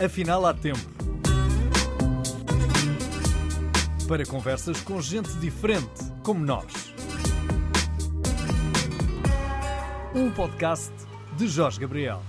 Afinal, 0.00 0.46
há 0.46 0.54
tempo. 0.54 0.78
Para 4.06 4.24
conversas 4.24 4.80
com 4.80 5.00
gente 5.00 5.28
diferente, 5.38 6.04
como 6.22 6.44
nós. 6.44 6.94
Um 10.14 10.30
podcast 10.30 10.92
de 11.36 11.48
Jorge 11.48 11.80
Gabriel. 11.80 12.22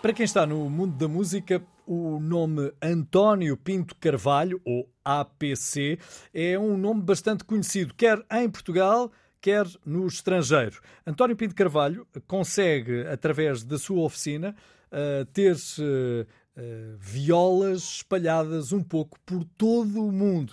Para 0.00 0.12
quem 0.12 0.24
está 0.24 0.46
no 0.46 0.70
mundo 0.70 0.96
da 0.96 1.08
música, 1.08 1.60
o 1.84 2.20
nome 2.20 2.72
António 2.80 3.56
Pinto 3.56 3.96
Carvalho, 3.96 4.60
ou 4.64 4.88
APC, 5.04 5.98
é 6.32 6.56
um 6.56 6.76
nome 6.76 7.02
bastante 7.02 7.42
conhecido, 7.42 7.92
quer 7.94 8.24
em 8.30 8.48
Portugal, 8.48 9.10
quer 9.40 9.66
no 9.84 10.06
estrangeiro. 10.06 10.80
António 11.06 11.36
Pinto 11.36 11.54
Carvalho 11.54 12.06
consegue, 12.26 13.06
através 13.06 13.62
da 13.64 13.78
sua 13.78 14.02
oficina, 14.02 14.54
uh, 14.92 15.24
ter 15.26 15.54
uh, 15.54 16.22
uh, 16.22 16.96
violas 16.98 17.82
espalhadas 17.96 18.72
um 18.72 18.82
pouco 18.82 19.18
por 19.24 19.44
todo 19.56 20.06
o 20.06 20.12
mundo. 20.12 20.52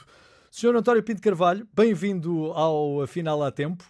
Senhor 0.50 0.76
António 0.76 1.04
Pinto 1.04 1.22
Carvalho, 1.22 1.68
bem-vindo 1.74 2.52
ao 2.54 3.02
Afinal 3.02 3.44
há 3.44 3.52
Tempo. 3.52 3.84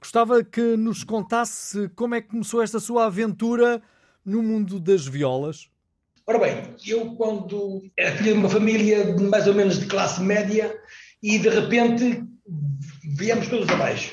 gostava 0.00 0.42
que 0.42 0.76
nos 0.76 1.04
contasse 1.04 1.88
como 1.90 2.14
é 2.16 2.20
que 2.20 2.28
começou 2.28 2.62
esta 2.62 2.80
sua 2.80 3.06
aventura 3.06 3.80
no 4.24 4.42
mundo 4.42 4.80
das 4.80 5.06
violas. 5.06 5.68
Ora 6.26 6.38
bem, 6.40 6.74
eu 6.86 7.14
quando 7.14 7.82
era 7.96 8.16
filho 8.16 8.32
de 8.32 8.38
uma 8.38 8.48
família 8.48 9.16
mais 9.30 9.46
ou 9.46 9.54
menos 9.54 9.78
de 9.78 9.86
classe 9.86 10.20
média 10.20 10.76
e 11.22 11.38
de 11.38 11.48
repente 11.48 12.24
viemos 13.18 13.48
todos 13.48 13.68
abaixo. 13.68 14.12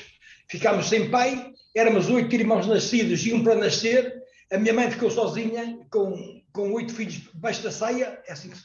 Ficámos 0.50 0.88
sem 0.88 1.08
pai, 1.08 1.52
éramos 1.74 2.10
oito 2.10 2.34
irmãos 2.34 2.66
nascidos 2.66 3.24
e 3.24 3.32
um 3.32 3.42
para 3.42 3.54
nascer. 3.54 4.12
A 4.52 4.58
minha 4.58 4.74
mãe 4.74 4.90
ficou 4.90 5.10
sozinha 5.10 5.78
com, 5.90 6.42
com 6.52 6.72
oito 6.72 6.92
filhos 6.92 7.14
debaixo 7.32 7.62
da 7.62 7.70
saia, 7.70 8.20
é 8.26 8.32
assim 8.32 8.50
que 8.50 8.56
se, 8.56 8.64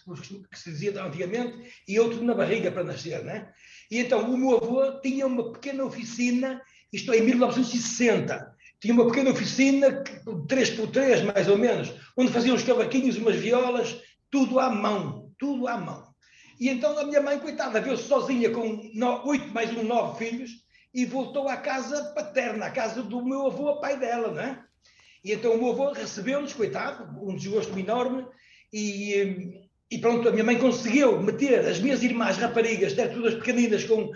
que 0.52 0.60
se 0.60 0.72
dizia 0.72 1.04
antigamente, 1.04 1.72
e 1.88 2.00
outro 2.00 2.24
na 2.24 2.34
barriga 2.34 2.72
para 2.72 2.84
nascer, 2.84 3.24
né? 3.24 3.50
E 3.90 4.00
então 4.00 4.32
o 4.32 4.38
meu 4.38 4.58
avô 4.58 5.00
tinha 5.00 5.28
uma 5.28 5.54
pequena 5.54 5.86
oficina, 5.86 6.60
isto 6.92 7.14
é, 7.14 7.18
em 7.18 7.22
1960, 7.22 8.56
tinha 8.80 8.94
uma 8.96 9.06
pequena 9.06 9.30
oficina, 9.30 10.04
3 10.48 10.70
por 10.72 10.88
3 10.88 11.22
mais 11.24 11.48
ou 11.48 11.58
menos, 11.58 11.94
onde 12.18 12.32
faziam 12.32 12.56
os 12.56 12.64
cavaquinhos, 12.64 13.18
umas 13.18 13.36
violas, 13.36 13.96
tudo 14.32 14.60
à 14.60 14.72
mão, 14.72 15.32
tudo 15.38 15.68
à 15.68 15.78
mão. 15.78 16.11
E 16.62 16.70
então 16.70 16.96
a 17.00 17.04
minha 17.04 17.24
mãe, 17.24 17.40
coitada, 17.40 17.82
viu-se 17.82 18.04
sozinha 18.04 18.52
com 18.52 18.80
oito 19.26 19.48
mais 19.48 19.76
um, 19.76 19.82
nove 19.82 20.24
filhos 20.24 20.52
e 20.94 21.06
voltou 21.06 21.50
à 21.50 21.58
casa 21.58 22.14
paterna, 22.14 22.68
à 22.68 22.70
casa 22.70 23.02
do 23.02 23.26
meu 23.26 23.48
avô, 23.48 23.80
pai 23.82 23.98
dela, 23.98 24.32
não 24.32 24.40
é? 24.40 24.64
E 25.26 25.32
então 25.32 25.56
o 25.56 25.58
meu 25.58 25.72
avô 25.72 25.92
recebeu-nos, 25.92 26.54
coitado, 26.54 27.20
um 27.20 27.36
desgosto 27.36 27.76
enorme, 27.80 28.28
e, 28.72 29.60
e 29.90 29.98
pronto, 29.98 30.30
a 30.30 30.32
minha 30.32 30.44
mãe 30.44 30.60
conseguiu 30.60 31.20
meter 31.20 31.66
as 31.66 31.80
minhas 31.80 32.04
irmãs 32.04 32.38
raparigas, 32.38 32.94
até 32.94 33.08
todas 33.08 33.34
pequeninas, 33.34 33.84
com 33.84 34.12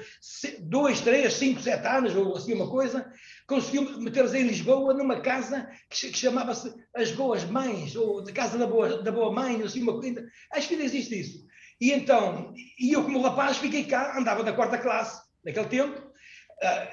dois, 0.59 1.02
três, 1.02 1.34
cinco, 1.34 1.64
sete 1.64 1.88
anos, 1.88 2.16
ou 2.16 2.38
assim 2.38 2.54
uma 2.54 2.70
coisa, 2.70 3.12
conseguiu 3.48 4.00
metê-las 4.00 4.36
em 4.36 4.44
Lisboa, 4.44 4.94
numa 4.94 5.20
casa 5.20 5.68
que, 5.90 6.12
que 6.12 6.18
chamava-se 6.20 6.72
As 6.96 7.09
Boas 7.09 7.44
Mães, 7.44 7.96
ou 7.96 8.24
da 8.24 8.32
Casa 8.32 8.56
da 8.56 8.68
Boa, 8.68 9.02
da 9.02 9.12
Boa 9.12 9.32
Mãe, 9.32 9.56
ou 9.58 9.66
assim 9.66 9.82
uma 9.82 10.00
coisa. 10.00 10.24
Acho 10.54 10.68
que 10.68 10.76
ainda 10.76 10.86
existe 10.86 11.20
isso. 11.20 11.55
E 11.80 11.92
então, 11.92 12.54
e 12.80 12.94
eu 12.94 13.04
como 13.04 13.22
rapaz 13.22 13.58
fiquei 13.58 13.84
cá, 13.84 14.18
andava 14.18 14.44
da 14.44 14.54
quarta 14.54 14.78
classe, 14.78 15.22
naquele 15.44 15.68
tempo, 15.68 16.02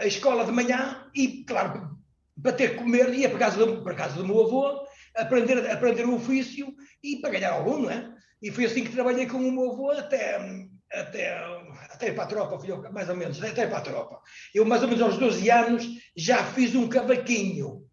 a, 0.00 0.06
escola 0.06 0.44
de 0.44 0.52
manhã, 0.52 1.06
e 1.14 1.44
claro, 1.44 1.96
para 2.42 2.52
ter 2.52 2.70
que 2.70 2.76
comer, 2.76 3.14
ia 3.14 3.28
para 3.28 3.38
casa 3.38 3.64
do, 3.64 3.82
para 3.82 3.94
casa 3.94 4.16
do 4.16 4.26
meu 4.26 4.44
avô, 4.44 4.84
aprender, 5.16 5.70
aprender 5.70 6.04
o 6.04 6.16
ofício 6.16 6.74
e 7.02 7.16
para 7.16 7.30
ganhar 7.30 7.52
algum, 7.52 7.78
não 7.78 7.90
é? 7.90 8.12
E 8.42 8.50
foi 8.50 8.64
assim 8.64 8.82
que 8.82 8.92
trabalhei 8.92 9.26
com 9.26 9.36
o 9.36 9.52
meu 9.52 9.70
avô 9.70 9.90
até, 9.92 10.36
até, 10.92 11.38
até 11.90 12.12
para 12.12 12.24
a 12.24 12.26
tropa, 12.26 12.58
filho, 12.58 12.82
mais 12.92 13.08
ou 13.08 13.16
menos, 13.16 13.40
até 13.42 13.66
para 13.66 13.78
a 13.78 13.82
tropa. 13.82 14.20
Eu, 14.52 14.64
mais 14.64 14.82
ou 14.82 14.88
menos 14.88 15.02
aos 15.02 15.16
12 15.16 15.48
anos, 15.48 15.86
já 16.16 16.42
fiz 16.44 16.74
um 16.74 16.88
cavaquinho. 16.88 17.86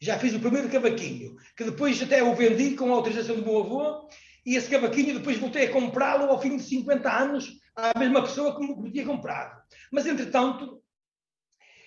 Já 0.00 0.18
fiz 0.18 0.34
o 0.34 0.40
primeiro 0.40 0.70
cavaquinho, 0.70 1.36
que 1.54 1.62
depois 1.62 2.00
até 2.00 2.22
o 2.22 2.34
vendi 2.34 2.74
com 2.74 2.90
a 2.90 2.96
autorização 2.96 3.36
do 3.36 3.44
meu 3.44 3.60
avô, 3.60 4.08
e 4.44 4.56
esse 4.56 4.68
cavaquinho 4.68 5.18
depois 5.18 5.38
voltei 5.38 5.66
a 5.66 5.72
comprá-lo 5.72 6.30
ao 6.30 6.40
fim 6.40 6.56
de 6.56 6.62
50 6.62 7.10
anos 7.10 7.58
à 7.76 7.98
mesma 7.98 8.22
pessoa 8.22 8.56
que 8.56 8.66
me 8.66 8.90
tinha 8.90 9.04
comprado. 9.04 9.60
Mas, 9.90 10.06
entretanto, 10.06 10.82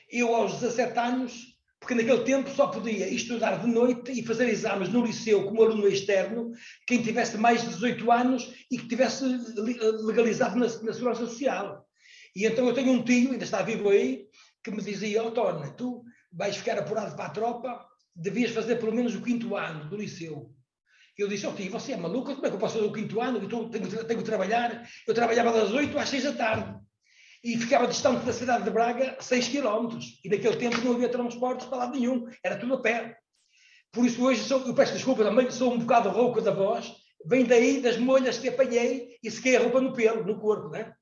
eu 0.09 0.35
aos 0.35 0.53
17 0.59 0.97
anos, 0.99 1.57
porque 1.79 1.95
naquele 1.95 2.23
tempo 2.23 2.49
só 2.49 2.67
podia 2.67 3.07
estudar 3.09 3.57
de 3.57 3.67
noite 3.67 4.11
e 4.11 4.25
fazer 4.25 4.47
exames 4.47 4.89
no 4.89 5.05
liceu 5.05 5.43
como 5.45 5.63
aluno 5.63 5.87
externo, 5.87 6.51
quem 6.87 7.01
tivesse 7.01 7.37
mais 7.37 7.61
de 7.61 7.69
18 7.69 8.11
anos 8.11 8.53
e 8.71 8.77
que 8.77 8.87
tivesse 8.87 9.25
legalizado 10.05 10.55
na, 10.55 10.65
na 10.65 10.93
Segurança 10.93 11.25
Social. 11.25 11.85
E 12.35 12.45
então 12.45 12.67
eu 12.67 12.73
tenho 12.73 12.91
um 12.91 13.03
tio, 13.03 13.31
ainda 13.31 13.43
está 13.43 13.61
vivo 13.61 13.89
aí, 13.89 14.25
que 14.63 14.71
me 14.71 14.81
dizia, 14.81 15.23
oh 15.23 15.31
tu 15.75 16.03
vais 16.31 16.55
ficar 16.55 16.79
apurado 16.79 17.15
para 17.15 17.25
a 17.25 17.29
tropa, 17.29 17.85
devias 18.15 18.51
fazer 18.51 18.77
pelo 18.77 18.93
menos 18.93 19.15
o 19.15 19.21
quinto 19.21 19.55
ano 19.55 19.89
do 19.89 19.97
liceu. 19.97 20.52
Eu 21.17 21.27
disse, 21.27 21.45
oh 21.45 21.53
tio, 21.53 21.71
você 21.71 21.93
é 21.93 21.97
maluco? 21.97 22.33
Como 22.33 22.45
é 22.45 22.49
que 22.49 22.55
eu 22.55 22.59
posso 22.59 22.75
fazer 22.75 22.87
o 22.87 22.91
quinto 22.91 23.21
ano? 23.21 23.37
Eu 23.37 23.47
tenho, 23.47 23.69
tenho, 23.69 24.05
tenho 24.05 24.19
que 24.19 24.25
trabalhar. 24.25 24.87
Eu 25.07 25.13
trabalhava 25.13 25.51
das 25.51 25.71
8 25.71 25.97
às 25.97 26.09
6 26.09 26.23
da 26.23 26.33
tarde. 26.33 26.79
E 27.43 27.57
ficava 27.57 27.87
distante 27.87 28.25
da 28.25 28.33
cidade 28.33 28.63
de 28.63 28.69
Braga 28.71 29.17
6 29.19 29.47
quilómetros. 29.49 30.19
E 30.23 30.29
naquele 30.29 30.55
tempo 30.55 30.81
não 30.81 30.93
havia 30.93 31.09
transportes 31.09 31.67
para 31.67 31.79
lado 31.79 31.99
nenhum. 31.99 32.25
Era 32.43 32.57
tudo 32.57 32.75
a 32.75 32.81
pé. 32.81 33.17
Por 33.91 34.05
isso 34.05 34.23
hoje, 34.23 34.41
sou, 34.43 34.65
eu 34.65 34.73
peço 34.73 34.93
desculpa 34.93 35.23
também, 35.23 35.51
sou 35.51 35.73
um 35.73 35.79
bocado 35.79 36.09
rouco 36.09 36.41
da 36.41 36.51
voz. 36.51 36.91
Vem 37.25 37.45
daí 37.45 37.79
das 37.79 37.97
molhas 37.97 38.37
que 38.37 38.49
apanhei 38.49 39.17
e 39.21 39.29
sequei 39.29 39.55
a 39.55 39.59
roupa 39.59 39.79
no 39.79 39.93
pelo, 39.93 40.25
no 40.25 40.39
corpo, 40.39 40.69
né? 40.69 40.93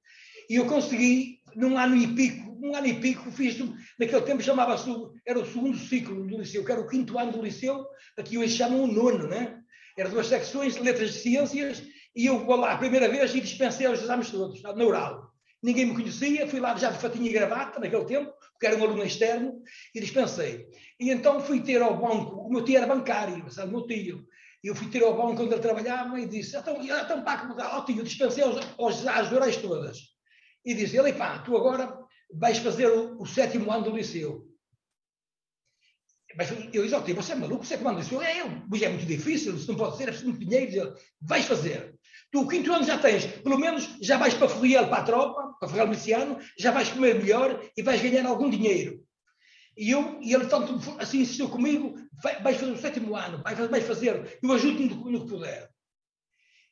E 0.50 0.56
eu 0.56 0.66
consegui, 0.66 1.40
num 1.56 1.78
ano 1.78 1.96
e 1.96 2.08
pico, 2.14 2.58
num 2.60 2.76
ano 2.76 2.88
e 2.88 3.00
pico, 3.00 3.32
fiz, 3.32 3.58
naquele 3.98 4.22
tempo 4.22 4.44
chamava-se, 4.44 4.90
era 5.26 5.40
o 5.40 5.46
segundo 5.46 5.78
ciclo 5.78 6.28
do 6.28 6.40
liceu, 6.40 6.66
que 6.66 6.72
era 6.72 6.82
o 6.82 6.88
quinto 6.88 7.18
ano 7.18 7.32
do 7.32 7.42
liceu, 7.42 7.86
aqui 8.18 8.38
hoje 8.38 8.58
chamam 8.58 8.84
o 8.84 8.88
nono, 8.88 9.28
né? 9.28 9.61
Eram 9.98 10.12
duas 10.12 10.28
secções, 10.28 10.78
letras 10.78 11.14
de 11.14 11.20
ciências, 11.20 11.84
e 12.16 12.26
eu 12.26 12.40
vou 12.46 12.56
lá 12.56 12.74
a 12.74 12.78
primeira 12.78 13.08
vez 13.08 13.34
e 13.34 13.42
dispensei 13.42 13.88
os 13.88 14.02
exames 14.02 14.30
todos, 14.30 14.62
na 14.62 14.72
oral. 14.84 15.32
Ninguém 15.64 15.86
me 15.86 15.94
conhecia, 15.94 16.48
fui 16.48 16.60
lá 16.60 16.76
já 16.76 16.90
de 16.90 16.98
fatinha 16.98 17.30
e 17.30 17.34
gravata 17.34 17.80
naquele 17.80 18.06
tempo, 18.06 18.34
porque 18.52 18.66
era 18.66 18.78
um 18.78 18.84
aluno 18.84 19.04
externo, 19.04 19.62
e 19.94 20.00
dispensei. 20.00 20.68
E 21.00 21.12
então 21.12 21.40
fui 21.40 21.62
ter 21.62 21.82
ao 21.82 21.98
banco, 21.98 22.36
o 22.42 22.50
meu 22.50 22.64
tio 22.64 22.78
era 22.78 22.88
bancário, 22.88 23.50
sabe, 23.52 23.70
o 23.70 23.78
meu 23.78 23.88
tio, 23.88 24.26
e 24.64 24.68
eu 24.68 24.76
fui 24.76 24.88
ter 24.90 25.04
ao 25.04 25.16
banco 25.16 25.44
onde 25.44 25.54
ele 25.54 25.62
trabalhava 25.62 26.20
e 26.20 26.28
disse, 26.28 26.58
então, 26.58 26.82
então 26.82 27.24
pá, 27.24 27.48
ó 27.74 27.84
tio, 27.84 28.04
dispensei 28.04 28.44
os, 28.44 28.58
os, 28.78 29.08
as 29.08 29.32
orais 29.32 29.58
todas. 29.58 29.98
E 30.66 30.74
disse 30.74 30.98
ele, 30.98 31.14
pá, 31.14 31.40
tu 31.40 31.56
agora 31.56 31.98
vais 32.34 32.58
fazer 32.60 32.88
o, 32.88 33.22
o 33.22 33.26
sétimo 33.26 33.72
ano 33.72 33.86
do 33.86 33.96
liceu. 33.96 34.51
Mas 36.38 36.50
eu 36.52 36.84
disse, 36.84 36.96
oh, 36.96 37.16
você 37.16 37.34
é 37.34 37.36
maluco, 37.36 37.66
você 37.66 37.74
é 37.74 37.78
comanda 37.78 38.02
isso? 38.02 38.22
É, 38.22 38.42
eu, 38.42 38.46
é 38.46 38.90
muito 38.90 39.06
difícil, 39.06 39.56
isso 39.56 39.72
não 39.72 39.78
pode 39.78 39.98
ser, 39.98 40.04
é 40.04 40.08
preciso 40.08 40.30
muito 40.30 40.46
dinheiro. 40.46 40.94
Vais 41.22 41.46
fazer. 41.46 41.96
Tu, 42.32 42.42
o 42.42 42.48
quinto 42.48 42.72
ano 42.72 42.86
já 42.86 42.98
tens, 42.98 43.26
pelo 43.26 43.58
menos 43.58 43.90
já 44.02 44.18
vais 44.18 44.34
para 44.34 44.48
Ferriel, 44.48 44.88
para 44.88 44.98
a 44.98 45.04
tropa, 45.04 45.54
para 45.60 45.68
Ferriel 45.68 45.88
Miliciano, 45.88 46.40
já 46.58 46.72
vais 46.72 46.90
comer 46.90 47.16
melhor 47.16 47.62
e 47.76 47.82
vais 47.82 48.02
ganhar 48.02 48.26
algum 48.26 48.50
dinheiro. 48.50 49.04
E, 49.78 49.92
eu, 49.92 50.20
e 50.22 50.34
ele 50.34 50.46
tanto 50.48 50.80
assim 51.00 51.20
insistiu 51.20 51.50
comigo, 51.50 51.96
vai, 52.22 52.42
vais 52.42 52.58
fazer 52.58 52.72
o 52.72 52.78
sétimo 52.78 53.16
ano, 53.16 53.42
vais 53.44 53.86
fazer, 53.86 54.40
eu 54.42 54.52
ajudo-me 54.52 54.90
no, 54.90 55.12
no 55.12 55.22
que 55.22 55.30
puder. 55.30 55.70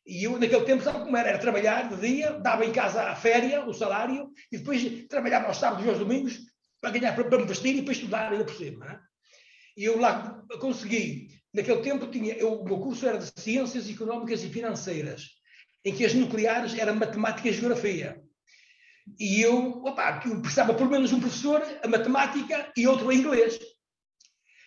E 0.06 0.24
eu, 0.24 0.40
naquele 0.40 0.66
tempo, 0.66 0.84
sabe 0.84 1.00
como 1.00 1.16
era? 1.16 1.30
Era 1.30 1.38
trabalhar 1.38 1.90
de 1.90 1.96
dia, 1.98 2.32
dava 2.40 2.66
em 2.66 2.72
casa 2.72 3.04
a 3.04 3.16
férias, 3.16 3.68
o 3.68 3.74
salário, 3.74 4.32
e 4.52 4.58
depois 4.58 5.08
trabalhava 5.08 5.48
aos 5.48 5.58
sábados 5.58 5.86
e 5.86 5.90
aos 5.90 6.00
domingos 6.00 6.40
para 6.82 6.92
ganhar, 6.92 7.14
para, 7.14 7.26
para 7.26 7.38
me 7.38 7.46
vestir 7.46 7.76
e 7.76 7.84
para 7.84 7.92
estudar 7.92 8.32
ainda 8.32 8.46
por 8.46 8.56
cima. 8.56 8.86
Não 8.86 8.92
é? 8.92 9.09
E 9.80 9.86
eu 9.86 9.98
lá 9.98 10.44
consegui, 10.60 11.30
naquele 11.54 11.80
tempo 11.80 12.06
tinha, 12.08 12.34
eu, 12.34 12.56
o 12.56 12.66
meu 12.66 12.80
curso 12.80 13.08
era 13.08 13.18
de 13.18 13.32
Ciências 13.42 13.90
Económicas 13.90 14.44
e 14.44 14.50
Financeiras, 14.50 15.30
em 15.86 15.96
que 15.96 16.04
as 16.04 16.14
nucleares 16.14 16.78
eram 16.78 16.96
Matemática 16.96 17.48
e 17.48 17.54
Geografia. 17.54 18.22
E 19.18 19.42
eu, 19.42 19.82
opa, 19.86 20.22
eu 20.26 20.42
precisava 20.42 20.74
pelo 20.74 20.90
menos 20.90 21.14
um 21.14 21.22
professor 21.22 21.64
a 21.82 21.88
matemática 21.88 22.70
e 22.76 22.86
outro 22.86 23.10
a 23.10 23.16
inglês. 23.16 23.58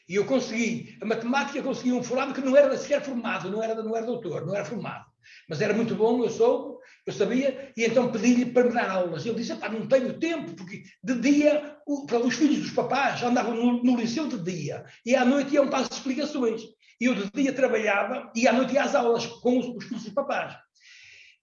E 0.08 0.14
eu 0.14 0.24
consegui, 0.24 0.96
a 1.02 1.04
matemática 1.04 1.62
consegui 1.62 1.92
um 1.92 2.02
formado 2.02 2.32
que 2.32 2.40
não 2.40 2.56
era 2.56 2.74
sequer 2.78 3.04
formado, 3.04 3.50
não 3.50 3.62
era, 3.62 3.74
não 3.82 3.94
era 3.94 4.06
doutor, 4.06 4.46
não 4.46 4.56
era 4.56 4.64
formado. 4.64 5.11
Mas 5.48 5.60
era 5.60 5.74
muito 5.74 5.94
bom, 5.94 6.22
eu 6.22 6.30
soube, 6.30 6.78
eu 7.06 7.12
sabia, 7.12 7.72
e 7.76 7.84
então 7.84 8.12
pedi-lhe 8.12 8.46
para 8.46 8.64
me 8.64 8.72
dar 8.72 8.88
aulas. 8.88 9.26
Ele 9.26 9.34
disse: 9.34 9.52
não 9.54 9.86
tenho 9.86 10.18
tempo, 10.18 10.54
porque 10.54 10.84
de 11.02 11.14
dia 11.20 11.76
o, 11.86 12.06
os 12.24 12.34
filhos 12.34 12.60
dos 12.60 12.70
papás 12.70 13.22
andavam 13.22 13.54
no, 13.54 13.82
no, 13.82 13.96
liceu 13.96 14.28
de 14.28 14.38
dia, 14.38 14.84
e 15.04 15.14
à 15.14 15.24
noite 15.24 15.54
iam 15.54 15.68
para 15.68 15.80
as 15.80 15.90
explicações. 15.90 16.62
E 17.00 17.06
eu 17.06 17.14
de 17.14 17.28
dia 17.32 17.52
trabalhava, 17.52 18.30
e 18.36 18.46
à 18.46 18.52
noite 18.52 18.74
ia 18.74 18.84
às 18.84 18.94
aulas 18.94 19.26
com 19.26 19.58
os, 19.58 19.66
os 19.66 19.84
filhos 19.84 20.04
dos 20.04 20.12
papás. 20.12 20.54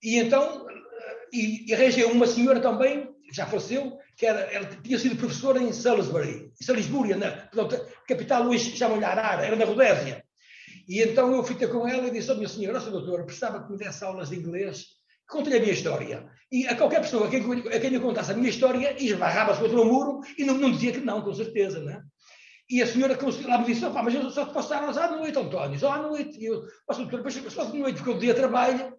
E 0.01 0.17
então, 0.17 0.65
e, 1.33 1.69
e 1.69 1.73
arranjei 1.73 2.05
uma 2.05 2.25
senhora 2.25 2.61
também, 2.61 3.09
já 3.31 3.45
faleceu, 3.45 3.97
que 4.15 4.25
era, 4.25 4.39
ela 4.51 4.65
tinha 4.65 4.97
sido 4.97 5.15
professora 5.15 5.61
em 5.61 5.71
Salisbury, 5.71 6.51
em 6.59 6.63
Salisbury, 6.63 7.15
na 7.15 7.31
portanto, 7.31 7.85
capital 8.07 8.47
hoje 8.47 8.75
chamam-lhe 8.75 9.05
Arara, 9.05 9.45
era 9.45 9.55
na 9.55 9.65
Rodésia. 9.65 10.23
E 10.89 11.03
então 11.03 11.35
eu 11.35 11.43
fui 11.43 11.53
ter 11.53 11.69
com 11.69 11.87
ela 11.87 12.07
e 12.07 12.11
disse, 12.11 12.31
oh, 12.31 12.35
minha 12.35 12.49
senhora, 12.49 12.83
oh, 12.83 12.89
doutora, 12.89 13.23
precisava 13.23 13.63
que 13.63 13.71
me 13.71 13.77
desse 13.77 14.03
aulas 14.03 14.29
de 14.29 14.37
inglês. 14.37 14.87
Contei 15.29 15.57
a 15.57 15.61
minha 15.61 15.73
história. 15.73 16.27
E 16.51 16.65
a 16.65 16.75
qualquer 16.75 17.01
pessoa 17.01 17.27
a 17.27 17.29
quem, 17.29 17.43
a 17.43 17.79
quem 17.79 17.93
eu 17.93 18.01
contasse 18.01 18.31
a 18.31 18.33
minha 18.33 18.49
história, 18.49 18.95
esbarrava-se 18.99 19.61
contra 19.61 19.79
o 19.79 19.85
muro 19.85 20.21
e 20.35 20.43
não, 20.43 20.55
não, 20.57 20.71
dizia 20.71 20.91
que 20.91 20.99
não, 20.99 21.21
com 21.21 21.31
certeza, 21.31 21.79
né? 21.79 22.01
E 22.67 22.81
a 22.81 22.87
senhora 22.87 23.15
lá 23.45 23.59
me 23.59 23.65
disse, 23.65 23.87
mas 23.87 24.13
eu 24.15 24.31
só 24.31 24.45
posso 24.47 24.69
dar 24.69 24.81
aulas 24.81 24.97
à 24.97 25.11
noite, 25.11 25.37
António, 25.37 25.79
só 25.79 25.91
à 25.91 26.01
noite. 26.01 26.39
E 26.39 26.45
eu, 26.45 26.65
posso, 26.87 27.01
doutora, 27.01 27.23
mas 27.23 27.53
só 27.53 27.65
de 27.65 27.77
noite, 27.77 27.97
porque 27.97 28.09
o 28.09 28.19
dia 28.19 28.33
trabalho. 28.33 28.97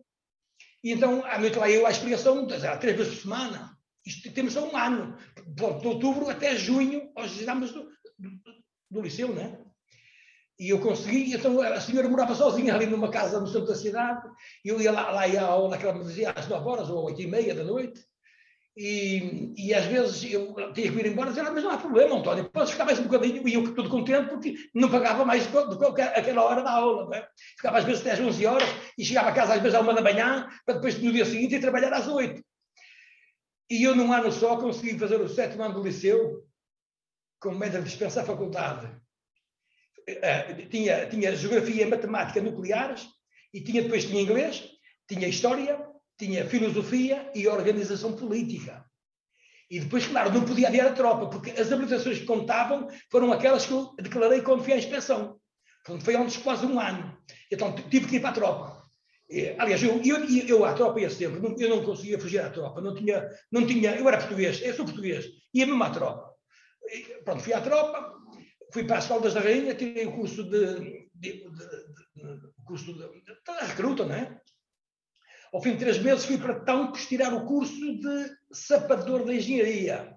E 0.85 0.93
então, 0.93 1.25
à 1.27 1.41
noite 1.41 1.59
lá 1.59 1.69
eu 1.69 1.85
à 1.85 1.91
explicação, 1.91 2.47
três 2.47 2.97
vezes 2.97 3.15
por 3.15 3.23
semana. 3.23 3.77
Isto 4.07 4.33
temos 4.33 4.53
só 4.53 4.65
um 4.65 4.77
ano. 4.77 5.17
De 5.45 5.65
outubro 5.65 6.31
até 6.31 6.55
junho, 6.55 7.11
aos 7.17 7.37
exames 7.41 7.73
do, 7.73 7.83
do, 8.17 8.31
do 8.91 9.03
liceu, 9.03 9.35
né? 9.35 9.59
E 10.61 10.69
eu 10.69 10.79
consegui, 10.79 11.33
então 11.33 11.59
a 11.63 11.81
senhora 11.81 12.07
morava 12.07 12.35
sozinha 12.35 12.75
ali 12.75 12.85
numa 12.85 13.11
casa 13.11 13.41
no 13.41 13.47
centro 13.47 13.69
da 13.69 13.75
cidade, 13.75 14.29
e 14.63 14.69
eu 14.69 14.79
ia 14.79 14.93
lá, 14.93 15.11
lá 15.11 15.27
ia 15.27 15.41
à 15.41 15.47
aula, 15.47 15.79
que 15.79 15.87
ela 15.87 15.97
me 15.97 16.05
dizia 16.05 16.33
às 16.33 16.47
9 16.47 16.69
horas 16.69 16.91
ou 16.91 17.03
8 17.05 17.23
e 17.23 17.27
meia 17.27 17.55
da 17.55 17.65
noite, 17.65 18.05
e, 18.77 19.55
e 19.57 19.73
às 19.73 19.87
vezes 19.87 20.23
eu 20.31 20.55
tinha 20.75 20.93
que 20.93 20.99
ir 20.99 21.07
embora, 21.07 21.31
dizia, 21.31 21.45
ah, 21.45 21.51
mas 21.51 21.65
não 21.65 21.71
há 21.71 21.79
problema, 21.79 22.15
António, 22.15 22.51
podes 22.51 22.73
ficar 22.73 22.85
mais 22.85 22.99
um 22.99 23.05
bocadinho, 23.05 23.49
e 23.49 23.55
eu 23.55 23.75
tudo 23.75 23.89
contente, 23.89 24.29
porque 24.29 24.55
não 24.75 24.91
pagava 24.91 25.25
mais 25.25 25.47
do 25.47 25.95
que 25.95 26.03
aquela 26.03 26.45
hora 26.45 26.63
da 26.63 26.73
aula, 26.73 27.07
não 27.07 27.15
é? 27.15 27.27
Ficava 27.57 27.79
às 27.79 27.85
vezes 27.85 28.03
até 28.03 28.11
às 28.13 28.21
11 28.21 28.45
horas, 28.45 28.69
e 28.99 29.03
chegava 29.03 29.31
a 29.31 29.33
casa 29.33 29.55
às 29.55 29.63
vezes 29.63 29.75
à 29.75 29.81
uma 29.81 29.95
da 29.95 30.03
manhã, 30.03 30.47
para 30.67 30.75
depois 30.75 31.01
no 31.01 31.11
dia 31.11 31.25
seguinte 31.25 31.55
ir 31.55 31.61
trabalhar 31.63 31.95
às 31.95 32.07
8. 32.07 32.45
E 33.71 33.83
eu 33.83 33.97
num 33.97 34.13
ano 34.13 34.31
só 34.31 34.59
consegui 34.59 34.99
fazer 34.99 35.19
o 35.23 35.27
sétimo 35.29 35.63
ano 35.63 35.73
do 35.73 35.83
liceu, 35.83 36.47
com 37.41 37.53
média 37.53 37.81
de 37.81 37.89
dispensa 37.89 38.21
à 38.21 38.25
faculdade 38.27 39.01
uh, 40.13 40.69
tinha, 40.69 41.07
tinha 41.07 41.37
geografia 41.37 41.85
e 41.85 41.89
matemática 41.89 42.41
nucleares, 42.41 43.07
e 43.53 43.61
tinha 43.61 43.83
depois 43.83 44.05
tinha 44.05 44.23
inglês, 44.23 44.69
tinha 45.09 45.29
história, 45.29 45.85
tinha 46.19 46.47
filosofia 46.47 47.31
e 47.35 47.49
organização 47.49 48.15
política. 48.15 48.85
E 49.71 49.81
depois, 49.81 50.07
claro, 50.07 50.33
não 50.33 50.45
podia 50.45 50.69
adiar 50.69 50.89
a 50.89 50.93
tropa, 50.93 51.29
porque 51.29 51.51
as 51.51 51.71
habilitações 51.71 52.19
que 52.19 52.27
contavam 52.27 52.89
foram 53.11 53.33
aquelas 53.33 53.67
que 53.67 53.73
eu 53.73 53.95
declarei 54.01 54.43
quando 54.43 54.65
fui 54.65 54.73
à 54.73 54.77
inspeção. 54.77 55.39
Portanto, 55.85 56.05
foi 56.05 56.17
antes 56.17 56.37
quase 56.39 56.67
um 56.67 56.79
ano. 56.79 57.17
Então, 57.51 57.73
tive 57.89 58.09
que 58.09 58.17
ir 58.17 58.21
para 58.21 58.31
a 58.31 58.35
tropa. 58.35 58.81
Aliás, 59.59 59.81
eu, 59.81 60.03
eu, 60.03 60.25
eu 60.27 60.65
à 60.65 60.75
tropa 60.75 61.01
ia 61.01 61.09
sempre, 61.09 61.41
eu 61.63 61.69
não 61.69 61.85
conseguia 61.85 62.19
fugir 62.19 62.41
à 62.41 62.51
tropa, 62.51 62.81
não 62.81 62.97
tinha, 62.97 63.31
não 63.51 63.65
tinha, 63.65 63.95
eu 63.95 64.09
era 64.09 64.19
português, 64.19 64.61
eu 64.61 64.75
sou 64.75 64.85
português, 64.85 65.25
ia 65.55 65.67
mesmo 65.67 65.83
à 65.85 65.91
tropa. 65.91 66.35
Pronto, 67.25 67.41
fui 67.41 67.53
à 67.53 67.61
tropa, 67.61 68.20
fui 68.73 68.85
para 68.85 68.99
as 68.99 69.07
Caldas 69.07 69.35
da 69.35 69.41
Rainha, 69.41 69.75
tirei 69.75 70.07
o 70.07 70.13
curso 70.13 70.45
de, 70.45 71.09
de, 71.15 71.49
de, 71.49 71.51
de 71.51 72.65
curso 72.65 72.93
de, 72.93 73.09
recruta, 73.67 74.05
não 74.05 74.15
é? 74.15 74.41
Ao 75.53 75.61
fim 75.61 75.73
de 75.73 75.79
três 75.79 75.99
meses 75.99 76.25
fui 76.25 76.39
para 76.39 76.61
Tancos 76.61 77.07
tirar 77.07 77.35
o 77.35 77.45
curso 77.45 77.99
de 77.99 78.31
sapador 78.53 79.25
de 79.25 79.37
engenharia. 79.37 80.17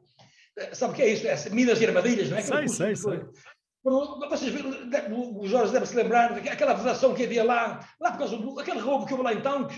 Sabe 0.74 0.94
o 0.94 0.96
que 0.96 1.02
é 1.02 1.10
isso? 1.10 1.28
É 1.28 1.50
Minas 1.50 1.82
e 1.82 1.86
Armadilhas, 1.88 2.30
não 2.30 2.38
é? 2.38 2.42
Sei, 2.42 2.68
sei, 2.68 2.96
sei. 2.96 3.22
Vocês, 3.84 4.54
o 5.12 5.46
Jorge 5.48 5.74
deve 5.74 5.86
se 5.86 5.96
lembrar 5.96 6.40
daquela 6.40 6.74
vedação 6.74 7.14
que 7.14 7.26
havia 7.26 7.44
lá, 7.44 7.80
lá 8.00 8.12
por 8.12 8.20
causa 8.20 8.38
do 8.38 8.60
aquele 8.60 8.80
roubo 8.80 9.06
que 9.06 9.14
houve 9.14 9.26
lá 9.26 9.34
em 9.34 9.42
Tancos. 9.42 9.76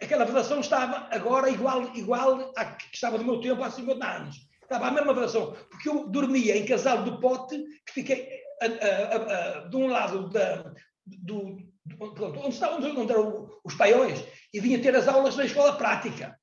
Aquela 0.00 0.24
vedação 0.24 0.60
estava 0.60 1.08
agora 1.10 1.50
igual, 1.50 1.94
igual 1.94 2.52
à 2.56 2.64
que 2.64 2.94
estava 2.94 3.18
no 3.18 3.24
meu 3.24 3.40
tempo 3.40 3.62
há 3.62 3.70
50 3.70 4.06
anos. 4.06 4.45
Estava 4.66 4.88
a 4.88 4.90
mesma 4.90 5.14
vedação, 5.14 5.56
porque 5.70 5.88
eu 5.88 6.08
dormia 6.08 6.56
em 6.56 6.66
casal 6.66 7.04
do 7.04 7.20
pote, 7.20 7.56
que 7.86 7.92
fiquei 7.92 8.28
a, 8.60 8.66
a, 8.66 9.16
a, 9.16 9.68
de 9.68 9.76
um 9.76 9.86
lado 9.86 10.28
da, 10.28 10.74
do, 11.06 11.56
pronto, 11.96 12.40
onde 12.40 12.54
estavam 12.54 12.78
onde 12.78 13.12
eram 13.12 13.48
os 13.64 13.74
paiões, 13.74 14.24
e 14.52 14.58
vinha 14.58 14.82
ter 14.82 14.94
as 14.96 15.06
aulas 15.06 15.36
na 15.36 15.44
escola 15.44 15.76
prática. 15.76 16.36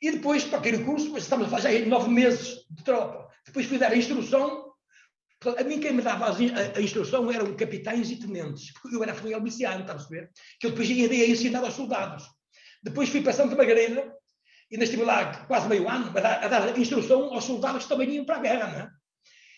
E 0.00 0.12
depois, 0.12 0.44
para 0.44 0.58
aquele 0.58 0.82
curso, 0.82 1.10
mas 1.12 1.24
estamos 1.24 1.46
a 1.46 1.50
fazer 1.50 1.84
já 1.84 1.86
nove 1.86 2.08
meses 2.08 2.66
de 2.70 2.82
tropa. 2.82 3.30
Depois 3.44 3.66
fui 3.66 3.78
dar 3.78 3.92
a 3.92 3.96
instrução. 3.96 4.72
A 5.58 5.62
mim, 5.62 5.78
quem 5.78 5.92
me 5.92 6.02
dava 6.02 6.34
a, 6.34 6.80
instrução 6.80 7.30
eram 7.30 7.54
capitães 7.54 8.10
e 8.10 8.16
tenentes, 8.16 8.72
porque 8.72 8.96
eu 8.96 9.02
era 9.02 9.14
filial 9.14 9.42
miciano, 9.42 9.82
está 9.82 9.92
a 9.92 9.96
perceber? 9.96 10.30
Que 10.58 10.66
eu 10.66 10.70
depois 10.70 10.88
ia 10.88 11.06
a 11.06 11.28
ensinar 11.28 11.60
aos 11.60 11.74
soldados. 11.74 12.24
Depois 12.82 13.10
fui 13.10 13.20
para 13.20 13.34
Santa 13.34 13.54
Margarida, 13.54 14.15
e 14.70 14.76
estive 14.76 15.04
lá 15.04 15.44
quase 15.46 15.68
meio 15.68 15.88
ano 15.88 16.08
a 16.08 16.20
dar, 16.20 16.44
a 16.44 16.48
dar 16.48 16.78
instrução 16.78 17.32
aos 17.32 17.44
soldados 17.44 17.84
que 17.84 17.88
também 17.88 18.10
iam 18.10 18.24
para 18.24 18.36
a 18.36 18.40
guerra, 18.40 18.66
não 18.66 18.78
é? 18.80 18.90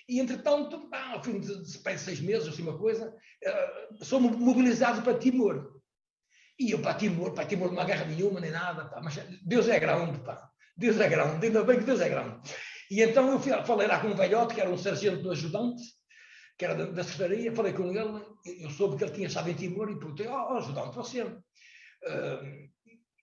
E, 0.08 0.20
entretanto, 0.20 0.88
ao 0.90 1.22
fim 1.22 1.38
de, 1.38 1.62
de, 1.62 1.98
seis 1.98 2.20
meses, 2.20 2.48
assim, 2.48 2.62
uma 2.62 2.78
coisa, 2.78 3.10
uh, 3.10 4.04
sou 4.04 4.18
mobilizado 4.18 5.02
para 5.02 5.18
Timor. 5.18 5.78
E 6.58 6.70
eu 6.70 6.80
para 6.80 6.94
Timor, 6.94 7.34
para 7.34 7.44
Timor 7.44 7.70
não 7.70 7.80
há 7.80 7.84
guerra 7.84 8.06
nenhuma, 8.06 8.40
nem 8.40 8.50
nada, 8.50 8.86
pá, 8.86 9.02
mas 9.02 9.16
Deus 9.42 9.68
é 9.68 9.78
grande, 9.78 10.18
pá. 10.20 10.50
Deus 10.76 10.98
é 10.98 11.08
grande, 11.08 11.46
ainda 11.46 11.62
bem 11.62 11.78
que 11.78 11.84
Deus 11.84 12.00
é 12.00 12.08
grande. 12.08 12.40
E 12.90 13.02
então 13.02 13.30
eu 13.30 13.38
fui, 13.38 13.52
falei 13.64 13.86
lá 13.86 14.00
com 14.00 14.08
um 14.08 14.14
velhote, 14.14 14.54
que 14.54 14.60
era 14.60 14.70
um 14.70 14.78
sargento 14.78 15.22
do 15.22 15.30
ajudante, 15.30 15.82
que 16.56 16.64
era 16.64 16.74
da, 16.74 16.86
da 16.86 17.04
secretaria, 17.04 17.54
falei 17.54 17.74
com 17.74 17.84
ele, 17.84 18.24
eu 18.62 18.70
soube 18.70 18.96
que 18.96 19.04
ele 19.04 19.12
tinha 19.12 19.26
estado 19.26 19.50
em 19.50 19.54
Timor 19.54 19.90
e 19.90 19.98
perguntei, 19.98 20.26
ó 20.26 20.54
oh, 20.54 20.56
ajudante, 20.56 20.96
você... 20.96 21.22
Uh, 21.22 22.68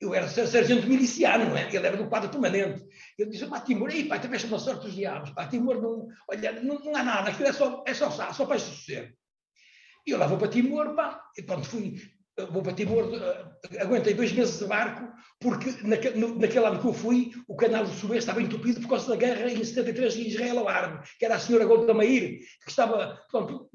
eu 0.06 0.13
era 0.13 0.28
sargento 0.28 0.88
miliciano, 0.88 1.46
não 1.46 1.57
é? 1.57 1.68
Ele 1.68 1.88
era 1.88 1.98
do 1.98 2.07
quadro 2.07 2.30
permanente. 2.30 2.86
Ele 3.18 3.30
disse, 3.30 3.48
pá, 3.48 3.60
Timor, 3.60 3.90
ei, 3.90 4.06
pá, 4.06 4.19
também 4.19 4.44
uma 4.46 4.60
sorte 4.60 4.86
dos 4.86 4.96
diabos, 4.96 5.31
pá, 5.31 5.48
Timor 5.48 5.81
não, 5.81 6.07
olha, 6.30 6.52
não, 6.62 6.80
não 6.80 6.96
há 6.96 7.04
nada, 7.04 7.30
aquilo 7.30 7.50
é 7.50 7.54
só, 7.54 7.84
é 7.86 7.94
só, 7.94 8.10
só 8.10 8.46
para 8.46 8.60
suceder. 8.60 9.16
E 10.06 10.12
eu 10.12 10.18
lá 10.18 10.28
vou 10.28 10.38
para 10.38 10.48
Timor, 10.48 10.96
pá, 10.96 11.22
e 11.38 11.42
pronto, 11.42 11.68
fui, 11.68 12.00
vou 12.52 12.62
para 12.62 12.74
Timor, 12.74 13.06
uh, 13.06 13.81
aguentei 13.81 14.13
dois 14.13 14.31
meses 14.31 14.60
de 14.60 14.66
barco, 14.66 15.12
porque 15.40 15.75
naquele, 15.84 16.19
no, 16.19 16.38
naquele 16.38 16.66
ano 16.66 16.80
que 16.80 16.88
eu 16.88 16.94
fui, 16.94 17.31
o 17.48 17.56
canal 17.56 17.86
do 17.86 17.92
Suez 17.92 18.19
estava 18.19 18.42
entupido 18.42 18.81
por 18.81 18.90
causa 18.90 19.10
da 19.10 19.16
guerra 19.16 19.50
em 19.50 19.63
73 19.63 20.16
em 20.18 20.28
Israel 20.28 20.60
ao 20.60 20.69
Árabe, 20.69 21.07
que 21.18 21.25
era 21.25 21.36
a 21.36 21.40
senhora 21.40 21.66
Golda 21.66 21.94
Meir, 21.94 22.40
que 22.63 22.69
estava, 22.69 23.19
pronto, 23.31 23.69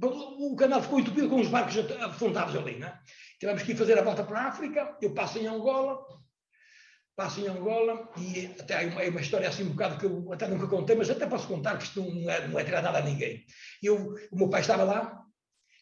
o 0.00 0.56
canal 0.56 0.82
ficou 0.82 1.00
entupido 1.00 1.28
com 1.28 1.40
os 1.40 1.48
barcos 1.48 1.76
afundados 2.00 2.56
ali, 2.56 2.78
não 2.78 2.88
é? 2.88 2.98
Tivemos 3.42 3.64
que 3.64 3.74
fazer 3.74 3.98
a 3.98 4.02
volta 4.02 4.22
para 4.22 4.38
a 4.38 4.46
África, 4.46 4.96
eu 5.02 5.12
passo 5.12 5.36
em 5.36 5.48
Angola, 5.48 5.98
passo 7.16 7.40
em 7.40 7.48
Angola, 7.48 8.08
e 8.16 8.46
até 8.60 8.84
há 8.84 8.86
uma, 8.86 9.02
uma, 9.02 9.20
história 9.20 9.48
assim 9.48 9.64
um 9.64 9.70
bocado 9.70 9.98
que 9.98 10.06
eu 10.06 10.32
até 10.32 10.46
nunca 10.46 10.68
contei, 10.68 10.94
mas 10.94 11.10
até 11.10 11.26
posso 11.26 11.48
contar 11.48 11.76
que 11.76 11.82
isto 11.82 12.00
não 12.00 12.30
é, 12.30 12.46
não 12.46 12.56
é 12.56 12.62
tirar 12.62 12.80
nada 12.82 12.98
a 12.98 13.02
ninguém. 13.02 13.44
Eu, 13.82 14.14
o 14.30 14.36
meu 14.38 14.48
pai 14.48 14.60
estava 14.60 14.84
lá, 14.84 15.24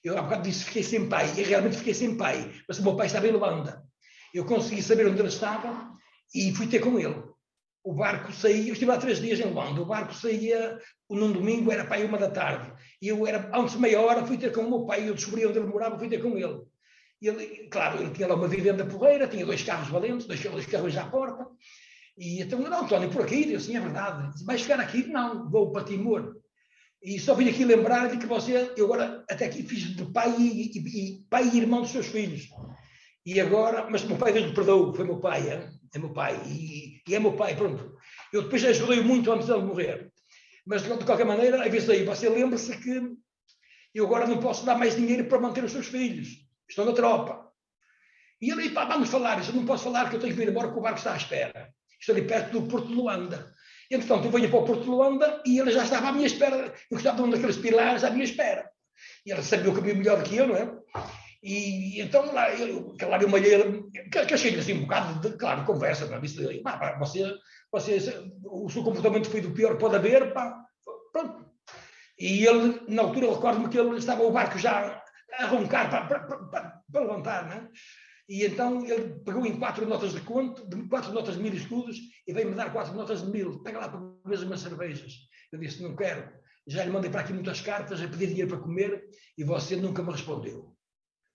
eu 0.02 0.16
há 0.16 0.22
bocado 0.22 0.44
disse 0.44 0.64
fiquei 0.64 0.82
sem 0.82 1.06
pai, 1.06 1.30
e 1.36 1.42
realmente 1.42 1.76
fiquei 1.76 1.92
sem 1.92 2.16
pai, 2.16 2.50
mas 2.66 2.78
o 2.78 2.82
meu 2.82 2.96
pai 2.96 3.08
estava 3.08 3.28
em 3.28 3.32
Luanda. 3.32 3.84
Eu 4.32 4.46
consegui 4.46 4.82
saber 4.82 5.06
onde 5.06 5.20
ele 5.20 5.28
estava 5.28 5.92
e 6.34 6.54
fui 6.54 6.66
ter 6.66 6.78
com 6.78 6.98
ele. 6.98 7.22
O 7.84 7.92
barco 7.92 8.32
saía, 8.32 8.68
eu 8.68 8.72
estive 8.72 8.90
lá 8.90 8.96
três 8.96 9.20
dias 9.20 9.38
em 9.38 9.50
Luanda, 9.50 9.82
o 9.82 9.86
barco 9.86 10.14
saía 10.14 10.78
num 11.10 11.30
domingo, 11.30 11.70
era 11.70 11.84
para 11.84 11.96
aí 11.96 12.06
uma 12.06 12.16
da 12.16 12.30
tarde. 12.30 12.72
E 13.02 13.08
eu 13.08 13.26
era, 13.26 13.50
antes 13.54 13.74
de 13.74 13.80
meia 13.82 14.00
hora, 14.00 14.24
fui 14.24 14.38
ter 14.38 14.50
com 14.50 14.62
o 14.62 14.70
meu 14.70 14.86
pai, 14.86 15.06
eu 15.06 15.14
descobri 15.14 15.44
onde 15.44 15.58
ele 15.58 15.68
morava, 15.68 15.98
fui 15.98 16.08
ter 16.08 16.22
com 16.22 16.38
ele. 16.38 16.69
Ele, 17.20 17.68
claro, 17.70 18.00
ele 18.00 18.12
tinha 18.12 18.26
lá 18.26 18.34
uma 18.34 18.48
vivenda 18.48 18.86
porreira, 18.86 19.28
tinha 19.28 19.44
dois 19.44 19.62
carros 19.62 19.88
valentes, 19.88 20.26
dois, 20.26 20.40
dois 20.40 20.66
carros 20.66 20.96
à 20.96 21.06
porta. 21.06 21.46
E 22.16 22.40
então, 22.40 22.58
não, 22.58 22.84
António, 22.84 23.10
por 23.10 23.22
aqui? 23.22 23.52
Eu, 23.52 23.60
sim, 23.60 23.76
é 23.76 23.80
verdade. 23.80 24.32
Disse, 24.32 24.44
vais 24.44 24.62
ficar 24.62 24.80
aqui? 24.80 25.06
Não, 25.06 25.50
vou 25.50 25.70
para 25.70 25.84
Timor. 25.84 26.36
E 27.02 27.18
só 27.18 27.34
vim 27.34 27.48
aqui 27.48 27.64
lembrar 27.64 28.10
de 28.10 28.18
que 28.18 28.26
você, 28.26 28.72
eu 28.76 28.86
agora 28.86 29.24
até 29.30 29.46
aqui 29.46 29.62
fiz 29.62 29.96
de 29.96 30.04
pai 30.06 30.34
e, 30.38 30.70
e, 30.70 30.78
e 30.78 31.24
pai 31.28 31.48
e 31.48 31.58
irmão 31.58 31.82
dos 31.82 31.90
seus 31.90 32.06
filhos. 32.06 32.48
E 33.24 33.38
agora, 33.38 33.88
mas 33.90 34.04
meu 34.04 34.16
pai 34.16 34.32
Deus 34.32 34.46
me 34.46 34.54
perdoou, 34.54 34.94
foi 34.94 35.04
meu 35.04 35.18
pai, 35.18 35.48
é, 35.48 35.70
é 35.94 35.98
meu 35.98 36.12
pai, 36.12 36.40
e, 36.46 37.02
e, 37.06 37.14
é 37.14 37.18
meu 37.18 37.32
pai, 37.34 37.54
pronto. 37.54 37.96
Eu 38.32 38.42
depois 38.42 38.64
ajudei 38.64 39.02
muito 39.02 39.30
antes 39.30 39.46
dele 39.46 39.62
morrer. 39.62 40.10
Mas 40.66 40.82
de 40.82 41.04
qualquer 41.04 41.26
maneira, 41.26 41.64
avisei, 41.64 42.04
você 42.04 42.28
lembra-se 42.28 42.76
que 42.78 43.12
eu 43.94 44.06
agora 44.06 44.26
não 44.26 44.38
posso 44.38 44.64
dar 44.64 44.78
mais 44.78 44.94
dinheiro 44.94 45.24
para 45.24 45.40
manter 45.40 45.64
os 45.64 45.72
seus 45.72 45.86
filhos 45.86 46.39
estou 46.70 46.86
na 46.86 46.92
tropa. 46.92 47.50
E 48.40 48.50
ele, 48.50 48.70
pá, 48.70 48.86
vamos 48.86 49.10
falar, 49.10 49.46
eu 49.46 49.54
não 49.54 49.66
posso 49.66 49.84
falar 49.84 50.08
que 50.08 50.16
eu 50.16 50.20
tenho 50.20 50.34
que 50.34 50.42
ir 50.42 50.48
embora 50.48 50.68
porque 50.68 50.80
o 50.80 50.82
barco 50.82 50.98
está 50.98 51.12
à 51.12 51.16
espera. 51.16 51.68
Estou 52.00 52.14
ali 52.14 52.26
perto 52.26 52.52
do 52.52 52.66
Porto 52.66 52.88
de 52.88 52.94
Luanda. 52.94 53.52
Entretanto, 53.90 54.24
eu 54.26 54.30
venho 54.30 54.48
para 54.48 54.60
o 54.60 54.64
Porto 54.64 54.84
de 54.84 54.88
Luanda 54.88 55.42
e 55.44 55.58
ele 55.58 55.70
já 55.70 55.84
estava 55.84 56.08
à 56.08 56.12
minha 56.12 56.26
espera. 56.26 56.72
Eu 56.90 56.96
estava 56.96 57.16
de 57.16 57.22
um 57.22 57.30
daqueles 57.30 57.58
pilares 57.58 58.04
à 58.04 58.10
minha 58.10 58.24
espera. 58.24 58.70
E 59.26 59.32
ele 59.32 59.42
sabia 59.42 59.70
o 59.70 59.74
caminho 59.74 59.96
melhor 59.96 60.22
que 60.22 60.36
eu, 60.36 60.46
não 60.46 60.56
é? 60.56 60.72
E 61.42 62.00
então 62.00 62.32
lá, 62.32 62.50
eu, 62.54 62.94
claro, 62.98 63.22
eu 63.22 63.28
malhei, 63.28 63.82
que, 64.10 64.26
que 64.26 64.34
achei 64.34 64.58
assim 64.58 64.74
um 64.74 64.82
bocado 64.82 65.20
de, 65.20 65.36
claro, 65.36 65.64
conversa, 65.64 66.06
não 66.06 66.16
é? 66.16 66.20
Disse, 66.20 66.60
pá, 66.62 66.96
você, 66.98 67.34
você, 67.72 68.30
o 68.44 68.68
seu 68.68 68.82
comportamento 68.82 69.28
foi 69.28 69.40
do 69.40 69.52
pior, 69.52 69.76
pode 69.76 69.96
haver, 69.96 70.32
pá, 70.32 70.54
pronto. 71.12 71.46
E 72.18 72.46
ele, 72.46 72.82
na 72.88 73.02
altura, 73.02 73.32
recordo-me 73.32 73.68
que 73.68 73.78
ele 73.78 73.96
estava, 73.96 74.22
o 74.22 74.30
barco 74.30 74.58
já 74.58 75.02
a 75.32 75.46
roncar 75.46 75.90
para, 75.90 76.06
para, 76.06 76.20
para, 76.20 76.82
para 76.90 77.00
levantar, 77.00 77.46
não 77.46 77.52
é? 77.52 77.70
E 78.28 78.44
então 78.46 78.86
ele 78.86 79.20
pegou 79.24 79.44
em 79.44 79.58
quatro 79.58 79.84
notas 79.86 80.12
de 80.12 80.20
conto, 80.20 80.68
quatro 80.88 81.12
notas 81.12 81.34
de 81.34 81.42
mil 81.42 81.52
escudos, 81.52 81.96
e 82.26 82.32
veio-me 82.32 82.54
dar 82.54 82.72
quatro 82.72 82.94
notas 82.94 83.22
de 83.22 83.30
mil. 83.30 83.60
Pega 83.62 83.80
lá 83.80 83.88
para 83.88 83.98
comer 83.98 84.38
umas 84.44 84.60
cervejas. 84.60 85.14
Eu 85.50 85.58
disse, 85.58 85.82
não 85.82 85.96
quero. 85.96 86.30
Já 86.66 86.84
lhe 86.84 86.90
mandei 86.90 87.10
para 87.10 87.22
aqui 87.22 87.32
muitas 87.32 87.60
cartas 87.60 88.00
a 88.00 88.06
pedir 88.06 88.28
dinheiro 88.28 88.50
para 88.50 88.60
comer 88.60 89.02
e 89.36 89.42
você 89.42 89.74
nunca 89.74 90.00
me 90.00 90.12
respondeu. 90.12 90.76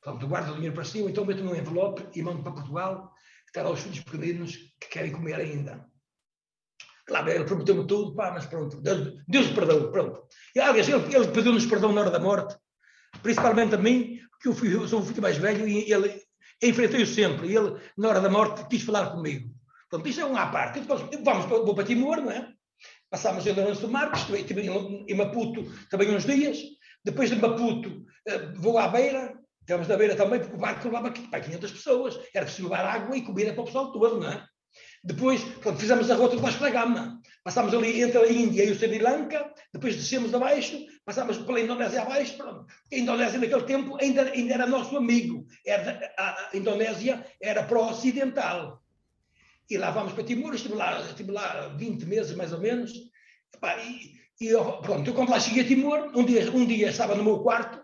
Portanto, 0.01 0.25
guardo 0.25 0.51
o 0.51 0.53
dinheiro 0.55 0.73
para 0.73 0.85
si, 0.85 1.01
ou 1.01 1.09
então 1.09 1.25
meto 1.25 1.43
num 1.43 1.55
envelope 1.55 2.07
e 2.17 2.21
mando 2.21 2.43
para 2.43 2.53
Portugal, 2.53 3.11
que 3.43 3.49
está 3.49 3.63
lá 3.63 3.71
os 3.71 3.81
filhos 3.81 3.99
pequeninos 3.99 4.55
que 4.79 4.87
querem 4.87 5.11
comer 5.11 5.35
ainda. 5.35 5.85
Claro, 7.05 7.29
ele 7.29 7.43
prometeu-me 7.43 7.85
tudo, 7.85 8.15
pá, 8.15 8.31
mas 8.31 8.45
pronto, 8.45 8.81
Deus, 8.81 9.21
Deus 9.27 9.47
perdão, 9.47 9.91
pronto. 9.91 10.23
E, 10.55 10.59
aliás, 10.59 10.87
ele, 10.87 11.15
ele 11.15 11.27
pediu-nos 11.31 11.65
perdão 11.65 11.91
na 11.91 12.01
hora 12.01 12.11
da 12.11 12.19
morte, 12.19 12.55
principalmente 13.21 13.75
a 13.75 13.77
mim, 13.77 14.19
porque 14.31 14.47
eu, 14.47 14.53
fui, 14.53 14.73
eu 14.73 14.87
sou 14.87 15.01
o 15.01 15.05
filho 15.05 15.21
mais 15.21 15.37
velho 15.37 15.67
e 15.67 15.91
ele 15.91 16.21
enfrentei-o 16.61 17.07
sempre. 17.07 17.47
E 17.47 17.55
ele, 17.55 17.79
na 17.97 18.09
hora 18.09 18.21
da 18.21 18.29
morte, 18.29 18.67
quis 18.67 18.83
falar 18.83 19.11
comigo. 19.11 19.49
Portanto, 19.89 20.09
isto 20.09 20.21
é 20.21 20.25
um 20.25 20.37
à 20.37 20.47
parte. 20.47 20.81
Vamos, 21.23 21.45
vou 21.45 21.75
para 21.75 21.85
Timor, 21.85 22.17
não 22.17 22.31
é? 22.31 22.51
Passámos 23.09 23.45
em 23.45 23.53
Lourenço 23.53 23.81
do 23.81 23.89
Mar, 23.89 24.11
estive 24.13 24.61
em 24.61 25.15
Maputo 25.15 25.63
também 25.89 26.13
uns 26.13 26.25
dias. 26.25 26.59
Depois 27.03 27.29
de 27.29 27.35
Maputo, 27.35 28.03
eh, 28.27 28.51
vou 28.55 28.77
à 28.77 28.87
beira, 28.87 29.37
estamos 29.61 29.87
na 29.87 29.95
beira 29.95 30.15
também, 30.15 30.39
porque 30.39 30.55
o 30.55 30.59
barco 30.59 30.85
levava 30.85 31.11
para 31.11 31.39
500 31.39 31.71
pessoas. 31.71 32.19
Era 32.33 32.45
preciso 32.45 32.67
levar 32.67 32.83
água 32.83 33.15
e 33.15 33.21
comida 33.21 33.53
para 33.53 33.61
o 33.61 33.65
pessoal 33.65 33.91
todo, 33.91 34.19
não 34.19 34.29
é? 34.29 34.43
Depois, 35.03 35.43
pronto, 35.61 35.79
fizemos 35.79 36.09
a 36.09 36.15
rota 36.15 36.35
de 36.35 36.41
Vasco 36.41 36.61
da 36.61 36.69
Gama. 36.69 37.21
Passámos 37.43 37.73
ali 37.73 38.01
entre 38.01 38.17
a 38.17 38.27
Índia 38.27 38.63
e 38.63 38.71
o 38.71 38.75
Sri 38.75 38.99
Lanka, 38.99 39.53
depois 39.71 39.95
descemos 39.95 40.33
abaixo, 40.33 40.77
passámos 41.05 41.37
pela 41.37 41.59
Indonésia 41.59 42.01
abaixo. 42.01 42.35
Pronto. 42.35 42.65
A 42.91 42.95
Indonésia, 42.95 43.39
naquele 43.39 43.63
tempo, 43.63 43.97
ainda, 44.01 44.23
ainda 44.23 44.53
era 44.53 44.67
nosso 44.67 44.97
amigo. 44.97 45.45
Era, 45.65 46.13
a, 46.17 46.49
a 46.51 46.57
Indonésia 46.57 47.25
era 47.39 47.63
pró-ocidental. 47.63 48.83
E 49.69 49.77
lá 49.77 49.91
vamos 49.91 50.13
para 50.13 50.23
Timor, 50.23 50.53
estive 50.53 50.75
lá, 50.75 50.99
estive 51.01 51.31
lá 51.31 51.69
20 51.69 52.05
meses 52.05 52.35
mais 52.35 52.51
ou 52.51 52.59
menos. 52.59 52.91
E, 52.91 54.13
e 54.41 54.47
eu, 54.47 54.63
pronto, 54.81 55.09
eu 55.09 55.13
quando 55.13 55.29
lá 55.29 55.39
cheguei 55.39 55.63
a 55.63 55.67
Timor, 55.67 56.11
um 56.15 56.23
dia, 56.23 56.51
um 56.51 56.65
dia 56.65 56.89
estava 56.89 57.15
no 57.15 57.23
meu 57.23 57.39
quarto, 57.39 57.83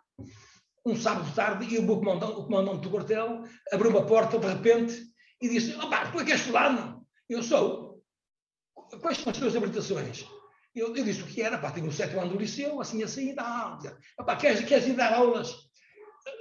um 0.85 0.95
sábado 0.95 1.29
de 1.29 1.35
tarde, 1.35 1.73
e 1.73 1.79
o, 1.79 1.87
comandante, 1.87 2.33
o 2.33 2.43
comandante 2.43 2.81
do 2.81 2.89
quartel 2.89 3.43
abriu 3.71 3.89
uma 3.89 4.05
porta 4.05 4.37
de 4.37 4.47
repente 4.47 5.01
e 5.41 5.49
disse: 5.49 5.75
Opá, 5.75 6.11
tu 6.11 6.19
é 6.19 6.25
que 6.25 6.31
és 6.31 6.41
fulano? 6.41 7.05
Eu 7.29 7.41
sou. 7.41 8.03
Quais 9.01 9.17
são 9.17 9.31
as 9.31 9.37
tuas 9.37 9.55
habilitações? 9.55 10.25
Eu, 10.73 10.95
eu 10.95 11.03
disse 11.03 11.21
o 11.21 11.25
que 11.25 11.41
era, 11.41 11.57
pá, 11.57 11.71
tenho 11.71 11.87
o 11.87 11.91
sétimo 11.91 12.21
ano 12.21 12.31
do 12.31 12.39
liceu, 12.39 12.79
assim, 12.79 13.03
assim, 13.03 13.35
dá. 13.35 13.77
Pá, 14.25 14.35
queres, 14.35 14.61
queres 14.65 14.87
ir 14.87 14.93
dar 14.93 15.13
aulas? 15.13 15.53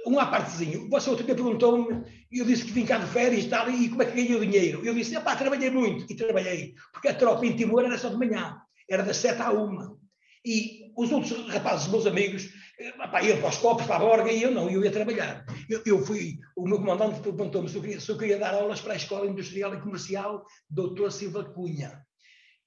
Um 0.05 0.19
à 0.19 0.25
partezinho. 0.25 0.89
Você 0.89 1.09
outro 1.09 1.25
dia 1.25 1.35
perguntou-me, 1.35 2.03
eu 2.31 2.45
disse 2.45 2.65
que 2.65 2.71
vim 2.71 2.85
cá 2.85 2.97
de 2.97 3.07
férias 3.07 3.43
e 3.43 3.49
tal, 3.49 3.69
e 3.69 3.89
como 3.89 4.03
é 4.03 4.05
que 4.05 4.15
ganhei 4.15 4.35
o 4.35 4.45
dinheiro? 4.45 4.85
Eu 4.85 4.93
disse, 4.93 5.19
pá, 5.19 5.35
trabalhei 5.35 5.69
muito, 5.69 6.11
e 6.11 6.15
trabalhei, 6.15 6.75
porque 6.93 7.09
a 7.09 7.15
tropa 7.15 7.45
em 7.45 7.55
Timor 7.55 7.83
era 7.83 7.97
só 7.97 8.09
de 8.09 8.17
manhã, 8.17 8.61
era 8.89 9.03
das 9.03 9.17
sete 9.17 9.41
à 9.41 9.51
uma. 9.51 9.97
E 10.45 10.91
os 10.97 11.11
outros 11.11 11.47
rapazes, 11.49 11.87
meus 11.87 12.05
amigos, 12.05 12.49
Epá, 12.81 13.21
iam 13.21 13.37
para 13.37 13.49
os 13.49 13.57
copos, 13.57 13.85
para 13.85 13.97
a 13.97 13.99
borga, 13.99 14.31
e 14.31 14.41
eu 14.41 14.51
não, 14.51 14.67
eu 14.67 14.83
ia 14.83 14.91
trabalhar. 14.91 15.45
Eu, 15.69 15.83
eu 15.85 16.03
fui, 16.03 16.39
o 16.55 16.67
meu 16.67 16.79
comandante 16.79 17.19
perguntou-me 17.19 17.69
se, 17.69 18.01
se 18.01 18.09
eu 18.09 18.17
queria 18.17 18.39
dar 18.39 18.55
aulas 18.55 18.81
para 18.81 18.93
a 18.93 18.95
Escola 18.95 19.27
Industrial 19.27 19.75
e 19.75 19.81
Comercial 19.81 20.43
Doutor 20.67 21.11
Silva 21.11 21.43
Cunha. 21.43 22.03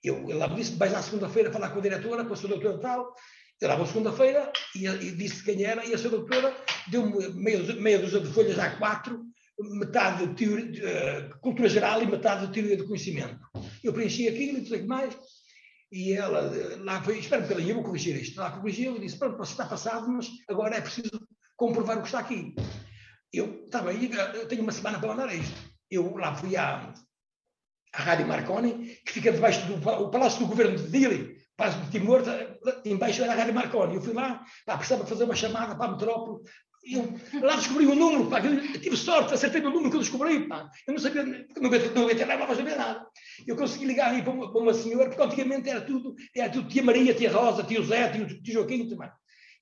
Eu, 0.04 0.28
eu 0.28 0.36
lá 0.36 0.48
me 0.48 0.56
disse, 0.56 0.76
vais 0.76 0.92
na 0.92 1.02
segunda-feira 1.02 1.50
falar 1.50 1.70
com 1.70 1.78
a 1.78 1.82
diretora, 1.82 2.24
com 2.24 2.34
a 2.34 2.36
sua 2.36 2.50
doutora 2.50 2.78
tal, 2.78 3.14
eu 3.60 3.68
lá 3.68 3.76
vou 3.76 3.86
segunda-feira 3.86 4.52
e, 4.76 4.86
e, 4.86 5.12
disse 5.12 5.42
quem 5.42 5.64
era, 5.64 5.84
e 5.86 5.94
a 5.94 5.98
sua 5.98 6.10
doutora 6.10 6.54
deu-me 6.88 7.28
meia, 7.80 7.98
dúzia 7.98 8.20
de 8.20 8.30
folhas 8.30 8.58
a 8.58 8.76
quatro, 8.76 9.24
metade 9.58 10.26
de, 10.26 10.34
teoria, 10.34 10.70
de 10.70 10.80
uh, 10.82 11.38
cultura 11.40 11.68
geral 11.68 12.02
e 12.02 12.06
metade 12.06 12.46
de 12.46 12.52
teoria 12.52 12.76
do 12.76 12.86
conhecimento. 12.86 13.38
Eu 13.82 13.92
preenchi 13.92 14.28
aquilo 14.28 14.58
e 14.58 14.64
tudo 14.64 14.78
que 14.78 14.86
mais, 14.86 15.16
e 15.90 16.12
ela 16.12 16.50
lá 16.80 17.00
foi, 17.02 17.18
espera 17.20 17.42
um 17.42 17.46
bocadinho, 17.46 17.70
eu 17.70 17.74
vou 17.76 17.84
corrigir 17.84 18.20
isto. 18.20 18.38
Lá 18.38 18.50
corrigiu 18.50 18.96
e 18.96 19.00
disse: 19.00 19.16
Pronto, 19.16 19.38
você 19.38 19.52
está 19.52 19.64
passado, 19.64 20.08
mas 20.08 20.28
agora 20.48 20.76
é 20.76 20.80
preciso 20.80 21.26
comprovar 21.56 21.98
o 21.98 22.00
que 22.00 22.08
está 22.08 22.18
aqui. 22.18 22.54
Eu, 23.32 23.64
está 23.64 23.80
bem, 23.80 24.10
eu 24.12 24.48
tenho 24.48 24.62
uma 24.62 24.72
semana 24.72 24.98
para 24.98 25.08
mandar 25.08 25.32
isto. 25.32 25.54
Eu 25.88 26.16
lá 26.16 26.34
fui 26.34 26.56
à, 26.56 26.92
à 27.94 28.02
Rádio 28.02 28.26
Marconi, 28.26 28.98
que 29.04 29.12
fica 29.12 29.32
debaixo 29.32 29.64
do 29.66 30.10
Palácio 30.10 30.40
do 30.40 30.46
Governo 30.46 30.76
de 30.76 30.90
Dili, 30.90 31.36
Palácio 31.56 31.80
de 31.82 31.90
Timor, 31.90 32.22
embaixo 32.84 33.22
era 33.22 33.32
a 33.32 33.36
Rádio 33.36 33.54
Marconi. 33.54 33.94
Eu 33.94 34.02
fui 34.02 34.12
lá, 34.12 34.44
pá, 34.66 34.76
precisava 34.76 35.06
fazer 35.06 35.24
uma 35.24 35.36
chamada 35.36 35.76
para 35.76 35.86
a 35.86 35.92
metrópole, 35.92 36.42
eu 36.84 37.14
lá 37.40 37.56
descobri 37.56 37.86
um 37.86 37.94
número, 37.94 38.28
pá, 38.28 38.40
eu 38.40 38.80
tive 38.80 38.96
sorte, 38.96 39.32
acertei 39.32 39.60
no 39.60 39.70
número 39.70 39.90
que 39.90 39.96
eu 39.96 40.00
descobri, 40.00 40.46
pá. 40.48 40.68
Eu 40.86 40.94
não 40.94 41.00
sabia, 41.00 41.24
não 41.24 41.66
havia 41.66 42.12
internet, 42.12 42.38
não 42.38 42.54
sabia 42.56 42.76
nada. 42.76 43.06
Eu 43.46 43.56
consegui 43.56 43.86
ligar 43.86 44.10
aí 44.10 44.22
para 44.22 44.32
uma, 44.32 44.52
para 44.52 44.60
uma, 44.60 44.74
senhora, 44.74 45.08
porque 45.08 45.22
antigamente 45.22 45.70
era 45.70 45.80
tudo, 45.80 46.14
era 46.36 46.50
tudo 46.50 46.68
tia 46.68 46.82
Maria, 46.82 47.14
tia 47.14 47.32
Rosa, 47.32 47.62
tio 47.62 47.84
Zé, 47.84 48.10
tio, 48.10 48.26
tio 48.42 48.54
Joaquim, 48.54 48.88
também. 48.88 49.08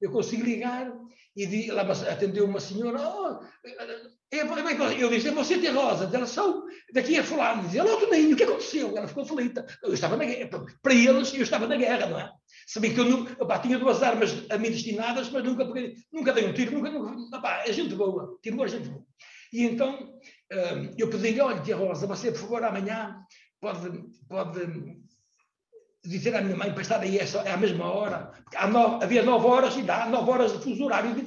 Eu 0.01 0.11
consegui 0.11 0.43
ligar 0.43 0.93
e 1.37 1.71
lá 1.71 1.83
atendeu 1.83 2.45
uma 2.45 2.61
senhora, 2.61 2.99
oh, 3.01 3.41
eu 4.33 5.11
disse, 5.11 5.29
é 5.29 5.31
você 5.31 5.59
tia 5.59 5.73
Rosa? 5.73 6.11
Ela, 6.13 6.27
sou, 6.27 6.65
daqui 6.95 7.17
é 7.17 7.23
fulano. 7.23 7.65
Dizia, 7.65 7.83
alô, 7.83 7.99
Toninho, 7.99 8.33
o 8.33 8.37
que 8.37 8.45
aconteceu? 8.45 8.97
Ela 8.97 9.07
ficou 9.07 9.25
aflita. 9.25 9.67
Eu 9.83 9.93
estava 9.93 10.17
na 10.17 10.25
guerra, 10.25 10.49
para 10.83 10.95
eles, 10.95 11.35
eu 11.35 11.43
estava 11.43 11.67
na 11.67 11.77
guerra, 11.77 12.07
não 12.07 12.19
é? 12.19 12.33
Sabia 12.67 12.95
que 12.95 13.01
eu 13.01 13.25
opá, 13.39 13.59
tinha 13.59 13.79
duas 13.79 14.03
armas 14.03 14.31
a 14.49 14.57
mim 14.57 14.71
destinadas, 14.71 15.29
mas 15.29 15.45
nunca 15.45 15.65
nunca 16.11 16.33
dei 16.33 16.47
um 16.47 16.55
tiro, 16.55 16.73
nunca, 16.73 16.91
nunca 16.91 17.37
opá, 17.37 17.63
é 17.67 17.73
gente 17.73 17.95
boa, 17.95 18.39
tiro 18.43 18.65
é 18.65 18.69
gente 18.69 18.89
boa. 18.89 19.05
E 19.53 19.65
então 19.65 19.99
hum, 20.51 20.95
eu 20.97 21.11
pedi-lhe, 21.11 21.41
olha, 21.41 21.61
tia 21.61 21.77
Rosa, 21.77 22.07
você, 22.07 22.33
por 22.33 22.41
favor, 22.41 22.65
amanhã 22.65 23.21
pode, 23.61 24.03
pode 24.29 24.97
dizer 26.05 26.35
à 26.35 26.41
minha 26.41 26.57
mãe 26.57 26.73
para 26.73 26.83
estar 26.83 27.01
aí 27.01 27.19
à 27.21 27.57
mesma 27.57 27.93
hora, 27.93 28.33
porque 28.43 28.67
nove, 28.67 29.05
havia 29.05 29.23
nove 29.23 29.47
horas 29.47 29.77
e 29.77 29.83
dá 29.83 30.07
nove 30.07 30.31
horas 30.31 30.53
de 30.53 30.59
fuso 30.63 30.85
horário 30.85 31.15
de. 31.15 31.23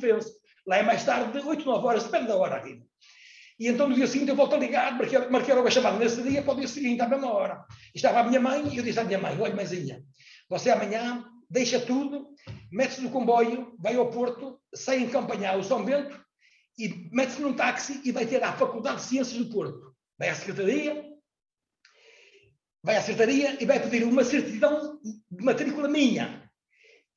Lá 0.68 0.78
é 0.78 0.84
mais 0.84 1.04
tarde, 1.04 1.38
oito, 1.40 1.66
nove 1.66 1.86
horas, 1.86 2.04
depende 2.04 2.28
da 2.28 2.36
hora 2.36 2.56
aqui. 2.58 2.82
E 3.60 3.68
então 3.68 3.88
no 3.88 3.96
dia 3.96 4.08
seguinte 4.08 4.30
eu 4.30 4.36
volto 4.36 4.56
a 4.56 4.58
ligar, 4.58 4.98
marquei, 4.98 5.20
marquei 5.30 5.54
logo 5.54 5.68
a 5.68 5.72
chamada 5.72 5.98
nesse 5.98 6.22
dia 6.22 6.42
para 6.42 6.54
o 6.54 6.58
dia 6.58 6.68
seguinte, 6.68 7.02
à 7.02 7.08
mesma 7.08 7.32
hora. 7.32 7.66
Estava 7.94 8.20
a 8.20 8.24
minha 8.24 8.40
mãe 8.40 8.68
e 8.68 8.78
eu 8.78 8.84
disse 8.84 9.00
à 9.00 9.04
minha 9.04 9.20
mãe, 9.20 9.40
olha, 9.40 9.56
mãezinha, 9.56 10.04
você 10.50 10.70
amanhã 10.70 11.24
deixa 11.50 11.80
tudo, 11.80 12.30
mete-se 12.72 13.02
no 13.02 13.10
comboio, 13.10 13.76
vai 13.80 13.96
ao 13.96 14.10
Porto, 14.10 14.60
sai 14.74 15.00
em 15.00 15.10
Campanhal, 15.10 15.60
o 15.60 15.64
São 15.64 15.86
Bento, 15.86 16.20
e 16.78 17.10
mete-se 17.14 17.42
num 17.42 17.54
táxi 17.54 18.02
e 18.04 18.12
vai 18.12 18.26
ter 18.26 18.44
à 18.44 18.52
Faculdade 18.54 18.98
de 18.98 19.04
Ciências 19.04 19.38
do 19.38 19.54
Porto. 19.54 19.96
Vai 20.18 20.30
à 20.30 20.36
Secretaria, 20.36 21.06
vai 22.84 22.98
à 22.98 23.02
Secretaria 23.02 23.58
e 23.62 23.66
vai 23.66 23.80
pedir 23.80 24.04
uma 24.04 24.24
certidão 24.24 25.00
de 25.04 25.44
matrícula 25.44 25.88
minha. 25.88 26.50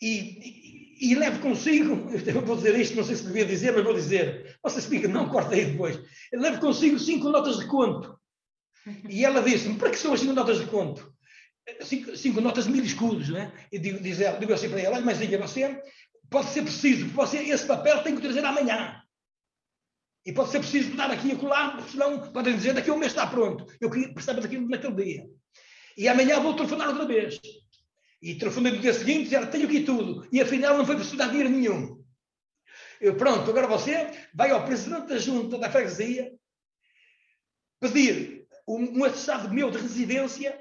E, 0.00 0.08
e, 0.08 0.77
e 1.00 1.14
leve 1.14 1.38
consigo, 1.40 2.10
eu 2.26 2.42
vou 2.42 2.56
dizer 2.56 2.78
isto, 2.78 2.96
não 2.96 3.04
sei 3.04 3.16
se 3.16 3.26
devia 3.26 3.44
dizer, 3.44 3.72
mas 3.72 3.84
vou 3.84 3.94
dizer, 3.94 4.58
você 4.62 4.78
explica, 4.78 5.08
não, 5.08 5.28
corta 5.28 5.54
aí 5.54 5.66
depois. 5.66 6.00
Leve 6.32 6.58
consigo 6.58 6.98
cinco 6.98 7.28
notas 7.28 7.58
de 7.58 7.66
conto. 7.66 8.18
E 9.08 9.24
ela 9.24 9.42
disse-me, 9.42 9.76
para 9.76 9.90
que 9.90 9.98
são 9.98 10.12
as 10.12 10.20
cinco 10.20 10.32
notas 10.32 10.58
de 10.58 10.66
conto? 10.66 11.12
cinco, 11.82 12.16
cinco 12.16 12.40
notas 12.40 12.64
de 12.64 12.70
mil 12.70 12.82
escudos, 12.82 13.28
não 13.28 13.40
é? 13.40 13.52
E 13.70 13.78
digo, 13.78 14.00
diz 14.00 14.20
ela, 14.20 14.38
digo 14.38 14.52
assim 14.52 14.68
para 14.68 14.80
ela, 14.80 15.00
mas 15.00 15.18
diga 15.18 15.38
você, 15.38 15.80
pode 16.30 16.48
ser 16.50 16.62
preciso, 16.62 17.08
você 17.08 17.38
esse 17.38 17.66
papel 17.66 18.02
tem 18.02 18.14
que 18.16 18.22
trazer 18.22 18.44
amanhã. 18.44 19.02
E 20.24 20.32
pode 20.32 20.50
ser 20.50 20.58
preciso 20.58 20.94
dar 20.96 21.10
aqui 21.10 21.28
e 21.28 21.32
acolá, 21.32 21.80
senão 21.90 22.30
podem 22.32 22.54
dizer 22.54 22.74
daqui 22.74 22.90
a 22.90 22.94
um 22.94 22.98
mês 22.98 23.12
está 23.12 23.26
pronto. 23.26 23.66
Eu 23.80 23.90
queria, 23.90 24.12
precisava 24.12 24.40
daquilo 24.40 24.68
naquele 24.68 24.94
dia. 24.94 25.26
E 25.96 26.06
amanhã 26.06 26.40
vou 26.40 26.54
telefonar 26.54 26.88
outra 26.88 27.06
vez. 27.06 27.40
E 28.20 28.34
telefonei 28.34 28.72
no 28.72 28.78
dia 28.78 28.92
seguinte, 28.92 29.24
dizia, 29.24 29.46
tenho 29.46 29.66
aqui 29.66 29.84
tudo. 29.84 30.26
E 30.32 30.40
afinal 30.40 30.76
não 30.76 30.86
foi 30.86 30.96
preciso 30.96 31.16
dar 31.16 31.28
dinheiro 31.28 31.50
nenhum. 31.50 32.04
Eu, 33.00 33.16
pronto, 33.16 33.48
agora 33.48 33.66
você 33.66 34.10
vai 34.34 34.50
ao 34.50 34.64
presidente 34.64 35.06
da 35.06 35.18
junta 35.18 35.56
da 35.56 35.70
freguesia 35.70 36.32
pedir 37.80 38.46
um, 38.66 38.98
um 38.98 39.04
atestado 39.04 39.52
meu 39.52 39.70
de 39.70 39.78
residência 39.78 40.58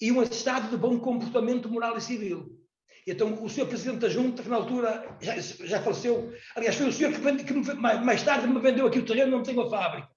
e 0.00 0.12
um 0.12 0.22
estado 0.22 0.70
de 0.70 0.76
bom 0.76 0.98
comportamento 1.00 1.68
moral 1.68 1.96
e 1.96 2.00
civil. 2.00 2.58
Então, 3.06 3.42
o 3.42 3.50
senhor 3.50 3.66
presidente 3.66 3.98
da 3.98 4.08
junta, 4.08 4.44
que 4.44 4.48
na 4.48 4.56
altura 4.56 5.16
já, 5.20 5.36
já 5.38 5.82
faleceu, 5.82 6.32
aliás, 6.54 6.76
foi 6.76 6.88
o 6.88 6.92
senhor 6.92 7.12
que, 7.12 7.44
que 7.44 7.52
me, 7.52 7.74
mais, 7.74 8.04
mais, 8.04 8.22
tarde 8.22 8.46
me 8.46 8.60
vendeu 8.60 8.86
aqui 8.86 9.00
o 9.00 9.04
terreno 9.04 9.38
onde 9.38 9.50
tenho 9.50 9.60
a 9.62 9.70
fábrica. 9.70 10.08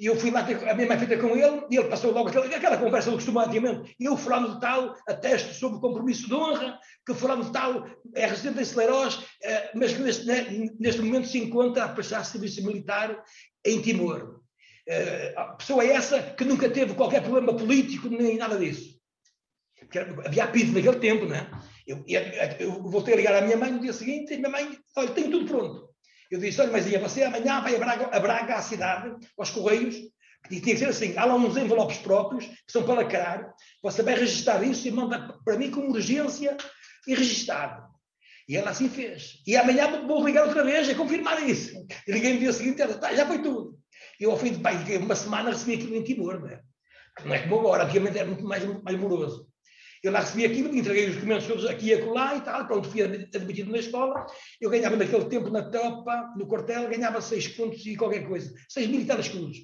E 0.00 0.06
eu 0.06 0.14
fui 0.14 0.30
lá, 0.30 0.44
ter, 0.44 0.56
a 0.68 0.74
mãe 0.74 0.86
feita 0.98 1.18
com 1.18 1.36
ele, 1.36 1.66
e 1.70 1.76
ele 1.76 1.88
passou 1.88 2.12
logo 2.12 2.28
aquela, 2.28 2.46
aquela 2.46 2.76
conversa 2.76 3.10
do 3.10 3.16
costume 3.16 3.38
antigamente. 3.38 3.96
Eu, 3.98 4.16
fulano 4.16 4.54
de 4.54 4.60
tal, 4.60 4.94
atesto 5.08 5.52
sobre 5.52 5.78
o 5.78 5.80
compromisso 5.80 6.28
de 6.28 6.34
honra, 6.34 6.78
que 7.04 7.14
fulano 7.14 7.44
de 7.44 7.52
tal 7.52 7.84
é 8.14 8.26
residente 8.26 8.60
em 8.60 8.64
Celeiros, 8.64 9.24
eh, 9.42 9.70
mas 9.74 9.92
que 9.92 10.00
neste, 10.00 10.24
neste 10.78 11.02
momento 11.02 11.26
se 11.26 11.38
encontra 11.38 11.84
a 11.84 11.88
prestar 11.88 12.22
serviço 12.22 12.64
militar 12.64 13.20
em 13.64 13.82
Timor. 13.82 14.40
Uh, 14.88 15.38
a 15.38 15.44
pessoa 15.56 15.84
é 15.84 15.92
essa 15.92 16.22
que 16.22 16.44
nunca 16.44 16.70
teve 16.70 16.94
qualquer 16.94 17.22
problema 17.22 17.54
político 17.54 18.08
nem 18.08 18.38
nada 18.38 18.56
disso. 18.56 18.98
Porque 19.78 19.98
havia 19.98 20.44
apito 20.44 20.72
naquele 20.72 20.98
tempo, 20.98 21.26
não 21.26 21.36
é? 21.36 21.50
Eu, 21.86 22.04
eu, 22.58 22.82
voltei 22.82 23.14
a 23.14 23.16
ligar 23.16 23.34
à 23.34 23.42
minha 23.42 23.56
mãe 23.56 23.70
no 23.70 23.80
dia 23.80 23.92
seguinte 23.92 24.30
e 24.30 24.34
a 24.34 24.38
minha 24.38 24.50
mãe, 24.50 24.78
olha, 24.96 25.10
tenho 25.10 25.30
tudo 25.30 25.46
pronto. 25.46 25.87
Eu 26.30 26.38
disse, 26.38 26.60
olha, 26.60 26.72
mãezinha, 26.72 26.98
você 26.98 27.22
amanhã 27.22 27.60
vai 27.60 27.74
a 27.74 27.78
Braga, 27.78 28.16
a 28.16 28.20
Braga, 28.20 28.56
à 28.56 28.62
cidade, 28.62 29.14
aos 29.36 29.50
Correios, 29.50 29.96
que 30.48 30.60
tinha 30.60 30.74
que 30.74 30.76
ser 30.76 30.88
assim, 30.88 31.16
há 31.16 31.24
lá 31.24 31.34
uns 31.34 31.56
envelopes 31.56 31.98
próprios, 31.98 32.44
que 32.46 32.72
são 32.72 32.82
para 32.84 32.94
lacrar, 32.94 33.54
você 33.82 34.02
vai 34.02 34.14
registrar 34.14 34.62
isso 34.62 34.86
e 34.86 34.90
manda 34.90 35.38
para 35.44 35.56
mim 35.56 35.70
com 35.70 35.88
urgência 35.88 36.56
e 37.06 37.14
registado. 37.14 37.88
E 38.48 38.56
ela 38.56 38.70
assim 38.70 38.88
fez. 38.88 39.42
E 39.46 39.56
amanhã 39.56 40.06
vou 40.06 40.24
ligar 40.24 40.46
outra 40.46 40.64
vez 40.64 40.88
a 40.88 40.94
confirmar 40.94 41.46
isso. 41.46 41.74
E 42.06 42.12
liguei 42.12 42.34
no 42.34 42.40
dia 42.40 42.52
seguinte, 42.52 42.80
ela, 42.80 42.96
tá, 42.96 43.14
já 43.14 43.26
foi 43.26 43.42
tudo. 43.42 43.78
E 44.18 44.24
ao 44.24 44.38
fim 44.38 44.52
de 44.52 44.58
bem, 44.58 44.98
uma 44.98 45.14
semana 45.14 45.50
recebi 45.50 45.74
aquilo 45.74 45.96
em 45.96 46.02
Timor, 46.02 46.40
não 46.40 46.48
é? 46.48 46.62
Não 47.24 47.34
é 47.34 47.40
como 47.40 47.60
agora, 47.60 47.84
antigamente 47.84 48.18
era 48.18 48.26
muito 48.26 48.44
mais, 48.44 48.64
mais 48.82 48.98
moroso. 48.98 49.47
Eu 50.02 50.12
lá 50.12 50.20
recebi 50.20 50.44
aquilo, 50.44 50.74
entreguei 50.74 51.08
os 51.08 51.14
documentos 51.16 51.46
todos 51.46 51.66
aqui 51.66 51.86
e 51.86 51.94
acolá 51.94 52.36
e 52.36 52.40
tal, 52.40 52.66
pronto, 52.66 52.88
fui 52.88 53.02
admitido 53.02 53.70
na 53.70 53.78
escola. 53.78 54.26
Eu 54.60 54.70
ganhava 54.70 54.96
naquele 54.96 55.24
tempo 55.24 55.50
na 55.50 55.62
tropa, 55.62 56.32
no 56.36 56.46
quartel, 56.46 56.88
ganhava 56.88 57.20
seis 57.20 57.48
pontos 57.48 57.84
e 57.84 57.96
qualquer 57.96 58.26
coisa, 58.26 58.52
seis 58.68 58.86
militares 58.86 59.26
escudos. 59.26 59.58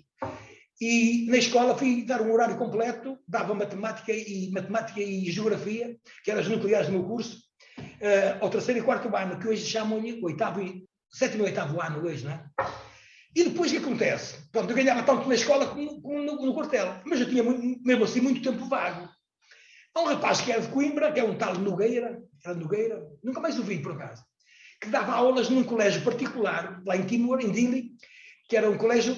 E 0.80 1.26
na 1.28 1.36
escola 1.36 1.76
fui 1.76 2.04
dar 2.04 2.20
um 2.20 2.32
horário 2.32 2.56
completo, 2.56 3.18
dava 3.28 3.54
matemática 3.54 4.12
e 4.12 4.50
matemática 4.50 5.00
e 5.00 5.30
geografia, 5.30 5.96
que 6.24 6.30
eram 6.30 6.40
as 6.40 6.48
nucleares 6.48 6.88
do 6.88 6.94
meu 6.94 7.04
curso, 7.04 7.38
uh, 7.78 8.42
ao 8.42 8.50
terceiro 8.50 8.80
e 8.80 8.82
quarto 8.82 9.14
ano, 9.14 9.38
que 9.38 9.48
hoje 9.48 9.64
chamam-lhe 9.64 10.20
oitavo 10.22 10.60
e 10.60 10.84
sétimo 11.12 11.44
e 11.44 11.46
oitavo 11.46 11.80
ano 11.80 12.04
hoje, 12.04 12.24
não 12.24 12.32
é? 12.32 12.44
E 13.36 13.44
depois 13.44 13.70
o 13.70 13.74
que 13.74 13.80
acontece? 13.80 14.48
Pronto, 14.52 14.70
eu 14.70 14.76
ganhava 14.76 15.02
tanto 15.02 15.28
na 15.28 15.34
escola 15.34 15.66
como, 15.66 16.00
como 16.00 16.22
no, 16.22 16.46
no, 16.46 16.54
quartel, 16.54 17.00
mas 17.04 17.20
eu 17.20 17.28
tinha 17.28 17.42
mesmo 17.42 18.04
assim 18.04 18.20
muito 18.20 18.42
tempo 18.42 18.66
vago. 18.66 19.08
Há 19.94 20.00
um 20.00 20.06
rapaz 20.06 20.40
que 20.40 20.50
era 20.50 20.60
de 20.60 20.68
Coimbra, 20.68 21.12
que 21.12 21.20
é 21.20 21.24
um 21.24 21.38
tal 21.38 21.56
Nogueira, 21.58 22.20
era 22.44 22.54
Nogueira, 22.54 23.06
nunca 23.22 23.40
mais 23.40 23.58
o 23.58 23.62
vi 23.62 23.80
por 23.80 23.92
acaso, 23.92 24.24
que 24.80 24.88
dava 24.88 25.12
aulas 25.12 25.48
num 25.48 25.62
colégio 25.62 26.02
particular, 26.02 26.82
lá 26.84 26.96
em 26.96 27.06
Timor, 27.06 27.40
em 27.40 27.52
Dili, 27.52 27.92
que 28.48 28.56
era 28.56 28.68
um 28.68 28.76
colégio, 28.76 29.14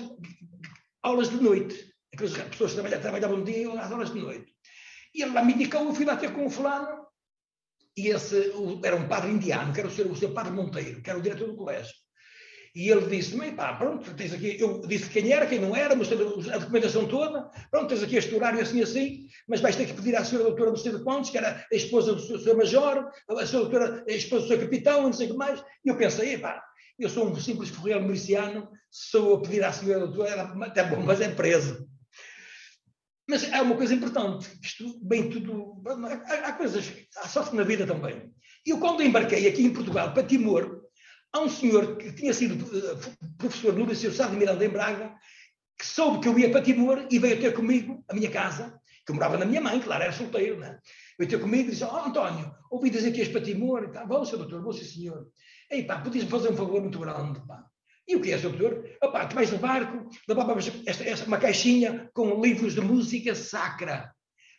aulas 1.02 1.30
de 1.30 1.36
noite. 1.36 1.94
Aquelas 2.12 2.32
pessoas 2.34 2.74
trabalhavam, 2.74 3.02
trabalhavam 3.02 3.44
de 3.44 3.52
dia 3.52 3.62
e 3.62 3.78
as 3.78 3.90
aulas 3.90 4.12
de 4.12 4.20
noite. 4.20 4.54
E 5.14 5.22
ele 5.22 5.32
lá 5.32 5.42
me 5.42 5.54
indicou, 5.54 5.82
eu 5.82 5.94
fui 5.94 6.04
lá 6.04 6.16
ter 6.16 6.32
com 6.32 6.44
o 6.44 6.50
fulano, 6.50 7.06
e 7.96 8.08
esse 8.08 8.52
era 8.84 8.96
um 8.96 9.08
padre 9.08 9.30
indiano, 9.30 9.72
que 9.72 9.80
era 9.80 9.88
o 9.88 9.90
seu, 9.90 10.10
o 10.10 10.16
seu 10.16 10.34
padre 10.34 10.52
Monteiro, 10.52 11.00
que 11.00 11.08
era 11.08 11.18
o 11.18 11.22
diretor 11.22 11.48
do 11.48 11.56
colégio. 11.56 11.94
E 12.76 12.90
ele 12.90 13.06
disse-me, 13.06 13.52
pá, 13.52 13.72
pronto, 13.72 14.12
tens 14.14 14.34
aqui, 14.34 14.60
eu 14.60 14.82
disse 14.82 15.08
quem 15.08 15.32
era, 15.32 15.46
quem 15.46 15.58
não 15.58 15.74
era, 15.74 15.96
mostrei 15.96 16.20
a 16.52 16.58
documentação 16.58 17.08
toda, 17.08 17.50
pronto, 17.70 17.88
tens 17.88 18.02
aqui 18.02 18.16
este 18.16 18.34
horário 18.34 18.60
assim, 18.60 18.82
assim, 18.82 19.26
mas 19.48 19.62
vais 19.62 19.76
ter 19.76 19.86
que 19.86 19.94
pedir 19.94 20.14
à 20.14 20.22
senhora 20.22 20.48
doutora 20.48 20.68
não 20.72 20.76
sei 20.76 20.92
de 20.92 21.30
que 21.30 21.38
era 21.38 21.66
a 21.72 21.74
esposa 21.74 22.12
do 22.12 22.20
seu, 22.20 22.38
seu 22.38 22.54
major, 22.54 23.10
a 23.30 23.46
senhora 23.46 23.70
doutora, 23.70 24.04
a 24.06 24.12
esposa 24.12 24.42
do 24.42 24.48
seu 24.48 24.60
capitão, 24.60 25.04
não 25.04 25.12
sei 25.14 25.26
o 25.26 25.30
que 25.30 25.36
mais, 25.38 25.64
e 25.86 25.88
eu 25.88 25.96
pensei, 25.96 26.36
pá, 26.36 26.62
eu 26.98 27.08
sou 27.08 27.26
um 27.26 27.34
simples 27.36 27.70
ferreiro 27.70 28.02
miliciano, 28.02 28.68
sou 28.90 29.36
a 29.36 29.40
pedir 29.40 29.64
à 29.64 29.72
senhora 29.72 30.06
doutora, 30.06 30.30
era 30.32 30.42
até 30.66 30.84
bom, 30.84 31.00
mas 31.00 31.22
é 31.22 31.30
preso. 31.30 31.88
Mas 33.26 33.50
há 33.54 33.62
uma 33.62 33.76
coisa 33.76 33.94
importante, 33.94 34.50
isto 34.62 35.02
bem 35.02 35.30
tudo, 35.30 35.82
há, 35.86 36.48
há 36.48 36.52
coisas, 36.52 36.92
há 37.16 37.26
sorte 37.26 37.56
na 37.56 37.62
vida 37.62 37.86
também. 37.86 38.30
Eu 38.66 38.78
quando 38.78 39.02
embarquei 39.02 39.48
aqui 39.48 39.64
em 39.64 39.72
Portugal 39.72 40.12
para 40.12 40.24
Timor, 40.24 40.75
Há 41.36 41.40
um 41.40 41.50
senhor 41.50 41.98
que 41.98 42.10
tinha 42.12 42.32
sido 42.32 42.54
uh, 42.64 42.98
professor 43.36 43.74
no 43.74 43.84
Liceu 43.84 44.10
Sá 44.10 44.26
de 44.26 44.36
Miranda 44.36 44.64
em 44.64 44.70
Braga, 44.70 45.14
que 45.78 45.84
soube 45.84 46.20
que 46.20 46.28
eu 46.28 46.38
ia 46.38 46.50
para 46.50 46.62
Timor 46.62 47.06
e 47.10 47.18
veio 47.18 47.38
ter 47.38 47.52
comigo, 47.52 48.02
a 48.08 48.14
minha 48.14 48.30
casa, 48.30 48.80
que 49.04 49.12
eu 49.12 49.14
morava 49.14 49.36
na 49.36 49.44
minha 49.44 49.60
mãe, 49.60 49.78
claro, 49.78 50.02
era 50.02 50.12
solteiro, 50.14 50.58
né? 50.58 50.78
Veio 51.18 51.30
ter 51.30 51.38
comigo 51.38 51.68
e 51.68 51.72
disse, 51.72 51.84
oh 51.84 51.94
António, 51.94 52.54
ouvi 52.70 52.88
dizer 52.88 53.12
que 53.12 53.20
és 53.20 53.28
para 53.28 53.42
Timor 53.42 53.84
e 53.84 53.88
tal. 53.88 54.08
Vou, 54.08 54.24
senhor 54.24 54.38
doutor, 54.38 54.62
vou, 54.62 54.72
sim 54.72 54.84
senhor. 54.84 55.26
Ei 55.70 55.84
pá, 55.84 55.98
podias-me 55.98 56.30
fazer 56.30 56.48
um 56.48 56.56
favor 56.56 56.80
muito 56.80 56.98
grande, 56.98 57.38
pá. 57.46 57.66
E 58.08 58.16
o 58.16 58.22
que 58.22 58.32
é, 58.32 58.38
senhor 58.38 58.56
doutor? 58.56 58.88
Opá, 59.02 59.26
tu 59.26 59.34
vais 59.34 59.52
no 59.52 59.58
barco, 59.58 60.08
levávamos 60.26 60.72
esta, 60.86 61.04
esta, 61.04 61.26
uma 61.26 61.36
caixinha 61.36 62.08
com 62.14 62.40
livros 62.40 62.74
de 62.74 62.80
música 62.80 63.34
sacra 63.34 64.10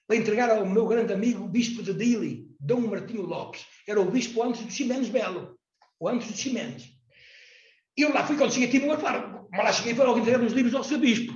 para 0.06 0.16
entregar 0.16 0.52
ao 0.52 0.64
meu 0.64 0.86
grande 0.86 1.12
amigo, 1.12 1.44
o 1.44 1.50
bispo 1.50 1.82
de 1.82 1.92
Dili, 1.92 2.46
Dom 2.60 2.82
Martinho 2.82 3.24
Lopes. 3.24 3.66
Era 3.88 4.00
o 4.00 4.12
bispo 4.12 4.44
antes 4.44 4.62
do 4.62 4.72
Ximenes 4.72 5.10
Belo 5.10 5.57
Ximenes. 6.22 6.90
E 7.98 8.04
eu 8.04 8.14
lá 8.14 8.26
fui, 8.26 8.38
quando 8.38 8.54
cheguei 8.54 8.68
a 8.68 8.72
Timor, 8.72 8.98
claro, 9.00 9.48
mas 9.52 9.64
lá 9.64 9.74
cheguei 9.74 9.94
para 9.96 10.06
logo 10.06 10.20
entregar 10.20 10.42
os 10.42 10.54
livros 10.54 10.76
ao 10.76 10.84
seu 10.84 11.00
bispo. 11.00 11.34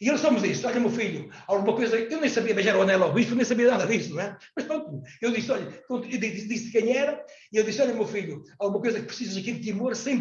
E 0.00 0.08
ele 0.08 0.18
só 0.18 0.30
me 0.30 0.40
disse, 0.40 0.66
olha 0.66 0.80
meu 0.80 0.90
filho, 0.90 1.30
alguma 1.46 1.74
coisa, 1.74 1.96
eu 1.96 2.20
nem 2.20 2.28
sabia 2.28 2.54
beijar 2.54 2.76
o 2.76 2.82
anel 2.82 3.04
ao 3.04 3.12
bispo, 3.12 3.34
nem 3.34 3.44
sabia 3.44 3.70
nada 3.70 3.86
disso, 3.86 4.14
não 4.14 4.20
é? 4.20 4.36
Mas 4.56 4.66
pronto, 4.66 5.02
eu 5.22 5.30
disse, 5.30 5.50
olha, 5.52 5.84
eu 5.88 6.00
disse, 6.00 6.72
quem 6.72 6.96
era, 6.96 7.24
e 7.52 7.56
eu 7.56 7.64
disse, 7.64 7.80
olha 7.80 7.94
meu 7.94 8.06
filho, 8.06 8.42
alguma 8.58 8.80
coisa 8.80 9.00
que 9.00 9.06
precisas 9.06 9.36
aqui 9.36 9.52
de 9.52 9.60
Timor, 9.60 9.94
sem 9.94 10.20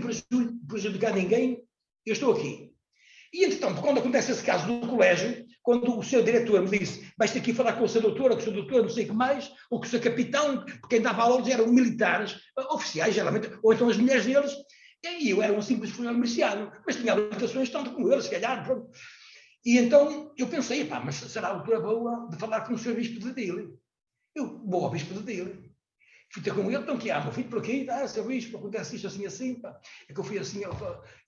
prejudicar 0.68 1.14
ninguém, 1.14 1.64
eu 2.06 2.14
estou 2.14 2.34
aqui. 2.34 2.72
E, 3.34 3.46
entretanto, 3.46 3.82
quando 3.82 4.00
acontece 4.00 4.32
esse 4.32 4.44
caso 4.44 4.68
no 4.68 4.88
colégio, 4.88 5.43
quando 5.64 5.98
o 5.98 6.04
seu 6.04 6.22
diretor 6.22 6.62
me 6.62 6.78
disse 6.78 7.12
vais 7.18 7.32
ter 7.32 7.48
ir 7.48 7.54
falar 7.56 7.74
com 7.74 7.86
o 7.86 7.90
seu 7.90 8.02
doutor, 8.02 8.30
ou 8.30 8.38
com 8.38 8.42
o 8.42 8.44
seu 8.44 8.54
doutor, 8.54 8.84
não 8.84 8.90
sei 8.90 9.06
o 9.06 9.08
que 9.08 9.14
mais, 9.14 9.52
ou 9.72 9.80
com 9.80 9.86
o 9.86 9.90
seu 9.90 10.02
capitão, 10.02 10.64
porque 10.64 10.88
quem 10.90 11.02
dava 11.02 11.24
aulas 11.24 11.48
eram 11.48 11.68
militares, 11.68 12.36
oficiais, 12.70 13.16
geralmente, 13.16 13.50
ou 13.64 13.74
então 13.74 13.90
as 13.90 13.98
mulheres 13.98 14.26
deles, 14.26 14.54
e 15.04 15.30
eu 15.30 15.42
era 15.42 15.54
um 15.54 15.62
simples 15.62 15.90
funcionário 15.92 16.20
miliciano, 16.20 16.72
mas 16.86 16.96
tinha 16.96 17.14
habilitações 17.14 17.70
tanto 17.70 17.92
como 17.92 18.12
eles, 18.12 18.26
se 18.26 18.32
calhar, 18.32 18.64
pronto. 18.64 18.90
E 19.66 19.78
então 19.78 20.34
eu 20.38 20.48
pensei, 20.48 20.86
pá, 20.86 21.00
mas 21.00 21.16
será 21.16 21.48
a 21.48 21.54
altura 21.56 21.80
boa 21.80 22.28
de 22.30 22.38
falar 22.38 22.62
com 22.62 22.74
o 22.74 22.78
seu 22.78 22.94
bispo 22.94 23.20
de 23.20 23.34
Dili? 23.34 23.70
Eu 24.36 24.62
vou 24.66 24.90
bispo 24.90 25.14
de 25.14 25.24
Dili. 25.24 25.72
Fui 26.34 26.42
ter 26.42 26.54
com 26.54 26.62
ele, 26.62 26.78
então 26.78 26.98
que 26.98 27.12
há, 27.12 27.22
meu 27.22 27.32
filho 27.32 27.48
por 27.48 27.60
aqui, 27.60 27.88
ah, 27.90 28.08
seu 28.08 28.26
bispo, 28.26 28.58
acontece 28.58 28.96
isto 28.96 29.08
assim, 29.08 29.26
assim, 29.26 29.62
pá. 29.62 29.80
É 30.10 30.14
que 30.14 30.20
eu 30.20 30.24
fui 30.24 30.40
assim, 30.40 30.64
ele, 30.64 30.74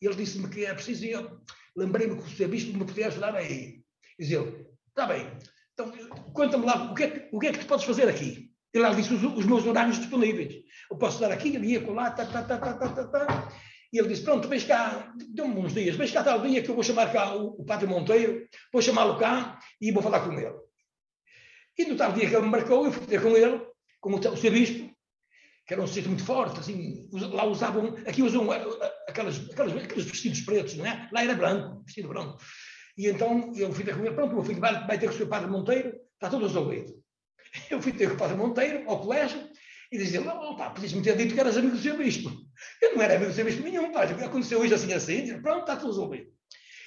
ele 0.02 0.16
disse-me 0.16 0.50
que 0.50 0.66
é 0.66 0.74
preciso, 0.74 1.06
e 1.06 1.12
eu 1.12 1.40
lembrei-me 1.76 2.16
que 2.16 2.24
o 2.24 2.36
seu 2.36 2.50
bispo 2.50 2.76
me 2.78 2.86
podia 2.86 3.08
ajudar 3.08 3.36
aí. 3.36 3.85
Diz 4.20 4.32
ele, 4.32 4.66
está 4.90 5.06
bem, 5.06 5.30
então 5.74 5.92
conta-me 6.34 6.66
lá, 6.66 6.92
o 6.92 6.96
que, 6.96 7.04
é, 7.04 7.30
o 7.32 7.40
que 7.40 7.48
é 7.48 7.52
que 7.52 7.60
tu 7.60 7.66
podes 7.66 7.86
fazer 7.86 8.08
aqui? 8.08 8.52
Ele 8.74 8.84
lá 8.84 8.94
disse 8.94 9.14
os, 9.14 9.24
os 9.24 9.46
meus 9.46 9.66
horários 9.66 9.98
disponíveis. 9.98 10.54
Eu 10.92 10.98
posso 10.98 11.20
dar 11.20 11.32
aqui, 11.32 11.56
ele 11.56 11.68
ia 11.68 11.82
colar, 11.82 12.12
tá, 12.12 12.26
tá, 12.26 12.44
tá, 12.44 12.58
tá, 12.58 12.74
tá, 12.74 12.90
tá, 12.90 13.08
tá. 13.08 13.52
E 13.92 13.98
ele 13.98 14.10
disse, 14.10 14.24
pronto, 14.24 14.48
vens 14.48 14.66
cá, 14.66 15.14
deu-me 15.34 15.58
uns 15.58 15.74
dias, 15.74 15.96
vens 15.96 16.12
cá 16.12 16.24
tal 16.24 16.42
dia 16.42 16.62
que 16.62 16.70
eu 16.70 16.76
vou 16.76 16.84
chamar 16.84 17.12
cá 17.14 17.34
o, 17.36 17.62
o 17.62 17.66
Padre 17.66 17.88
Monteiro, 17.88 18.46
vou 18.72 18.82
chamá-lo 18.82 19.18
cá 19.18 19.58
e 19.80 19.92
vou 19.92 20.04
falar 20.04 20.22
com 20.22 20.34
ele. 20.34 20.56
E 21.78 21.86
no 21.86 21.96
tal 21.96 22.12
dia 22.12 22.28
que 22.28 22.36
ele 22.36 22.46
me 22.46 22.52
marcou, 22.52 22.86
eu 22.86 22.92
fui 22.92 23.06
ter 23.06 23.22
com 23.22 23.30
ele, 23.30 23.66
com 24.02 24.12
o, 24.12 24.18
o 24.18 24.38
seu 24.38 24.52
bispo, 24.52 24.94
que 25.66 25.74
era 25.74 25.82
um 25.82 25.88
sítio 25.88 26.10
muito 26.10 26.24
forte, 26.24 26.60
assim, 26.60 27.10
lá 27.12 27.46
usavam, 27.46 27.96
aqui 28.06 28.22
usam 28.22 28.54
eh, 28.54 28.66
aquelas, 29.08 29.50
aquelas, 29.50 29.84
aqueles 29.84 30.06
vestidos 30.06 30.42
pretos, 30.42 30.76
não 30.76 30.86
é? 30.86 31.10
Lá 31.12 31.24
era 31.24 31.34
branco, 31.34 31.82
vestido 31.86 32.10
branco. 32.10 32.38
E 32.98 33.08
então 33.08 33.54
eu 33.56 33.72
fui 33.74 33.84
ter 33.84 33.96
com 33.96 34.06
ele, 34.06 34.16
pronto, 34.16 34.34
meu 34.34 34.44
filho 34.44 34.60
vai, 34.60 34.86
vai 34.86 34.98
ter 34.98 35.08
com 35.08 35.14
o 35.14 35.18
seu 35.18 35.28
padre 35.28 35.50
Monteiro, 35.50 35.90
está 36.14 36.30
tudo 36.30 36.48
resolvido. 36.48 36.94
Eu 37.70 37.82
fui 37.82 37.92
ter 37.92 38.10
com 38.10 38.16
o 38.16 38.18
padre 38.18 38.38
Monteiro 38.38 38.90
ao 38.90 39.02
colégio 39.02 39.50
e 39.92 39.98
dizia, 39.98 40.22
oh, 40.22 40.56
pá, 40.56 40.72
podias-me 40.72 41.02
ter 41.02 41.16
dito 41.16 41.34
que 41.34 41.40
eras 41.40 41.58
amigo 41.58 41.76
do 41.76 41.82
seu 41.82 41.98
bispo. 41.98 42.30
Eu 42.82 42.96
não 42.96 43.02
era 43.02 43.16
amigo 43.16 43.32
do 43.32 43.36
seu 43.36 43.46
bispo 43.46 43.64
nenhum, 43.64 43.92
pá, 43.92 44.04
aconteceu 44.04 44.60
hoje 44.60 44.74
assim 44.74 44.94
assim, 44.94 45.42
pronto, 45.42 45.62
está 45.62 45.76
tudo 45.76 45.90
resolvido. 45.90 46.28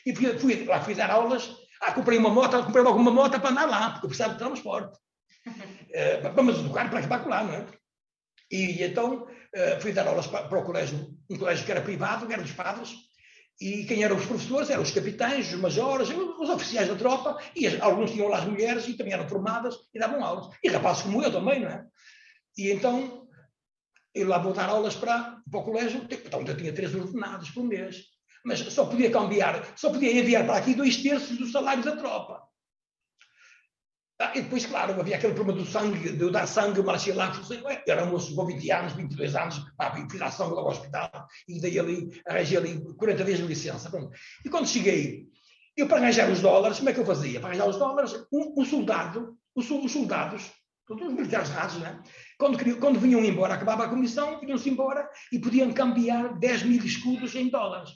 E 0.05 0.14
fui, 0.14 0.38
fui 0.38 0.64
lá, 0.64 0.81
fui 0.81 0.94
dar 0.94 1.11
aulas, 1.11 1.55
ah, 1.83 1.92
comprei 1.92 2.18
uma 2.18 2.31
moto, 2.31 2.62
comprei 2.64 2.83
logo 2.83 2.99
uma 2.99 3.11
moto 3.11 3.38
para 3.40 3.51
andar 3.51 3.66
lá, 3.66 3.90
porque 3.90 4.07
eu 4.07 4.09
precisava 4.09 4.33
de 4.33 4.38
transporte. 4.38 4.99
Uh, 5.47 6.33
vamos 6.35 6.59
educar 6.59 6.90
para 6.90 7.27
lá, 7.27 7.44
não 7.44 7.55
é? 7.55 7.66
E 8.51 8.83
então 8.83 9.25
uh, 9.25 9.81
fui 9.81 9.92
dar 9.92 10.07
aulas 10.07 10.27
para, 10.27 10.49
para, 10.49 10.59
o 10.59 10.64
colégio, 10.64 11.14
um 11.31 11.37
colégio 11.37 11.64
que 11.64 11.71
era 11.71 11.81
privado, 11.81 12.27
que 12.27 12.33
era 12.33 12.42
dos 12.42 12.53
padres, 12.53 12.94
e 13.61 13.85
quem 13.85 14.05
eram 14.05 14.16
os 14.16 14.25
professores 14.25 14.71
eram 14.71 14.83
os 14.83 14.90
capitães, 14.90 15.53
os 15.53 15.61
majores, 15.61 16.09
os 16.11 16.49
oficiais 16.49 16.88
da 16.88 16.94
tropa, 16.94 17.37
e 17.57 17.66
alguns 17.81 18.12
tinham 18.12 18.29
lá 18.29 18.38
as 18.38 18.44
mulheres 18.44 18.87
e 18.87 18.94
também 18.94 19.12
eram 19.12 19.29
formadas 19.29 19.75
e 19.92 19.99
davam 19.99 20.25
aulas. 20.25 20.55
E 20.62 20.68
rapazes 20.68 21.03
como 21.03 21.23
eu 21.23 21.33
também, 21.33 21.61
não 21.61 21.68
é? 21.68 21.85
E 22.57 22.71
então 22.71 23.27
eu 24.14 24.29
lá 24.29 24.38
vou 24.38 24.53
dar 24.53 24.68
aulas 24.68 24.94
para, 24.94 25.40
para 25.51 25.61
o 25.61 25.64
colégio, 25.64 26.07
então 26.11 26.42
eu 26.42 26.57
tinha 26.57 26.73
três 26.73 26.94
ordenados 26.94 27.51
por 27.51 27.64
mês, 27.64 28.05
mas 28.44 28.61
só 28.73 28.87
podia 28.87 29.11
cambiar, 29.11 29.77
só 29.77 29.90
podia 29.90 30.12
enviar 30.12 30.44
para 30.47 30.57
aqui 30.57 30.75
dois 30.75 30.97
terços 30.97 31.37
do 31.37 31.47
salário 31.49 31.83
da 31.83 31.97
tropa. 31.97 32.48
Ah, 34.21 34.33
e 34.35 34.43
depois, 34.43 34.67
claro, 34.67 35.01
havia 35.01 35.15
aquele 35.15 35.33
problema 35.33 35.61
do 35.61 35.65
sangue, 35.65 36.11
de 36.11 36.21
eu 36.21 36.31
dar 36.31 36.45
sangue, 36.49 36.83
mas 36.83 37.03
achei 37.03 37.13
lá, 37.13 37.33
era 37.87 38.05
moço 38.05 38.35
com 38.35 38.47
20 38.47 38.71
anos, 38.73 38.93
22 38.95 39.37
anos, 39.37 39.61
pá, 39.77 39.95
fui 40.11 40.19
dar 40.19 40.33
sangue 40.33 40.55
logo 40.55 40.67
ao 40.67 40.73
hospital, 40.73 41.09
e 41.47 41.61
daí 41.61 41.79
ali, 41.79 42.21
arranjei 42.27 42.59
ali 42.59 42.95
40 42.97 43.25
dias 43.25 43.39
de 43.39 43.45
licença. 43.45 43.89
Pronto. 43.89 44.11
E 44.45 44.49
quando 44.49 44.67
cheguei, 44.67 45.29
eu 45.77 45.87
para 45.87 45.99
arranjar 45.99 46.29
os 46.33 46.41
dólares, 46.41 46.79
como 46.79 46.91
é 46.91 46.93
que 46.93 46.99
eu 46.99 47.07
fazia? 47.07 47.39
Para 47.39 47.51
arranjar 47.51 47.69
os 47.69 47.77
dólares, 47.77 48.13
um, 48.33 48.61
um 48.61 48.65
soldado, 48.65 49.39
os, 49.55 49.71
os 49.71 49.93
soldados, 49.93 50.51
todos 50.85 51.07
os 51.07 51.13
militares 51.13 51.51
rasos, 51.51 51.81
né? 51.81 52.03
quando, 52.37 52.59
quando 52.81 52.99
vinham 52.99 53.25
embora, 53.25 53.55
acabava 53.55 53.85
a 53.85 53.89
comissão, 53.89 54.41
vinham-se 54.41 54.69
embora 54.69 55.09
e 55.31 55.39
podiam 55.39 55.73
cambiar 55.73 56.37
10 56.41 56.65
mil 56.65 56.85
escudos 56.85 57.37
em 57.37 57.49
dólares 57.49 57.91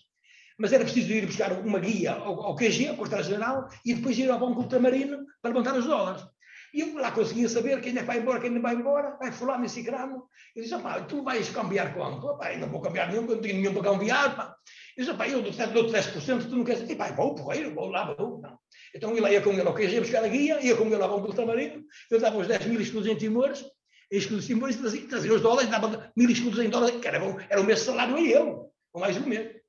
mas 0.58 0.72
era 0.72 0.84
preciso 0.84 1.12
ir 1.12 1.26
buscar 1.26 1.52
uma 1.52 1.80
guia 1.80 2.12
ao, 2.12 2.40
ao 2.40 2.54
QG, 2.54 2.88
ao 2.88 2.96
Quartel-General, 2.96 3.68
e 3.84 3.94
depois 3.94 4.16
ir 4.16 4.30
ao 4.30 4.38
Banco 4.38 4.60
Ultramarino 4.60 5.21
para 5.42 5.50
levantar 5.50 5.76
os 5.76 5.84
dólares. 5.84 6.24
E 6.72 6.80
eu 6.80 6.94
lá 6.94 7.12
conseguia 7.12 7.48
saber 7.50 7.82
quem 7.82 7.94
é 7.94 8.00
que 8.00 8.06
vai 8.06 8.18
embora, 8.18 8.40
quem 8.40 8.48
não 8.48 8.62
vai 8.62 8.74
embora, 8.74 9.16
vai 9.18 9.30
fulano 9.30 9.66
e 9.66 9.82
grano. 9.82 10.26
Eu 10.56 10.62
disse, 10.62 10.78
pá, 10.78 11.02
tu 11.02 11.22
vais 11.22 11.50
cambiar 11.50 11.92
quanto? 11.92 12.38
Pá, 12.38 12.56
não 12.56 12.68
vou 12.68 12.80
cambiar 12.80 13.08
nenhum, 13.08 13.24
eu 13.24 13.36
não 13.36 13.42
tenho 13.42 13.56
nenhum 13.56 13.74
para 13.74 13.90
cambiar, 13.90 14.34
pá. 14.34 14.56
Eu 14.96 15.04
disse, 15.04 15.16
pá, 15.16 15.28
eu 15.28 15.42
dou-te 15.42 15.58
10%, 15.58 16.48
tu 16.48 16.56
não 16.56 16.64
queres? 16.64 16.88
E 16.88 16.96
pá, 16.96 17.08
vou, 17.12 17.34
porreiro, 17.34 17.74
vou 17.74 17.90
lá, 17.90 18.14
vou. 18.14 18.40
Não. 18.40 18.58
Então 18.94 19.14
eu 19.14 19.22
lá 19.22 19.30
ia 19.30 19.42
com 19.42 19.50
ele 19.50 19.60
ao 19.60 19.74
QG 19.74 20.00
buscar 20.00 20.24
a 20.24 20.28
guia, 20.28 20.62
ia 20.62 20.74
com 20.74 20.86
ele 20.86 21.02
ao 21.02 21.10
Banco 21.10 21.28
Ultramarino, 21.28 21.84
eu 22.10 22.18
dava 22.18 22.38
os 22.38 22.46
10 22.46 22.66
mil 22.66 22.80
escudos 22.80 23.06
em 23.06 23.16
Timores, 23.16 23.62
exclusivo, 24.10 24.66
traziam 25.08 25.36
os 25.36 25.42
dólares, 25.42 25.68
dava 25.68 26.10
mil 26.16 26.30
escudos 26.30 26.58
em 26.58 26.70
dólares, 26.70 26.98
que 26.98 27.06
era, 27.06 27.18
era 27.50 27.60
o 27.60 27.64
mesmo 27.64 27.84
salário 27.84 28.16
a 28.16 28.20
eu, 28.22 28.70
ou 28.94 29.00
mais 29.00 29.16
um 29.18 29.26
mês. 29.26 29.60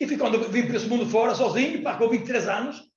E 0.00 0.06
fui 0.06 0.16
quando 0.16 0.38
vim 0.48 0.66
para 0.66 0.76
esse 0.76 0.86
mundo 0.86 1.06
fora, 1.06 1.34
sozinho, 1.34 1.82
pá, 1.82 1.96
com 1.96 2.08
23 2.08 2.48
anos, 2.48 2.87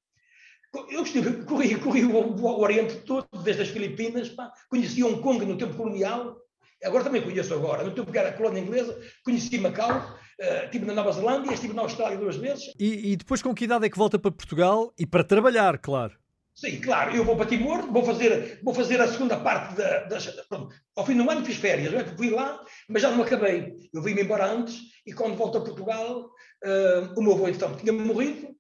eu 0.90 1.04
estive, 1.04 1.44
corri, 1.46 1.76
corri 1.76 2.06
o, 2.06 2.18
o, 2.18 2.62
Oriente 2.62 2.96
todo, 3.06 3.28
desde 3.44 3.64
as 3.64 3.70
Filipinas, 3.70 4.30
pá, 4.30 4.52
conheci 4.70 5.04
Hong 5.04 5.22
Kong 5.22 5.46
no 5.46 5.58
tempo 5.58 5.76
colonial, 5.76 6.38
agora 6.84 7.04
também 7.04 7.22
conheço 7.22 7.54
agora, 7.54 7.84
no 7.84 7.94
tempo 7.94 8.12
que 8.12 8.18
era 8.18 8.34
colônia 8.34 8.62
inglesa, 8.62 9.00
conheci 9.24 9.58
Macau, 9.60 9.92
uh, 9.92 10.66
estive 10.66 10.86
na 10.86 10.94
Nova 10.94 11.12
Zelândia, 11.12 11.54
estive 11.54 11.74
na 11.74 11.84
Austrália 11.84 12.18
duas 12.18 12.38
vezes. 12.38 12.74
E, 12.80 13.12
e 13.12 13.16
depois 13.16 13.42
com 13.42 13.54
que 13.54 13.66
idade 13.66 13.86
é 13.86 13.90
que 13.90 13.98
volta 13.98 14.18
para 14.18 14.32
Portugal? 14.32 14.94
E 14.98 15.06
para 15.06 15.24
trabalhar, 15.24 15.78
claro. 15.78 16.20
Sim, 16.54 16.82
claro, 16.82 17.16
eu 17.16 17.24
vou 17.24 17.36
para 17.36 17.46
Timor, 17.46 17.92
vou 17.92 18.04
fazer, 18.04 18.60
vou 18.62 18.74
fazer 18.74 19.00
a 19.00 19.08
segunda 19.08 19.38
parte 19.38 19.76
da, 19.76 20.04
das. 20.04 20.28
Pronto, 20.48 20.76
ao 20.96 21.06
fim 21.06 21.16
do 21.16 21.30
ano 21.30 21.46
fiz 21.46 21.56
férias, 21.56 21.94
é? 21.94 22.04
fui 22.04 22.30
lá, 22.30 22.64
mas 22.90 23.02
já 23.02 23.10
não 23.10 23.24
acabei. 23.24 23.74
Eu 23.94 24.02
vim-me 24.02 24.22
embora 24.22 24.52
antes 24.52 24.80
e 25.06 25.14
quando 25.14 25.38
volto 25.38 25.58
a 25.58 25.62
Portugal, 25.62 26.26
uh, 26.26 27.14
o 27.20 27.24
meu 27.24 27.34
avô 27.34 27.48
então 27.48 27.76
tinha 27.78 27.94
morrido, 27.94 28.54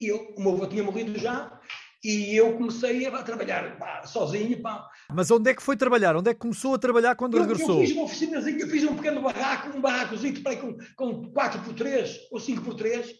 eu, 0.00 0.34
o 0.36 0.42
meu 0.42 0.52
avô 0.52 0.66
tinha 0.66 0.82
morrido 0.82 1.18
já, 1.18 1.58
e 2.04 2.36
eu 2.36 2.56
comecei 2.56 3.06
a, 3.06 3.22
trabalhar 3.22 3.76
pá, 3.76 4.02
sozinho. 4.04 4.60
Pá. 4.62 4.88
Mas 5.12 5.30
onde 5.30 5.50
é 5.50 5.54
que 5.54 5.62
foi 5.62 5.76
trabalhar? 5.76 6.16
Onde 6.16 6.30
é 6.30 6.34
que 6.34 6.40
começou 6.40 6.74
a 6.74 6.78
trabalhar 6.78 7.16
quando 7.16 7.36
eu, 7.36 7.42
regressou? 7.42 7.80
Eu 7.80 7.86
fiz 7.86 7.92
uma 7.92 8.04
oficinazinha, 8.04 8.58
eu 8.60 8.68
fiz 8.68 8.84
um 8.84 8.94
pequeno 8.94 9.20
barraco, 9.20 9.76
um 9.76 9.80
barracozinho 9.80 10.40
para 10.42 10.56
com, 10.56 10.76
com 10.96 11.32
4x3 11.32 12.16
ou 12.30 12.38
5x3 12.38 13.14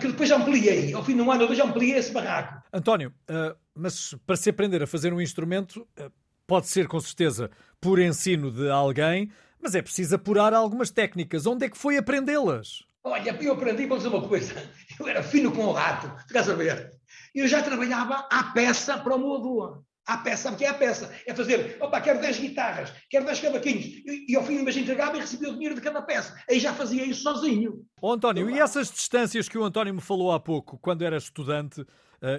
que 0.00 0.08
depois 0.08 0.28
já 0.28 0.36
ampliei. 0.36 0.92
Ao 0.92 1.04
fim 1.04 1.16
de 1.16 1.22
um 1.22 1.30
ano, 1.30 1.44
eu 1.44 1.54
já 1.54 1.64
ampliei 1.64 1.96
esse 1.96 2.12
barraco. 2.12 2.62
António, 2.72 3.12
uh, 3.30 3.56
mas 3.74 4.14
para 4.26 4.36
se 4.36 4.50
aprender 4.50 4.82
a 4.82 4.86
fazer 4.86 5.12
um 5.14 5.20
instrumento, 5.20 5.86
uh, 5.98 6.12
pode 6.46 6.66
ser 6.66 6.86
com 6.86 7.00
certeza 7.00 7.50
por 7.80 7.98
ensino 7.98 8.50
de 8.50 8.68
alguém, 8.68 9.30
mas 9.60 9.74
é 9.74 9.80
preciso 9.80 10.16
apurar 10.16 10.52
algumas 10.52 10.90
técnicas. 10.90 11.46
Onde 11.46 11.66
é 11.66 11.70
que 11.70 11.78
foi 11.78 11.96
aprendê-las? 11.96 12.84
Olha, 13.04 13.36
eu 13.40 13.52
aprendi, 13.52 13.86
vou 13.86 13.96
dizer 13.96 14.08
uma 14.08 14.26
coisa. 14.26 14.54
Eu 15.00 15.08
era 15.08 15.22
fino 15.22 15.50
com 15.50 15.64
o 15.64 15.72
rato, 15.72 16.08
fica 16.28 16.40
a 16.40 16.44
saber. 16.44 16.92
Eu 17.34 17.48
já 17.48 17.62
trabalhava 17.62 18.28
à 18.30 18.52
peça 18.52 18.98
para 18.98 19.16
o 19.16 19.34
avô. 19.34 19.82
À 20.06 20.18
peça, 20.18 20.44
sabe 20.44 20.56
o 20.56 20.58
que 20.58 20.64
é 20.64 20.68
a 20.68 20.74
peça? 20.74 21.12
É 21.26 21.34
fazer, 21.34 21.78
opa, 21.80 22.00
quero 22.00 22.20
10 22.20 22.38
guitarras, 22.38 22.92
quero 23.08 23.24
10 23.24 23.40
cavaquinhos. 23.40 23.84
E, 23.84 24.26
e 24.28 24.36
ao 24.36 24.44
fim, 24.44 24.62
mas 24.62 24.76
entregava 24.76 25.16
e 25.16 25.20
recebia 25.20 25.48
o 25.48 25.54
dinheiro 25.54 25.74
de 25.74 25.80
cada 25.80 26.02
peça. 26.02 26.36
Aí 26.48 26.60
já 26.60 26.74
fazia 26.74 27.04
isso 27.04 27.22
sozinho. 27.22 27.84
Oh, 28.00 28.12
António, 28.12 28.50
e 28.50 28.58
essas 28.58 28.90
distâncias 28.90 29.48
que 29.48 29.56
o 29.56 29.64
António 29.64 29.94
me 29.94 30.00
falou 30.00 30.32
há 30.32 30.40
pouco, 30.40 30.78
quando 30.78 31.02
era 31.02 31.16
estudante 31.16 31.80
uh, 31.80 31.86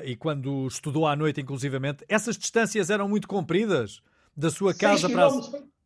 e 0.03 0.15
quando 0.15 0.67
estudou 0.67 1.07
à 1.07 1.15
noite, 1.15 1.41
inclusivamente, 1.41 2.05
essas 2.07 2.37
distâncias 2.37 2.89
eram 2.89 3.07
muito 3.07 3.27
compridas? 3.27 4.01
Da 4.35 4.49
sua 4.49 4.73
casa 4.73 5.07
para. 5.07 5.29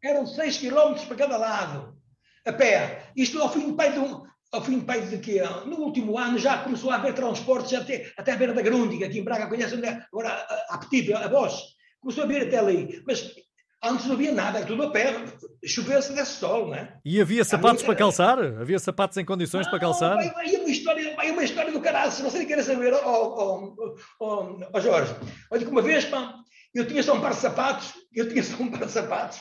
Eram 0.02 0.26
6 0.26 0.58
km 0.58 1.06
para 1.06 1.16
cada 1.18 1.38
lado, 1.38 1.98
a 2.46 2.54
pé. 2.54 3.12
Isto 3.16 3.40
ao 3.42 3.52
fim 3.52 3.76
de 3.76 3.92
de 3.92 4.00
um, 4.00 4.24
ao 4.52 4.64
fim 4.64 4.80
de 4.80 5.18
que 5.18 5.42
no 5.66 5.78
último 5.78 6.18
ano 6.18 6.38
já 6.38 6.58
começou 6.60 6.92
a 6.92 6.96
haver 6.96 7.14
transportes 7.14 7.74
até, 7.74 8.12
até 8.18 8.32
a 8.32 8.38
beira 8.38 8.54
da 8.54 8.62
Grundig, 8.62 9.04
aqui 9.04 9.20
em 9.20 9.24
Braga, 9.24 9.48
conhece 9.48 9.76
onde 9.76 9.88
é? 9.88 10.02
agora 10.12 10.30
a, 10.30 10.76
a 10.76 10.78
Petit, 10.78 11.14
a 11.14 11.28
Bosch, 11.28 11.62
começou 12.00 12.24
a 12.24 12.26
haver 12.26 12.48
até 12.48 12.58
ali, 12.58 13.04
mas 13.06 13.34
antes 13.84 14.06
não 14.06 14.14
havia 14.14 14.34
nada, 14.34 14.60
era 14.60 14.68
tudo 14.68 14.84
a 14.84 14.92
pé, 14.92 15.14
chovesse 15.66 16.14
desse 16.14 16.34
sol, 16.34 16.68
não 16.68 16.76
é? 16.76 16.98
E 17.06 17.22
havia 17.22 17.44
sapatos 17.44 17.84
para 17.84 17.96
calçar? 17.96 18.40
Havia 18.40 18.80
sapatos 18.80 19.18
em 19.18 19.26
condições 19.26 19.66
não, 19.66 19.72
para 19.72 19.80
calçar? 19.80 20.16
Vai, 20.16 20.56
uma 20.56 20.70
história, 20.70 21.16
vai 21.16 21.32
uma 21.32 21.44
história 21.44 21.72
do 21.72 21.82
caralho, 21.82 22.12
se 22.12 22.22
você 22.22 22.46
quer 22.46 22.64
saber, 22.64 22.94
ó 22.94 23.02
oh, 23.06 23.76
oh, 24.20 24.60
oh, 24.74 24.80
Jorge, 24.80 25.14
olha 25.52 25.66
que 25.66 25.72
uma 25.72 25.82
vez, 25.82 26.06
pá, 26.06 26.36
eu 26.74 26.88
tinha 26.88 27.04
só 27.04 27.14
um 27.14 27.22
par 27.22 27.32
de 27.32 27.38
sapatos, 27.38 27.94
eu 28.14 28.30
tinha 28.30 28.44
só 28.44 28.62
um 28.62 28.72
par 28.72 28.86
de 28.86 28.92
sapatos, 28.92 29.40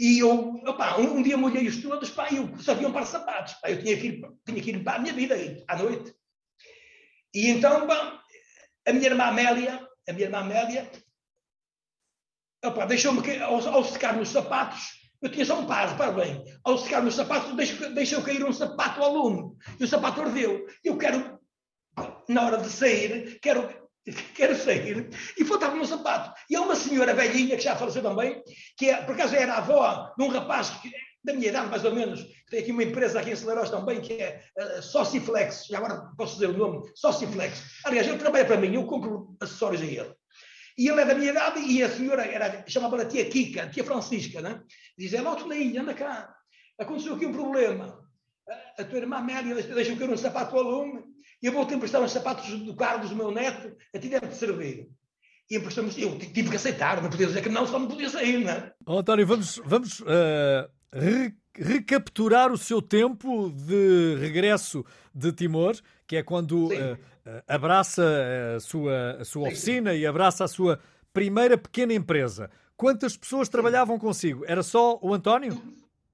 e 0.00 0.18
eu, 0.20 0.54
opa, 0.66 0.98
um, 0.98 1.18
um 1.18 1.22
dia 1.22 1.36
molhei-os 1.36 1.76
todos, 1.82 2.08
pá, 2.08 2.26
eu 2.32 2.56
só 2.56 2.72
havia 2.72 2.88
um 2.88 2.92
par 2.92 3.02
de 3.02 3.10
sapatos. 3.10 3.52
Pá, 3.60 3.70
eu 3.70 3.82
tinha 3.82 3.94
que, 4.00 4.06
ir, 4.06 4.22
tinha 4.46 4.62
que 4.62 4.70
ir 4.70 4.82
para 4.82 4.94
a 4.94 4.98
minha 4.98 5.12
vida 5.12 5.36
à 5.68 5.76
noite. 5.76 6.14
E 7.34 7.50
então, 7.50 7.86
pá, 7.86 8.18
a 8.88 8.92
minha 8.94 9.06
irmã 9.10 9.24
Amélia, 9.24 9.86
a 10.08 10.12
minha 10.14 10.24
irmã 10.24 10.38
Amélia, 10.38 10.90
opa, 12.64 12.86
deixou-me, 12.86 13.20
ao, 13.42 13.56
ao 13.68 13.84
secar 13.84 14.16
nos 14.16 14.30
sapatos, 14.30 14.98
eu 15.20 15.30
tinha 15.30 15.44
só 15.44 15.60
um 15.60 15.66
par, 15.66 15.94
para 15.98 16.12
bem, 16.12 16.42
ao 16.64 16.78
secar 16.78 17.02
nos 17.02 17.14
sapatos, 17.14 17.54
deixou, 17.54 17.92
deixou 17.92 18.22
cair 18.22 18.42
um 18.42 18.54
sapato 18.54 19.02
ao 19.02 19.12
lume, 19.12 19.54
e 19.78 19.84
o 19.84 19.88
sapato 19.88 20.22
ardeu. 20.22 20.66
Eu 20.82 20.96
quero, 20.96 21.38
na 22.26 22.46
hora 22.46 22.56
de 22.56 22.70
sair, 22.70 23.38
quero 23.42 23.79
quero 24.34 24.56
sair, 24.56 25.08
e 25.38 25.44
faltava 25.44 25.76
um 25.76 25.84
sapato. 25.84 26.32
E 26.48 26.56
há 26.56 26.60
uma 26.60 26.76
senhora 26.76 27.14
velhinha, 27.14 27.56
que 27.56 27.62
já 27.62 27.76
faleceu 27.76 28.02
também, 28.02 28.42
que 28.76 28.88
é, 28.88 29.02
por 29.02 29.14
acaso 29.14 29.34
era 29.34 29.54
avó 29.54 30.12
de 30.16 30.24
um 30.24 30.28
rapaz 30.28 30.70
que, 30.70 30.90
da 31.22 31.34
minha 31.34 31.48
idade, 31.48 31.68
mais 31.68 31.84
ou 31.84 31.94
menos, 31.94 32.22
que 32.22 32.50
tem 32.50 32.60
aqui 32.60 32.72
uma 32.72 32.82
empresa 32.82 33.20
aqui 33.20 33.30
em 33.30 33.36
Celeros 33.36 33.70
também, 33.70 34.00
que 34.00 34.14
é 34.14 34.42
uh, 34.58 34.82
Sociflex, 34.82 35.66
já 35.66 35.78
agora 35.78 36.10
posso 36.16 36.34
dizer 36.34 36.48
o 36.48 36.56
nome, 36.56 36.90
Sociflex. 36.94 37.62
Aliás, 37.84 38.06
ele 38.06 38.18
trabalha 38.18 38.46
para 38.46 38.56
mim, 38.56 38.74
eu 38.74 38.86
compro 38.86 39.36
acessórios 39.40 39.82
a 39.82 39.84
ele. 39.84 40.14
E 40.78 40.88
ele 40.88 41.00
é 41.00 41.04
da 41.04 41.14
minha 41.14 41.30
idade, 41.30 41.60
e 41.60 41.82
a 41.82 41.90
senhora 41.90 42.24
era, 42.24 42.64
chamava-a 42.66 43.04
tia 43.04 43.28
Kika, 43.28 43.68
tia 43.68 43.84
Francisca, 43.84 44.40
né? 44.40 44.62
Diz 44.96 45.12
ela, 45.12 45.32
ó, 45.32 45.34
Toninho, 45.34 45.82
anda 45.82 45.92
cá, 45.92 46.34
aconteceu 46.78 47.14
aqui 47.14 47.26
um 47.26 47.32
problema. 47.32 48.00
A, 48.78 48.84
tua 48.84 48.98
irmã 48.98 49.18
Amélia 49.18 49.54
deixou 49.54 49.96
cair 49.96 50.10
um 50.10 50.16
sapato 50.16 50.56
ao 50.56 50.62
lume, 50.62 51.02
e 51.42 51.46
eu 51.46 51.52
vou-te 51.52 51.74
emprestar 51.74 52.02
os 52.02 52.12
sapatos 52.12 52.48
do 52.60 52.74
Carlos, 52.74 53.10
do 53.10 53.16
meu 53.16 53.30
neto, 53.30 53.76
a 53.94 53.98
ti 53.98 54.08
deve-te 54.08 54.34
servir. 54.34 54.88
E 55.50 55.56
emprestamos, 55.56 55.96
eu 55.98 56.18
tive 56.18 56.50
que 56.50 56.56
aceitar, 56.56 57.02
não 57.02 57.10
podia 57.10 57.26
dizer 57.26 57.42
que 57.42 57.48
não, 57.48 57.66
só 57.66 57.78
não 57.78 57.88
podia 57.88 58.08
sair, 58.08 58.44
não 58.44 58.50
é? 58.50 58.72
Oh, 58.86 58.98
António, 58.98 59.26
vamos, 59.26 59.60
vamos 59.64 60.00
uh, 60.00 60.68
re 60.92 61.34
recapturar 61.52 62.52
o 62.52 62.56
seu 62.56 62.80
tempo 62.80 63.50
de 63.50 64.16
regresso 64.20 64.84
de 65.12 65.32
Timor, 65.32 65.76
que 66.06 66.16
é 66.16 66.22
quando 66.22 66.68
uh, 66.68 66.98
abraça 67.46 68.04
a 68.56 68.60
sua, 68.60 69.16
a 69.20 69.24
sua 69.24 69.48
oficina 69.48 69.92
e 69.92 70.06
abraça 70.06 70.44
a 70.44 70.48
sua 70.48 70.80
primeira 71.12 71.58
pequena 71.58 71.92
empresa. 71.92 72.50
Quantas 72.76 73.16
pessoas 73.16 73.48
trabalhavam 73.48 73.98
consigo? 73.98 74.44
Era 74.46 74.62
só 74.62 74.98
o 75.02 75.12
António? 75.12 75.60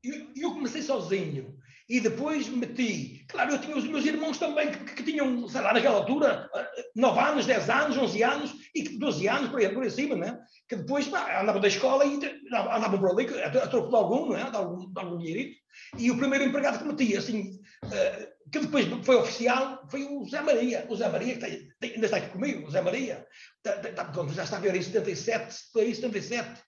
Eu, 0.02 0.26
eu 0.34 0.54
comecei 0.54 0.82
sozinho. 0.82 1.54
E 1.88 2.00
depois 2.00 2.48
meti. 2.48 3.24
Claro, 3.28 3.52
eu 3.52 3.60
tinha 3.60 3.76
os 3.76 3.84
meus 3.84 4.04
irmãos 4.04 4.38
também 4.38 4.72
que, 4.72 4.94
que 4.94 5.02
tinham, 5.04 5.48
sei 5.48 5.60
lá, 5.60 5.72
naquela 5.72 5.98
altura, 5.98 6.50
9 6.96 7.20
anos, 7.20 7.46
10 7.46 7.70
anos, 7.70 7.96
11 7.96 8.22
anos, 8.24 8.54
e 8.74 8.98
12 8.98 9.28
anos, 9.28 9.50
por 9.50 9.60
aí, 9.60 9.68
por 9.68 9.84
aí 9.84 9.90
cima, 9.90 10.16
né? 10.16 10.36
Que 10.68 10.76
depois 10.76 11.06
pá, 11.06 11.40
andavam 11.40 11.60
da 11.60 11.68
escola 11.68 12.04
e 12.04 12.18
andavam 12.52 12.98
por 12.98 13.10
ali, 13.10 13.26
a, 13.40 13.68
troco 13.68 13.88
de 13.88 13.96
algum, 13.96 14.32
né? 14.32 14.50
de 14.50 14.56
algum, 14.56 14.92
algum 14.96 15.18
dinheirito. 15.18 15.60
E 15.96 16.10
o 16.10 16.18
primeiro 16.18 16.44
empregado 16.44 16.78
que 16.78 16.84
meti, 16.84 17.16
assim, 17.16 17.60
uh, 17.84 18.50
que 18.50 18.58
depois 18.58 18.86
foi 19.04 19.16
oficial, 19.16 19.86
foi 19.88 20.04
o 20.04 20.28
Zé 20.28 20.40
Maria. 20.40 20.86
O 20.88 20.96
Zé 20.96 21.08
Maria, 21.08 21.34
que 21.34 21.40
tem, 21.40 21.68
tem, 21.78 21.92
ainda 21.92 22.06
está 22.06 22.16
aqui 22.16 22.30
comigo, 22.30 22.66
o 22.66 22.70
Zé 22.70 22.80
Maria. 22.80 23.24
Tá, 23.62 23.72
tá, 23.78 24.04
tá 24.06 24.26
já 24.32 24.42
está 24.42 24.56
a 24.56 24.60
ver 24.60 24.74
em 24.74 24.82
77, 24.82 25.54
77. 25.72 26.62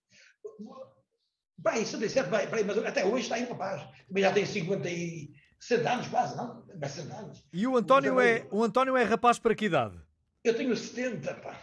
Bem, 1.58 1.84
77, 1.84 2.30
bem, 2.30 2.46
bem, 2.46 2.64
mas 2.64 2.78
até 2.78 3.04
hoje 3.04 3.22
está 3.22 3.34
aí 3.34 3.44
rapaz. 3.44 3.82
Também 4.06 4.22
já 4.22 4.32
tem 4.32 4.46
50 4.46 4.88
e 4.88 5.30
60 5.58 5.90
anos 5.90 6.06
quase, 6.06 6.36
não? 6.36 6.64
60 6.80 7.14
anos. 7.14 7.44
E 7.52 7.66
o 7.66 7.76
António, 7.76 8.20
é, 8.20 8.46
o 8.50 8.62
António 8.62 8.96
é 8.96 9.02
rapaz 9.02 9.38
para 9.38 9.54
que 9.54 9.64
idade? 9.64 9.96
Eu 10.44 10.56
tenho 10.56 10.76
70, 10.76 11.34
pá. 11.34 11.60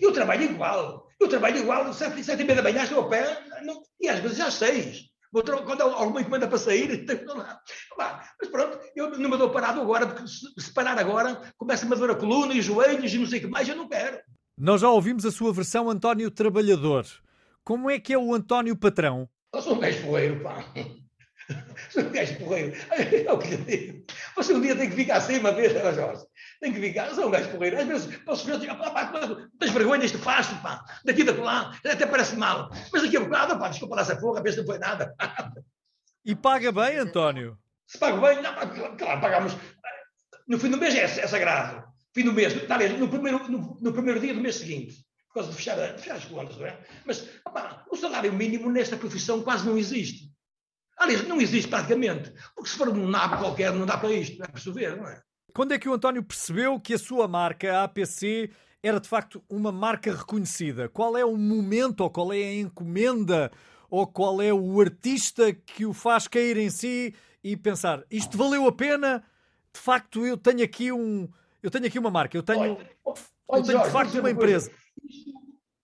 Eu 0.00 0.12
trabalho 0.12 0.42
igual. 0.42 1.06
Eu 1.20 1.28
trabalho 1.28 1.58
igual, 1.58 1.92
7, 1.92 2.22
7 2.24 2.42
e 2.42 2.44
meia 2.44 2.62
da 2.62 2.70
manhã 2.70 2.82
estou 2.84 3.04
a 3.04 3.08
pé, 3.08 3.42
não, 3.62 3.82
e 4.00 4.08
às 4.08 4.20
vezes 4.20 4.38
já 4.38 4.46
às 4.46 4.54
6. 4.54 5.04
Quando 5.30 5.82
há 5.82 5.84
alguma 5.84 6.20
encomenda 6.20 6.48
para 6.48 6.58
sair, 6.58 7.04
tenho 7.04 7.26
lá. 7.36 7.60
Mas 8.40 8.50
pronto, 8.50 8.78
eu 8.94 9.10
não 9.18 9.30
me 9.30 9.36
dou 9.36 9.50
parado 9.50 9.80
agora, 9.80 10.06
porque 10.06 10.26
se 10.26 10.72
parar 10.72 10.98
agora, 10.98 11.40
começa-me 11.58 11.92
a 11.92 11.96
doer 11.96 12.10
a 12.12 12.14
coluna 12.14 12.54
e 12.54 12.60
os 12.60 12.64
joelhos 12.64 13.12
e 13.12 13.18
não 13.18 13.26
sei 13.26 13.38
o 13.38 13.42
que 13.42 13.48
mais, 13.48 13.68
eu 13.68 13.76
não 13.76 13.88
quero. 13.88 14.18
Nós 14.58 14.80
já 14.80 14.88
ouvimos 14.88 15.26
a 15.26 15.30
sua 15.30 15.52
versão 15.52 15.90
António 15.90 16.30
Trabalhador. 16.30 17.06
Como 17.66 17.90
é 17.90 17.98
que 17.98 18.12
é 18.12 18.16
o 18.16 18.32
António 18.32 18.76
Patrão? 18.76 19.28
Eu 19.52 19.60
sou 19.60 19.74
um 19.74 19.80
gajo 19.80 20.00
porreiro, 20.04 20.40
pá. 20.40 20.64
Sou 21.90 22.04
um 22.04 22.12
gajo 22.12 22.38
porreiro. 22.38 22.76
É 22.90 23.32
o 23.32 23.38
que 23.38 23.54
eu 23.54 23.58
digo. 23.58 24.04
Você 24.36 24.54
um 24.54 24.60
dia 24.60 24.76
tem 24.76 24.88
que 24.88 24.94
ficar 24.94 25.16
assim 25.16 25.38
uma 25.38 25.50
vez, 25.50 25.72
Jorge. 25.72 26.24
Tem 26.60 26.72
que 26.72 26.80
ficar. 26.80 27.08
Eu 27.08 27.14
sou 27.16 27.26
um 27.26 27.30
gajo 27.30 27.50
porreiro. 27.50 27.80
Às 27.80 27.86
vezes 27.86 28.16
posso 28.18 28.46
ver, 28.46 28.68
pá, 28.68 28.90
pá, 28.90 29.12
tens 29.58 29.72
vergonha 29.72 30.00
deste 30.00 30.18
pasto, 30.18 30.54
pá. 30.62 30.84
Daqui 31.04 31.24
da 31.24 31.32
lá, 31.32 31.72
até 31.84 32.06
parece 32.06 32.36
mal. 32.36 32.70
Mas 32.92 33.02
daqui 33.02 33.16
a 33.16 33.20
bocado, 33.20 33.58
pá, 33.58 33.68
desculpa 33.68 33.96
lá 33.96 34.02
essa 34.02 34.16
porra, 34.16 34.38
a 34.38 34.42
vez 34.42 34.56
não 34.56 34.64
foi 34.64 34.78
nada. 34.78 35.12
E 36.24 36.36
paga 36.36 36.70
bem, 36.70 36.98
António? 36.98 37.58
Se 37.86 37.98
paga 37.98 38.20
bem, 38.20 38.42
não, 38.42 38.96
claro, 38.96 39.20
pagamos. 39.20 39.56
No 40.46 40.58
fim 40.58 40.70
do 40.70 40.78
mês 40.78 40.94
é, 40.94 41.02
é 41.02 41.26
sagrado. 41.26 41.84
Fim 42.14 42.24
do 42.24 42.32
mês, 42.32 42.54
talvez 42.66 42.96
no 42.96 43.08
primeiro, 43.08 43.50
no, 43.50 43.76
no 43.80 43.92
primeiro 43.92 44.20
dia 44.20 44.34
do 44.34 44.40
mês 44.40 44.56
seguinte 44.56 45.05
causa 45.36 45.50
de 45.50 45.56
fechar, 45.56 45.94
de 45.94 46.00
fechar 46.00 46.16
as 46.16 46.24
contas, 46.24 46.56
não 46.56 46.66
é? 46.66 46.78
Mas 47.04 47.28
opa, 47.44 47.84
o 47.90 47.96
salário 47.96 48.32
mínimo 48.32 48.70
nesta 48.70 48.96
profissão 48.96 49.42
quase 49.42 49.66
não 49.66 49.78
existe. 49.78 50.30
Aliás, 50.98 51.26
não 51.28 51.40
existe 51.40 51.68
praticamente, 51.68 52.32
porque 52.54 52.70
se 52.70 52.76
for 52.76 52.88
um 52.88 53.08
nabo 53.08 53.36
qualquer 53.38 53.72
não 53.72 53.84
dá 53.84 53.98
para 53.98 54.12
isto, 54.12 54.38
não 54.38 54.46
é 54.46 54.48
para 54.48 54.72
ver, 54.72 54.96
não 54.96 55.06
é? 55.06 55.20
Quando 55.52 55.72
é 55.72 55.78
que 55.78 55.88
o 55.88 55.92
António 55.92 56.22
percebeu 56.22 56.80
que 56.80 56.94
a 56.94 56.98
sua 56.98 57.28
marca, 57.28 57.78
a 57.78 57.84
APC, 57.84 58.50
era 58.82 59.00
de 59.00 59.08
facto 59.08 59.42
uma 59.48 59.72
marca 59.72 60.14
reconhecida. 60.14 60.88
Qual 60.88 61.16
é 61.16 61.24
o 61.24 61.36
momento 61.36 62.00
ou 62.00 62.10
qual 62.10 62.32
é 62.32 62.42
a 62.42 62.54
encomenda 62.54 63.50
ou 63.90 64.06
qual 64.06 64.40
é 64.40 64.52
o 64.52 64.80
artista 64.80 65.52
que 65.52 65.84
o 65.84 65.92
faz 65.92 66.28
cair 66.28 66.56
em 66.56 66.70
si 66.70 67.14
e 67.42 67.56
pensar 67.56 68.04
isto 68.10 68.36
valeu 68.36 68.66
a 68.66 68.72
pena? 68.72 69.24
De 69.72 69.80
facto, 69.80 70.24
eu 70.24 70.36
tenho 70.36 70.62
aqui 70.62 70.92
um, 70.92 71.28
eu 71.62 71.70
tenho 71.70 71.86
aqui 71.86 71.98
uma 71.98 72.10
marca, 72.10 72.36
eu 72.36 72.42
tenho, 72.42 72.60
olha, 72.60 72.90
olha, 73.48 73.60
eu 73.60 73.62
tenho 73.62 73.82
de 73.82 73.90
facto 73.90 74.18
uma 74.18 74.30
empresa. 74.30 74.70
Isto, 74.70 74.85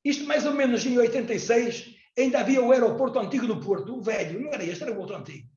isto, 0.05 0.25
mais 0.25 0.45
ou 0.45 0.53
menos 0.53 0.85
em 0.85 0.99
86 0.99 1.95
ainda 2.19 2.41
havia 2.41 2.63
o 2.63 2.73
aeroporto 2.73 3.19
antigo 3.19 3.47
do 3.47 3.61
Porto, 3.61 3.97
o 3.97 4.03
velho, 4.03 4.41
não 4.41 4.53
era 4.53 4.65
este, 4.65 4.83
era 4.83 4.93
o 4.93 4.99
outro 4.99 5.17
antigo. 5.17 5.49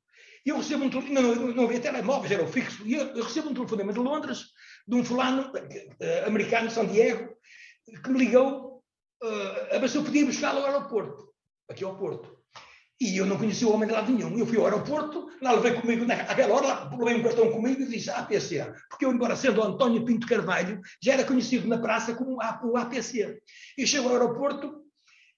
E 0.45 0.49
eu 0.49 0.57
recebo 0.57 0.85
um 0.85 0.89
telefonema, 0.89 1.21
não, 1.21 1.47
não 1.53 1.63
havia 1.65 1.79
telemóveis, 1.79 2.31
era 2.31 2.43
o 2.43 2.47
fixo, 2.47 2.85
e 2.87 2.93
eu, 2.93 3.07
eu 3.07 3.23
recebo 3.23 3.49
um 3.49 3.53
telefonema 3.53 3.91
de 3.91 3.99
Londres, 3.99 4.45
de 4.87 4.95
um 4.95 5.03
fulano 5.03 5.51
uh, 5.51 6.27
americano, 6.27 6.69
São 6.69 6.85
Diego, 6.85 7.35
que 8.03 8.09
me 8.09 8.19
ligou 8.19 8.83
uh, 9.23 9.75
a 9.75 9.79
ver 9.79 9.89
se 9.89 9.97
eu 9.97 10.03
podia 10.03 10.25
buscá-lo 10.25 10.59
ao 10.59 10.65
aeroporto, 10.67 11.33
aqui 11.69 11.83
ao 11.83 11.97
Porto. 11.97 12.34
E 12.99 13.17
eu 13.17 13.25
não 13.25 13.37
conhecia 13.37 13.67
o 13.67 13.73
homem 13.73 13.87
de 13.87 13.93
lado 13.93 14.11
nenhum. 14.11 14.37
Eu 14.37 14.45
fui 14.45 14.57
ao 14.57 14.65
aeroporto, 14.65 15.27
lá 15.41 15.51
levei 15.51 15.73
comigo, 15.73 16.05
naquela 16.05 16.53
hora, 16.53 16.89
levei 16.97 17.19
um 17.19 17.23
cartão 17.23 17.51
comigo 17.51 17.81
e 17.81 17.87
disse 17.87 18.09
APC. 18.09 18.73
Porque 18.89 19.05
eu, 19.05 19.11
embora 19.11 19.35
sendo 19.35 19.61
António 19.61 20.05
Pinto 20.05 20.25
Carvalho, 20.25 20.79
já 21.01 21.13
era 21.13 21.25
conhecido 21.25 21.67
na 21.67 21.77
praça 21.77 22.15
como 22.15 22.37
o 22.37 22.77
APC. 22.77 23.37
E 23.77 23.85
chego 23.85 24.07
ao 24.07 24.13
aeroporto 24.13 24.81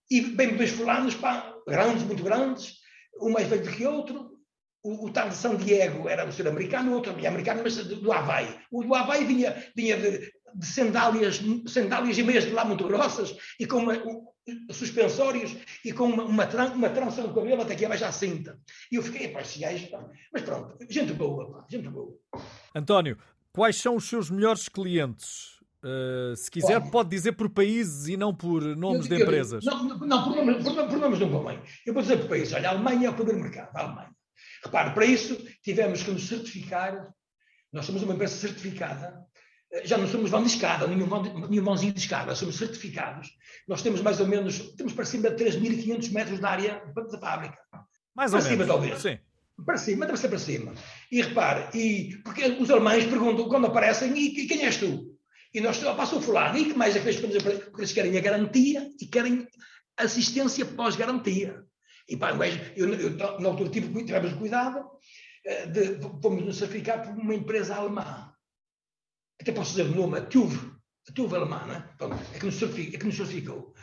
e 0.10 0.22
bem 0.22 0.56
dois 0.56 0.70
fulanos, 0.70 1.16
pá, 1.16 1.54
grandes, 1.68 2.04
muito 2.04 2.24
grandes, 2.24 2.76
um 3.20 3.32
mais 3.32 3.48
velho 3.48 3.64
do 3.64 3.72
que 3.72 3.86
outro. 3.86 4.38
O, 4.84 5.08
o 5.08 5.12
tal 5.12 5.28
de 5.28 5.36
São 5.36 5.56
Diego 5.56 6.08
era 6.08 6.26
um 6.26 6.32
ser 6.32 6.48
americano, 6.48 6.92
o 6.92 6.96
outro 6.96 7.12
também 7.12 7.28
americano, 7.28 7.62
mas 7.64 7.76
do, 7.76 7.96
do 7.96 8.12
Havaí. 8.12 8.56
O 8.72 8.84
do 8.84 8.94
Havaí 8.94 9.26
vinha, 9.26 9.66
vinha 9.76 9.98
de, 9.98 10.32
de 10.56 10.66
sandálias, 10.66 11.42
sandálias 11.68 12.18
e 12.18 12.24
meias 12.24 12.46
de 12.46 12.52
lá 12.52 12.64
muito 12.64 12.88
grossas 12.88 13.36
e 13.60 13.66
com 13.66 13.80
uma, 13.80 13.94
suspensórios 14.72 15.56
e 15.84 15.92
com 15.92 16.06
uma, 16.06 16.24
uma, 16.24 16.48
tran 16.48 16.72
uma 16.72 16.90
trança 16.90 17.22
no 17.22 17.34
cabelo 17.34 17.62
até 17.62 17.74
aqui 17.74 17.86
abaixo 17.86 18.06
à 18.06 18.12
cinta. 18.12 18.60
E 18.92 18.96
eu 18.96 19.04
fiquei, 19.04 19.28
pá, 19.30 19.42
esse 19.42 19.60
gajo, 19.60 19.90
pá. 19.90 20.06
mas 20.32 20.42
pronto, 20.44 20.78
gente 20.90 21.14
boa, 21.14 21.52
pá, 21.52 21.66
gente 21.70 21.90
boa. 21.90 22.18
António, 22.74 23.18
quais 23.52 23.76
são 23.76 23.96
os 23.96 24.08
seus 24.08 24.30
melhores 24.30 24.70
clientes? 24.70 25.58
Uh, 25.84 26.36
se 26.36 26.50
quiser, 26.50 26.82
pode 26.90 27.10
dizer 27.10 27.34
por 27.34 27.50
países 27.50 28.08
e 28.08 28.18
não 28.18 28.34
por 28.34 28.64
nomes 28.76 29.10
eu, 29.10 29.16
de 29.16 29.24
empresas. 29.24 29.64
Não, 29.64 29.84
não 29.84 30.24
por, 30.24 30.36
nomes, 30.36 30.64
por, 30.64 30.74
por 30.74 30.98
nomes 30.98 31.20
não 31.20 31.30
convém. 31.30 31.60
Eu 31.86 31.94
vou 31.94 32.02
dizer 32.02 32.18
por 32.18 32.30
países. 32.30 32.54
Olha, 32.54 32.70
a 32.70 32.72
Alemanha 32.72 33.08
é 33.08 33.10
o 33.10 33.14
primeiro 33.14 33.42
mercado, 33.42 33.76
a 33.76 33.82
Alemanha. 33.82 34.12
Repare, 34.64 34.94
para 34.94 35.06
isso 35.06 35.38
tivemos 35.64 36.04
que 36.04 36.12
nos 36.12 36.28
certificar. 36.28 37.10
Nós 37.72 37.86
somos 37.86 38.02
uma 38.02 38.14
empresa 38.14 38.36
certificada 38.36 39.28
já 39.84 39.98
não 39.98 40.08
somos 40.08 40.30
vão 40.30 40.42
de 40.42 40.50
escada, 40.50 40.88
nenhum, 40.88 41.08
nenhum 41.50 41.64
mãozinho 41.64 41.94
de 41.94 42.00
escada, 42.00 42.36
somos 42.36 42.56
certificados. 42.56 43.30
Nós 43.68 43.82
temos 43.82 44.02
mais 44.02 44.20
ou 44.20 44.28
menos, 44.28 44.60
temos 44.76 44.94
para 44.94 45.06
cima 45.06 45.30
de 45.30 45.44
3.500 45.44 46.12
metros 46.12 46.40
da 46.40 46.50
área 46.50 46.82
da 46.96 47.20
fábrica. 47.20 47.58
Mais 48.16 48.34
ou 48.34 48.40
para 48.40 48.50
menos. 48.50 48.66
cima, 48.66 48.66
talvez. 48.66 49.02
Sim. 49.02 49.20
Para 49.66 49.78
cima, 49.78 50.06
deve 50.06 50.18
ser 50.20 50.30
para 50.30 50.40
cima. 50.40 50.74
E 51.12 51.22
repare, 51.22 51.78
e, 51.78 52.18
porque 52.24 52.46
os 52.46 52.70
alemães 52.70 53.06
perguntam 53.06 53.50
quando 53.50 53.68
aparecem, 53.68 54.16
e, 54.16 54.48
quem 54.48 54.64
és 54.64 54.78
tu? 54.78 55.18
E 55.54 55.60
nós, 55.60 55.84
oh, 55.84 55.96
passa 55.96 56.16
o 56.16 56.22
fulano, 56.22 56.58
e 56.58 56.66
que 56.66 56.78
mais 56.78 56.96
é 56.96 57.00
que 57.00 57.08
eles 57.08 57.20
Porque 57.20 57.82
eles 57.82 57.92
querem 57.92 58.18
a 58.18 58.22
garantia 58.22 58.90
e 59.02 59.06
querem 59.08 59.48
assistência 59.98 60.66
pós-garantia. 60.66 61.64
E 62.08 62.16
pá, 62.16 62.32
eu, 62.76 62.94
eu, 62.94 63.00
eu, 63.00 63.40
na 63.40 63.50
altura 63.50 63.70
tive, 63.70 64.06
tivemos 64.06 64.34
cuidado 64.34 64.86
eh, 65.44 65.66
de, 65.66 66.00
fomos 66.22 66.46
nos 66.46 66.58
certificar 66.58 67.02
por 67.02 67.20
uma 67.20 67.36
empresa 67.36 67.76
alemã 67.76 68.27
até 69.42 69.52
posso 69.52 69.72
dizer 69.72 69.84
o 69.84 69.96
nome, 69.96 70.18
a 70.18 70.22
TUV, 70.22 70.72
a 71.08 71.14
TUV 71.14 71.36
alemã, 71.36 71.64
não 71.66 71.76
é? 71.76 72.20
É 72.34 72.40
que 72.40 72.46
nos. 72.46 72.62
É 72.62 72.98
que, 72.98 73.06
nos 73.06 73.16
certificou. 73.16 73.74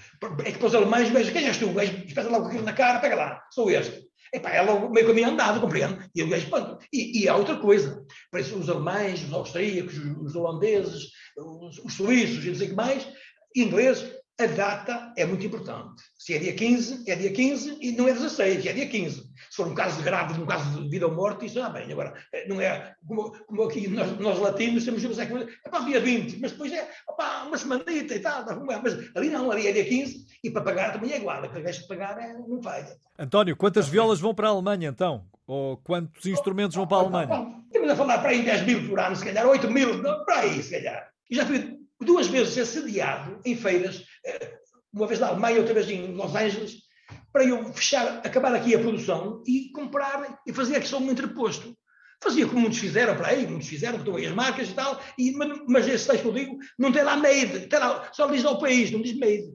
é 0.44 0.52
que 0.52 0.58
para 0.58 0.66
os 0.66 0.74
alemães, 0.74 1.08
vejo, 1.08 1.32
quem 1.32 1.46
és 1.46 1.56
tu? 1.56 1.70
O 1.70 1.74
gajo 1.74 1.92
espeta 2.04 2.28
logo 2.28 2.46
aquilo 2.46 2.64
na 2.64 2.72
cara, 2.72 2.98
pega 2.98 3.14
lá, 3.14 3.42
sou 3.50 3.70
este. 3.70 4.04
Epá, 4.32 4.50
é 4.50 4.62
logo 4.62 4.90
meio 4.90 5.06
caminho 5.06 5.28
andado, 5.28 5.60
compreende? 5.60 6.10
E 6.14 6.22
o 6.22 6.28
gajo, 6.28 6.50
pronto. 6.50 6.84
E, 6.92 7.22
e 7.22 7.28
há 7.28 7.36
outra 7.36 7.56
coisa. 7.56 8.04
Para 8.30 8.40
isso, 8.40 8.58
os 8.58 8.68
alemães, 8.68 9.22
os 9.22 9.32
austríacos, 9.32 9.96
os 9.96 10.34
holandeses, 10.34 11.10
os, 11.36 11.78
os 11.78 11.94
suíços 11.94 12.44
e 12.44 12.48
não 12.48 12.56
sei 12.56 12.66
o 12.66 12.70
que 12.70 12.76
mais, 12.76 13.08
ingleses, 13.54 14.12
a 14.40 14.46
data 14.46 15.12
é 15.16 15.24
muito 15.24 15.46
importante. 15.46 16.02
Se 16.18 16.34
é 16.34 16.38
dia 16.38 16.54
15, 16.54 17.08
é 17.08 17.14
dia 17.14 17.32
15 17.32 17.78
e 17.80 17.92
não 17.92 18.08
é 18.08 18.12
16, 18.12 18.66
é 18.66 18.72
dia 18.72 18.88
15. 18.88 19.14
Se 19.14 19.56
for 19.56 19.68
um 19.68 19.74
caso 19.74 20.02
grave, 20.02 20.40
um 20.40 20.46
caso 20.46 20.82
de 20.82 20.88
vida 20.88 21.06
ou 21.06 21.14
morte, 21.14 21.46
isso 21.46 21.58
está 21.58 21.70
bem. 21.70 21.90
Agora, 21.92 22.14
eh, 22.32 22.48
não 22.48 22.60
é 22.60 22.94
como, 23.06 23.30
como 23.46 23.62
aqui 23.62 23.86
nós, 23.86 24.18
nós 24.18 24.38
latinos 24.40 24.84
temos 24.84 25.04
é, 25.18 25.22
é 25.22 25.68
para 25.68 25.84
dia 25.84 26.00
20, 26.00 26.40
mas 26.40 26.50
depois 26.50 26.72
é 26.72 26.90
opa, 27.08 27.44
uma 27.44 27.56
semanita 27.56 28.14
e 28.14 28.18
tal, 28.18 28.44
mas 28.82 28.98
ali 29.14 29.30
não, 29.30 29.50
ali 29.52 29.68
é 29.68 29.72
dia 29.72 29.84
15 29.84 30.26
e 30.42 30.50
para 30.50 30.62
pagar 30.62 30.92
também 30.92 31.12
é 31.12 31.18
igual. 31.18 31.44
A 31.44 31.46
vez 31.46 31.76
de 31.76 31.86
pagar 31.86 32.18
é, 32.18 32.32
não 32.32 32.60
vai. 32.60 32.84
António, 33.16 33.56
quantas 33.56 33.88
violas 33.88 34.18
vão 34.18 34.34
para 34.34 34.48
a 34.48 34.50
Alemanha 34.50 34.88
então? 34.88 35.24
Ou 35.46 35.76
quantos 35.76 36.26
instrumentos 36.26 36.74
vão 36.74 36.86
para 36.88 36.96
a 36.96 37.00
Alemanha? 37.00 37.62
Estamos 37.66 37.90
a 37.90 37.96
falar 37.96 38.18
para 38.18 38.30
aí 38.30 38.42
10 38.42 38.62
mil 38.62 38.88
por 38.88 38.98
ano, 38.98 39.14
se 39.14 39.24
calhar, 39.24 39.46
8 39.46 39.70
mil, 39.70 40.02
para 40.24 40.40
aí, 40.40 40.60
se 40.60 40.70
calhar. 40.70 41.08
E 41.30 41.36
já 41.36 41.46
fui 41.46 41.83
duas 42.00 42.26
vezes 42.26 42.58
assediado 42.58 43.40
em 43.44 43.56
feiras, 43.56 44.04
eh, 44.24 44.58
uma 44.92 45.06
vez 45.06 45.20
na 45.20 45.28
Alemanha, 45.28 45.58
outra 45.58 45.74
vez 45.74 45.88
em 45.90 46.14
Los 46.14 46.34
Angeles, 46.34 46.84
para 47.32 47.44
eu 47.44 47.72
fechar, 47.72 48.18
acabar 48.18 48.54
aqui 48.54 48.74
a 48.74 48.78
produção 48.78 49.42
e 49.46 49.70
comprar 49.72 50.40
e 50.46 50.52
fazer 50.52 50.76
aqui 50.76 50.88
só 50.88 50.98
um 50.98 51.10
entreposto. 51.10 51.76
Fazia 52.22 52.46
como 52.46 52.60
muitos 52.60 52.78
fizeram 52.78 53.16
para 53.16 53.28
aí, 53.28 53.46
muitos 53.46 53.68
fizeram, 53.68 53.98
estão 53.98 54.16
aí 54.16 54.26
as 54.26 54.32
marcas 54.32 54.70
e 54.70 54.72
tal, 54.72 55.00
e, 55.18 55.32
mas 55.66 55.86
esse 55.86 56.06
texto 56.06 56.22
que 56.22 56.28
eu 56.28 56.32
digo 56.32 56.58
não 56.78 56.92
tem 56.92 57.02
lá 57.02 57.16
made, 57.16 57.66
tem 57.66 57.78
lá, 57.78 58.08
só 58.12 58.26
diz 58.28 58.44
ao 58.44 58.58
país, 58.58 58.90
não 58.90 59.02
diz 59.02 59.18
made. 59.18 59.52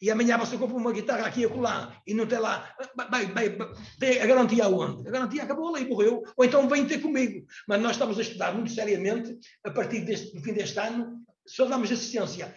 E 0.00 0.10
amanhã 0.10 0.36
você 0.36 0.58
compra 0.58 0.76
uma 0.76 0.92
guitarra 0.92 1.26
aqui 1.26 1.40
e 1.40 1.44
acolá, 1.46 2.00
e 2.06 2.14
não 2.14 2.26
tem 2.26 2.38
lá, 2.38 2.70
bem, 3.10 3.26
bem, 3.28 3.58
tem 3.98 4.20
a 4.20 4.26
garantia 4.26 4.64
aonde? 4.64 5.08
A 5.08 5.10
garantia 5.10 5.42
acabou 5.42 5.74
ali, 5.74 5.88
morreu, 5.88 6.22
ou 6.36 6.44
então 6.44 6.68
vem 6.68 6.86
ter 6.86 7.00
comigo. 7.00 7.46
Mas 7.66 7.80
nós 7.80 7.92
estamos 7.92 8.18
a 8.18 8.22
estudar 8.22 8.54
muito 8.54 8.70
seriamente, 8.70 9.36
a 9.64 9.70
partir 9.70 10.00
deste, 10.00 10.34
do 10.34 10.42
fim 10.42 10.52
deste 10.52 10.78
ano, 10.78 11.25
só 11.46 11.66
damos 11.66 11.90
assistência 11.90 12.54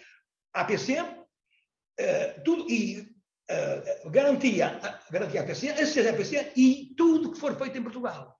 à 0.53 0.63
PC, 0.65 1.01
uh, 1.01 1.25
eh, 1.97 2.41
tudo, 2.43 2.69
e 2.69 3.01
uh, 3.49 4.09
garantia, 4.09 4.79
garantia 5.11 5.41
APC, 5.41 5.69
assistência 5.69 6.11
à 6.11 6.15
PC 6.15 6.51
e 6.55 6.93
tudo 6.97 7.31
que 7.31 7.39
for 7.39 7.55
feito 7.57 7.77
em 7.77 7.83
Portugal. 7.83 8.39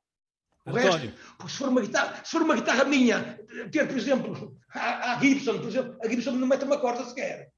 O 0.65 0.71
António. 0.71 0.91
resto, 0.91 1.49
se 1.49 1.57
for, 1.57 1.69
uma 1.69 1.81
guitarra, 1.81 2.23
se 2.23 2.31
for 2.31 2.41
uma 2.41 2.55
guitarra 2.55 2.83
minha, 2.83 3.39
ter, 3.71 3.88
por 3.88 3.97
exemplo, 3.97 4.57
a, 4.73 5.13
a 5.13 5.19
Gibson, 5.19 5.59
por 5.59 5.67
exemplo, 5.67 5.97
a 6.03 6.07
Gibson 6.07 6.31
não 6.31 6.47
mete 6.47 6.65
uma 6.65 6.79
corda 6.79 7.05
sequer. 7.05 7.51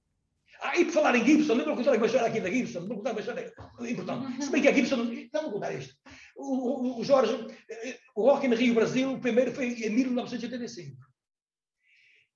Ah, 0.61 0.77
e 0.77 0.85
por 0.85 0.93
falar 0.93 1.15
em 1.15 1.25
Gibson, 1.25 1.55
não 1.55 1.65
vou 1.65 1.75
contar 1.75 1.97
uma 1.97 2.05
história 2.05 2.27
aqui 2.27 2.39
da 2.39 2.49
Gibson, 2.49 2.87
vou 2.87 2.97
contar 2.97 3.11
uma 3.11 3.19
história 3.19 3.51
importante. 3.79 4.43
Se 4.43 4.51
bem 4.51 4.61
que 4.61 4.67
a 4.67 4.73
Gibson, 4.73 4.97
não 5.33 5.41
vou 5.41 5.53
contar 5.53 5.73
isto. 5.73 5.95
O, 6.35 6.45
o, 6.45 6.99
o 6.99 7.03
Jorge, 7.03 7.47
eh, 7.67 7.97
o 8.15 8.21
Rock 8.23 8.45
in 8.45 8.53
Rio 8.53 8.75
Brasil, 8.75 9.11
o 9.11 9.19
primeiro 9.19 9.51
foi 9.51 9.73
em 9.73 9.89
1985. 9.89 10.95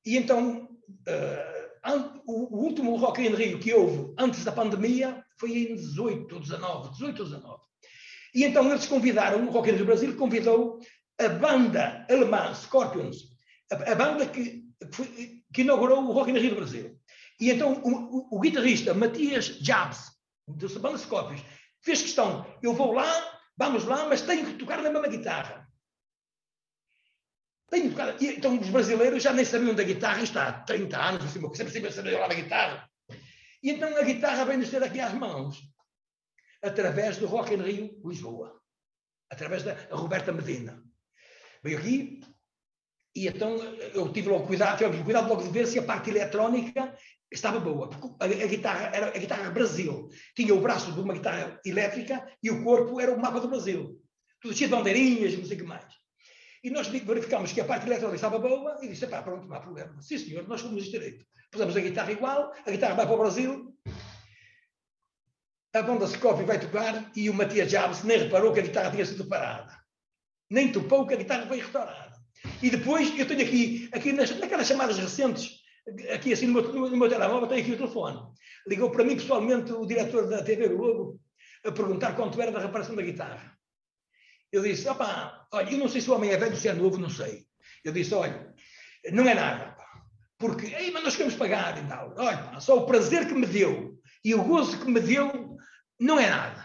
E 0.06 0.18
então, 0.18 0.70
uh, 1.08 2.22
o, 2.28 2.58
último 2.58 2.96
Rock 2.96 3.22
in 3.22 3.36
Rio 3.36 3.60
que 3.60 3.74
houve 3.74 4.14
antes 4.18 4.44
da 4.44 4.52
pandemia 4.52 5.24
foi 5.40 5.52
em 5.52 5.76
18 5.76 6.36
ou 6.36 6.42
19, 6.42 6.92
18 6.92 7.20
ou 7.20 7.26
19. 7.26 7.62
E 8.34 8.44
então 8.44 8.70
eles 8.70 8.86
convidaram, 8.86 9.48
o 9.48 9.52
Rock 9.52 9.70
in 9.70 9.76
Rio 9.76 9.86
Brasil 9.86 10.16
convidou 10.16 10.80
a 11.20 11.28
banda 11.30 12.06
alemã 12.10 12.54
Scorpions, 12.54 13.18
a, 13.72 13.92
a 13.92 13.96
banda 13.96 14.26
que, 14.28 14.64
que, 14.92 15.44
que, 15.54 15.62
inaugurou 15.62 16.04
o 16.04 16.12
Rock 16.12 16.32
in 16.32 16.38
Rio 16.38 16.56
Brasil. 16.56 17.00
E 17.40 17.50
então 17.50 17.74
o, 17.84 17.90
o, 17.90 18.38
o 18.38 18.40
guitarrista 18.40 18.94
Matias 18.94 19.46
Jabs, 19.62 20.12
da 20.48 20.80
banda 20.80 20.98
Scorpions, 20.98 21.42
fez 21.82 22.02
questão, 22.02 22.46
eu 22.62 22.74
vou 22.74 22.94
lá, 22.94 23.12
vamos 23.58 23.86
lá, 23.86 24.08
mas 24.08 24.22
tenho 24.22 24.46
que 24.46 24.54
tocar 24.54 24.82
na 24.82 24.92
mesma 24.92 25.08
guitarra. 25.08 25.65
Então 27.78 28.60
os 28.60 28.70
brasileiros 28.70 29.22
já 29.22 29.34
nem 29.34 29.46
sabiam 29.46 29.74
da 29.74 29.84
guitarra, 29.84 30.24
está 30.24 30.48
há 30.48 30.54
30 30.64 30.98
anos, 30.98 31.26
assim, 31.26 31.42
sempre, 31.56 31.74
sempre 31.74 31.92
sabiam 31.92 32.28
da 32.28 32.34
guitarra. 32.34 32.90
E 33.62 33.72
então 33.72 33.96
a 33.98 34.04
guitarra 34.04 34.46
vem-nos 34.46 34.70
ter 34.70 34.84
aqui 34.84 35.00
às 35.00 35.14
mãos, 35.14 35.62
através 36.62 37.18
do 37.18 37.26
Rock 37.26 37.54
in 37.54 37.62
Rio, 37.62 38.02
Lisboa, 38.06 38.62
através 39.30 39.64
da 39.64 39.74
Roberta 39.92 40.32
Medina. 40.32 40.84
Veio 41.64 41.80
aqui, 41.80 42.22
e 43.16 43.28
então 43.28 43.56
eu 43.94 44.12
tive 44.12 44.30
logo 44.30 44.46
cuidado, 44.46 44.78
tive 44.78 45.04
cuidado 45.04 45.30
logo 45.30 45.42
de 45.42 45.50
ver 45.50 45.66
se 45.66 45.80
a 45.80 45.84
parte 45.84 46.10
eletrónica 46.10 46.96
estava 47.32 47.60
boa. 47.60 47.90
A, 48.20 48.26
a, 48.26 48.28
guitarra 48.28 48.92
era 48.94 49.08
a 49.08 49.18
guitarra 49.18 49.52
Brasil. 49.52 50.10
Tinha 50.36 50.54
o 50.54 50.62
braço 50.62 50.92
de 50.92 51.00
uma 51.00 51.14
guitarra 51.14 51.60
elétrica 51.66 52.30
e 52.44 52.52
o 52.52 52.64
corpo 52.64 53.00
era 53.00 53.14
o 53.14 53.20
mapa 53.20 53.40
do 53.40 53.48
Brasil. 53.48 54.02
Tudo 54.42 54.54
cheio 54.54 54.70
de 54.70 54.76
bandeirinhas 54.76 55.38
não 55.38 55.46
sei 55.46 55.56
o 55.56 55.60
que 55.60 55.66
mais. 55.66 56.05
E 56.66 56.72
nós 56.72 56.88
verificamos 56.88 57.52
que 57.52 57.62
a 57.62 57.66
parte 57.66 57.86
eletrónica 57.86 58.16
estava 58.16 58.40
boa 58.40 58.80
e 58.82 58.88
disse, 58.88 59.06
pá, 59.06 59.22
pronto, 59.22 59.48
não 59.48 59.56
há 59.56 59.60
problema. 59.60 60.02
Sim, 60.02 60.18
senhor, 60.18 60.48
nós 60.48 60.62
fomos 60.62 60.86
direito. 60.86 61.24
Pusemos 61.52 61.78
a 61.78 61.80
guitarra 61.80 62.12
igual, 62.12 62.52
a 62.66 62.72
guitarra 62.72 62.96
vai 62.96 63.06
para 63.06 63.14
o 63.14 63.20
Brasil, 63.20 63.78
a 65.76 65.82
banda 65.84 66.08
Scope 66.08 66.44
vai 66.44 66.60
tocar 66.60 67.12
e 67.16 67.30
o 67.30 67.36
Matias 67.36 67.70
Jabs 67.70 68.04
nem 68.04 68.18
reparou 68.18 68.52
que 68.52 68.62
a 68.62 68.64
guitarra 68.64 68.90
tinha 68.90 69.06
sido 69.06 69.28
parada. 69.28 69.78
Nem 70.50 70.72
topou 70.72 71.06
que 71.06 71.14
a 71.14 71.18
guitarra 71.18 71.46
foi 71.46 71.58
restaurada. 71.58 72.16
E 72.64 72.72
depois, 72.72 73.16
eu 73.20 73.28
tenho 73.28 73.44
aqui, 73.44 73.88
aqui 73.92 74.12
nas, 74.12 74.36
naquelas 74.40 74.66
chamadas 74.66 74.98
recentes 74.98 75.64
aqui 76.12 76.34
assim 76.34 76.48
no 76.48 76.64
meu, 76.64 76.90
no 76.90 76.98
meu 76.98 77.08
telemóvel, 77.08 77.48
tem 77.48 77.62
aqui 77.62 77.74
o 77.74 77.78
telefone. 77.78 78.20
Ligou 78.68 78.90
para 78.90 79.04
mim 79.04 79.16
pessoalmente 79.16 79.72
o 79.72 79.86
diretor 79.86 80.28
da 80.28 80.42
TV 80.42 80.70
Globo 80.70 81.20
a 81.64 81.72
perguntar 81.72 82.16
quanto 82.16 82.42
era 82.42 82.52
da 82.52 82.58
reparação 82.60 82.96
da 82.96 83.04
guitarra. 83.04 83.55
Eu 84.56 84.64
disse, 84.64 84.88
opá, 84.88 85.46
olha, 85.52 85.70
eu 85.70 85.78
não 85.78 85.90
sei 85.90 86.00
se 86.00 86.10
o 86.10 86.14
homem 86.14 86.32
é 86.32 86.38
velho, 86.38 86.56
se 86.56 86.70
é 86.70 86.74
novo, 86.74 86.98
não 86.98 87.10
sei. 87.10 87.46
Eu 87.84 87.92
disse, 87.92 88.14
olha, 88.14 88.54
não 89.12 89.28
é 89.28 89.34
nada, 89.34 89.76
porque, 90.38 90.68
ei, 90.68 90.92
mas 90.92 91.04
nós 91.04 91.16
queremos 91.16 91.38
pagar 91.38 91.78
e 91.78 91.86
tal. 91.88 92.14
Olha, 92.18 92.38
pá, 92.38 92.60
só 92.62 92.78
o 92.78 92.86
prazer 92.86 93.28
que 93.28 93.34
me 93.34 93.46
deu 93.46 94.00
e 94.24 94.34
o 94.34 94.44
gozo 94.44 94.80
que 94.80 94.90
me 94.90 95.02
deu 95.02 95.58
não 96.00 96.18
é 96.18 96.30
nada. 96.30 96.64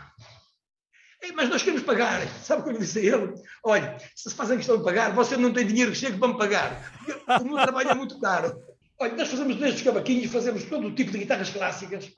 Ei, 1.20 1.32
mas 1.32 1.48
nós 1.48 1.62
queremos 1.64 1.84
pagar. 1.84 2.26
Sabe 2.42 2.62
o 2.62 2.64
que 2.64 2.70
eu 2.70 2.78
disse 2.78 3.00
a 3.00 3.02
ele? 3.02 3.34
Olha, 3.64 3.96
se 4.14 4.32
fazem 4.34 4.56
questão 4.56 4.78
de 4.78 4.84
pagar, 4.84 5.12
você 5.12 5.36
não 5.36 5.52
tem 5.52 5.66
dinheiro 5.66 5.90
que 5.90 5.98
chegue 5.98 6.16
para 6.16 6.28
me 6.28 6.38
pagar. 6.38 6.92
O 7.40 7.44
meu 7.44 7.56
trabalho 7.56 7.90
é 7.90 7.94
muito 7.94 8.20
caro. 8.20 8.56
Olha, 8.98 9.16
nós 9.16 9.28
fazemos 9.28 9.56
desde 9.56 9.78
os 9.78 9.82
cavaquinhos, 9.82 10.30
fazemos 10.30 10.64
todo 10.64 10.86
o 10.86 10.94
tipo 10.94 11.10
de 11.10 11.18
guitarras 11.18 11.48
clássicas, 11.48 12.12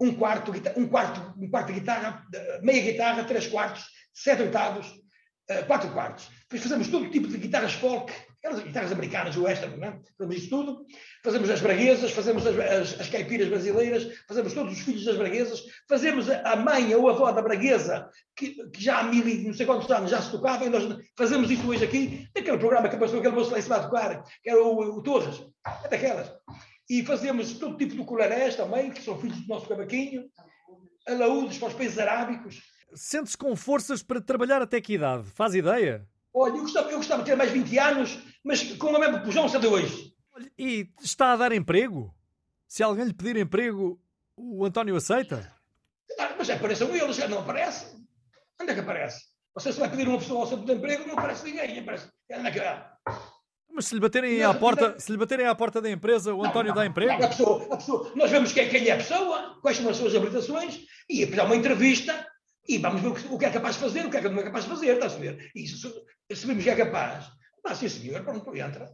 um 0.00 0.12
quarto, 0.12 0.52
um 0.76 0.88
quarto, 0.88 1.34
um 1.40 1.48
quarto 1.48 1.68
de 1.68 1.78
guitarra, 1.78 2.26
meia 2.62 2.82
guitarra, 2.82 3.22
três 3.22 3.46
quartos, 3.46 3.84
sete 4.14 4.42
oitavos, 4.42 4.92
quatro 5.66 5.90
quartos. 5.90 6.28
Depois 6.42 6.62
fazemos 6.62 6.88
todo 6.88 7.10
tipo 7.10 7.28
de 7.28 7.38
guitarras 7.38 7.72
folk, 7.74 8.12
aquelas 8.38 8.62
guitarras 8.64 8.92
americanas, 8.92 9.36
o 9.36 9.44
western, 9.44 9.76
não 9.76 9.88
é? 9.88 10.00
Fazemos 10.18 10.36
isso 10.36 10.50
tudo. 10.50 10.86
Fazemos 11.24 11.50
as 11.50 11.60
braguesas, 11.60 12.10
fazemos 12.10 12.46
as, 12.46 12.58
as, 12.58 13.00
as, 13.00 13.08
caipiras 13.08 13.48
brasileiras, 13.48 14.08
fazemos 14.26 14.52
todos 14.52 14.72
os 14.72 14.80
filhos 14.80 15.04
das 15.04 15.16
braguesas, 15.16 15.62
fazemos 15.88 16.28
a 16.28 16.56
mãe 16.56 16.94
ou 16.94 17.08
a 17.08 17.12
avó 17.12 17.30
da 17.30 17.40
braguesa, 17.40 18.08
que, 18.36 18.68
que 18.70 18.82
já 18.82 18.98
há 18.98 19.04
mil 19.04 19.26
e 19.28 19.46
não 19.46 19.54
sei 19.54 19.64
quantos 19.64 19.90
anos 19.90 20.10
já 20.10 20.20
se 20.20 20.30
tocava, 20.30 20.64
e 20.64 20.70
nós 20.70 20.98
fazemos 21.16 21.50
isso 21.50 21.68
hoje 21.68 21.84
aqui, 21.84 22.28
naquele 22.34 22.58
programa 22.58 22.88
que 22.88 22.96
passou 22.96 23.18
aquele 23.18 23.34
moço 23.34 23.52
lá 23.52 23.58
em 23.58 23.62
cima 23.62 23.76
a 23.76 23.84
tocar, 23.84 24.24
que 24.42 24.50
era 24.50 24.60
o, 24.60 24.98
o 24.98 25.02
Torres, 25.02 25.40
é 25.84 25.88
daquelas. 25.88 26.32
E 26.90 27.04
fazemos 27.04 27.54
todo 27.54 27.76
tipo 27.76 27.94
de 27.94 28.04
colarés 28.04 28.56
também, 28.56 28.90
que 28.90 29.02
são 29.02 29.18
filhos 29.18 29.40
do 29.40 29.48
nosso 29.48 29.68
cavaquinho, 29.68 30.24
alaúdes 31.06 31.58
para 31.58 31.68
os 31.68 31.74
países 31.74 31.98
arábicos. 31.98 32.60
Sente-se 32.94 33.36
com 33.36 33.54
forças 33.56 34.02
para 34.02 34.20
trabalhar 34.20 34.60
até 34.62 34.80
que 34.80 34.94
idade? 34.94 35.24
Faz 35.30 35.54
ideia? 35.54 36.06
Olha, 36.34 36.52
eu 36.52 36.62
gostava, 36.62 36.90
eu 36.90 36.96
gostava 36.96 37.22
de 37.22 37.30
ter 37.30 37.36
mais 37.36 37.50
20 37.50 37.78
anos, 37.78 38.18
mas 38.42 38.62
com 38.76 38.94
a 38.94 38.98
mesma 38.98 39.20
pujança 39.20 39.58
de 39.58 39.66
hoje. 39.66 40.14
E 40.58 40.88
está 41.02 41.32
a 41.32 41.36
dar 41.36 41.52
emprego? 41.52 42.14
Se 42.66 42.82
alguém 42.82 43.04
lhe 43.04 43.12
pedir 43.12 43.36
emprego, 43.36 44.00
o 44.36 44.64
António 44.64 44.96
aceita? 44.96 45.52
Ah, 46.18 46.34
mas 46.38 46.48
apareçam 46.48 46.94
eles, 46.94 47.16
já 47.16 47.28
não 47.28 47.40
aparece. 47.40 47.86
Onde 48.60 48.70
é 48.70 48.74
que 48.74 48.80
aparece? 48.80 49.20
Você 49.54 49.72
se 49.72 49.78
vai 49.78 49.90
pedir 49.90 50.08
uma 50.08 50.18
pessoa 50.18 50.40
ao 50.40 50.46
centro 50.46 50.64
de 50.64 50.72
emprego, 50.72 51.06
não 51.06 51.14
aparece 51.14 51.44
ninguém. 51.44 51.78
Aparece. 51.78 52.08
Onde 52.30 52.48
é 52.48 52.50
que 52.50 52.60
é? 52.60 52.82
Mas 53.74 53.86
se 53.86 53.94
lhe 53.94 54.00
baterem 54.00 54.38
não, 54.38 54.50
à 54.50 54.54
porta, 54.54 54.88
não, 54.90 55.00
se 55.00 55.12
lhe 55.12 55.18
baterem 55.18 55.46
à 55.46 55.54
porta 55.54 55.80
da 55.80 55.90
empresa, 55.90 56.34
o 56.34 56.44
António 56.44 56.68
não, 56.68 56.76
dá 56.76 56.86
emprego? 56.86 57.24
A 57.24 57.28
pessoa, 57.28 57.66
a 57.70 57.76
pessoa, 57.76 58.12
nós 58.14 58.30
vemos 58.30 58.52
quem, 58.52 58.68
quem 58.68 58.86
é 58.86 58.92
a 58.92 58.96
pessoa, 58.96 59.58
quais 59.62 59.78
são 59.78 59.88
as 59.88 59.96
suas 59.96 60.14
habilitações, 60.14 60.80
e 61.08 61.20
depois 61.20 61.38
há 61.38 61.44
uma 61.44 61.56
entrevista 61.56 62.26
e 62.68 62.78
vamos 62.78 63.00
ver 63.00 63.08
o 63.08 63.38
que 63.38 63.44
é 63.44 63.50
capaz 63.50 63.74
de 63.74 63.80
fazer, 63.80 64.06
o 64.06 64.10
que 64.10 64.16
é 64.16 64.20
que 64.20 64.28
não 64.28 64.40
é 64.40 64.44
capaz 64.44 64.64
de 64.64 64.70
fazer, 64.70 64.94
está 64.94 65.06
a 65.06 65.08
ver? 65.08 65.50
E 65.54 65.66
se 65.66 66.46
vemos 66.46 66.62
que 66.62 66.70
é 66.70 66.76
capaz, 66.76 67.26
ah, 67.64 67.74
sim 67.74 67.88
senhor, 67.88 68.22
pronto, 68.22 68.54
entra. 68.56 68.92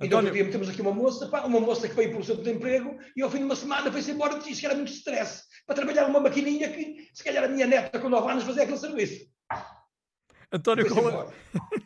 Então, 0.00 0.18
outro 0.18 0.34
dia 0.34 0.50
temos 0.50 0.68
aqui 0.68 0.82
uma 0.82 0.92
moça, 0.92 1.28
pá, 1.28 1.42
uma 1.42 1.60
moça 1.60 1.88
que 1.88 1.94
veio 1.94 2.10
pelo 2.10 2.24
centro 2.24 2.42
de 2.42 2.50
emprego 2.50 2.98
e 3.16 3.22
ao 3.22 3.30
fim 3.30 3.38
de 3.38 3.44
uma 3.44 3.56
semana 3.56 3.92
foi-se 3.92 4.10
embora 4.10 4.36
e 4.36 4.40
disse 4.40 4.60
que 4.60 4.66
era 4.66 4.74
muito 4.74 4.92
stress 4.92 5.44
para 5.66 5.76
trabalhar 5.76 6.06
numa 6.08 6.20
maquininha 6.20 6.70
que 6.70 7.08
se 7.14 7.22
calhar 7.22 7.44
a 7.44 7.48
minha 7.48 7.66
neta 7.66 7.98
com 7.98 8.08
9 8.08 8.30
anos 8.30 8.44
fazia 8.44 8.64
aquele 8.64 8.78
serviço. 8.78 9.26
António, 10.52 10.88
qual 10.88 11.10
é... 11.10 11.32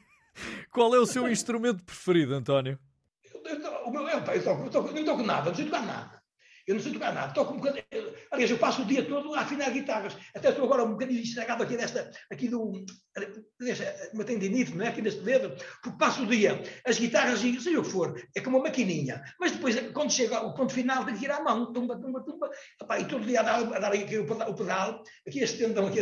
qual 0.72 0.94
é 0.94 0.98
o 0.98 1.06
seu 1.06 1.28
instrumento 1.28 1.84
preferido, 1.84 2.34
António? 2.34 2.78
Eu, 3.32 3.42
eu, 3.44 3.84
o 3.84 3.90
meu, 3.90 4.08
eu, 4.08 4.18
eu, 4.18 4.44
toco, 4.44 4.64
eu, 4.64 4.70
toco, 4.70 4.88
eu 4.88 4.94
não 4.94 5.04
toco 5.04 5.22
nada, 5.22 5.50
não 5.50 5.54
sei 5.54 5.66
tocar 5.66 5.84
nada. 5.84 6.17
Eu 6.68 6.74
não 6.74 6.82
sei 6.82 6.92
tocar 6.92 7.14
nada, 7.14 7.32
toco 7.32 7.54
um 7.54 7.56
bocadinho. 7.56 7.82
Aliás, 8.30 8.50
eu 8.50 8.58
passo 8.58 8.82
o 8.82 8.84
dia 8.84 9.02
todo 9.02 9.34
a 9.34 9.40
afinar 9.40 9.70
guitarras. 9.70 10.14
Até 10.36 10.50
estou 10.50 10.66
agora 10.66 10.84
um 10.84 10.92
bocadinho 10.92 11.22
estragado 11.22 11.62
aqui 11.62 11.78
desta, 11.78 12.10
aqui 12.30 12.46
do. 12.46 12.84
Uma 14.12 14.22
tendinite, 14.22 14.74
não 14.76 14.84
é? 14.84 14.88
Aqui 14.88 15.00
neste 15.00 15.22
dedo, 15.22 15.56
porque 15.82 15.98
passo 15.98 16.24
o 16.24 16.26
dia 16.26 16.62
as 16.84 16.98
guitarras 16.98 17.42
e 17.42 17.58
seja 17.58 17.80
o 17.80 17.82
que 17.82 17.88
for, 17.88 18.22
é 18.36 18.40
como 18.42 18.58
uma 18.58 18.64
maquininha. 18.64 19.24
Mas 19.40 19.52
depois, 19.52 19.80
quando 19.92 20.12
chega 20.12 20.36
ao 20.36 20.52
ponto 20.52 20.74
final, 20.74 21.06
tem 21.06 21.16
que 21.16 21.24
ir 21.24 21.30
à 21.30 21.42
mão, 21.42 21.72
tumba, 21.72 21.98
tumba, 21.98 22.22
tumba. 22.22 22.50
Epá, 22.82 23.00
e 23.00 23.06
todo 23.06 23.24
dia 23.24 23.40
a 23.40 23.44
dar, 23.44 23.74
a 23.74 23.78
dar 23.78 23.92
aqui 23.94 24.18
o 24.18 24.26
pedal, 24.26 25.02
o 25.02 25.26
aqui 25.26 25.40
este 25.40 25.56
tendão 25.56 25.86
aqui, 25.86 26.00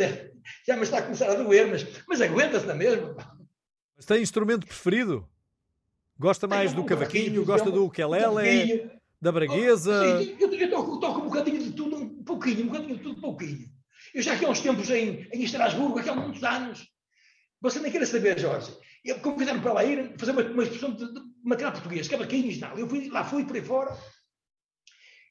já 0.67 0.75
me 0.75 0.83
está 0.83 0.99
a 0.99 1.03
começar 1.03 1.31
a 1.31 1.35
doer, 1.35 1.69
mas, 1.69 1.87
mas 2.09 2.21
aguenta-se 2.21 2.67
na 2.67 2.75
mesma. 2.75 3.15
Mas 3.97 4.05
tem 4.05 4.21
instrumento 4.21 4.67
preferido? 4.67 5.29
Gosta 6.19 6.49
mais 6.49 6.73
do 6.73 6.85
cavaquinho, 6.85 7.45
gosta 7.45 7.71
do 7.71 7.85
ukelele? 7.85 8.96
Da 9.21 9.33
braguesa? 9.33 10.23
Sim, 10.23 10.37
eu, 10.39 10.53
eu 10.53 10.71
toco, 10.71 11.21
um 11.21 11.25
bocadinho 11.25 11.63
de 11.63 11.73
tudo, 11.73 11.97
um 11.97 12.23
pouquinho, 12.23 12.65
um 12.65 12.67
bocadinho 12.67 12.97
de 12.97 13.03
tudo, 13.03 13.19
um 13.19 13.21
pouquinho. 13.21 13.69
Eu 14.15 14.23
já 14.23 14.35
aqui 14.35 14.45
há 14.45 14.51
uns 14.51 14.61
tempos 14.61 14.91
em, 14.91 15.29
em 15.33 15.43
Estrasburgo, 15.43 15.99
aqui 15.99 16.09
há 16.09 16.15
muitos 16.15 16.43
anos, 16.45 16.87
você 17.61 17.81
nem 17.81 17.91
quer 17.91 18.07
saber, 18.07 18.39
Jorge. 18.39 18.73
Convidaram 19.23 19.61
para 19.61 19.73
lá 19.73 19.85
ir 19.85 20.15
fazer 20.19 20.33
uma, 20.33 20.43
uma 20.43 20.63
expressão 20.63 20.93
de, 20.93 21.13
de 21.13 21.21
material 21.45 21.73
português, 21.73 22.09
cavaquinhos 22.09 22.59
tal. 22.59 22.77
Eu 22.79 22.89
fui, 22.89 23.09
lá 23.09 23.25
fui 23.25 23.45
por 23.45 23.57
aí 23.57 23.63
fora 23.63 23.97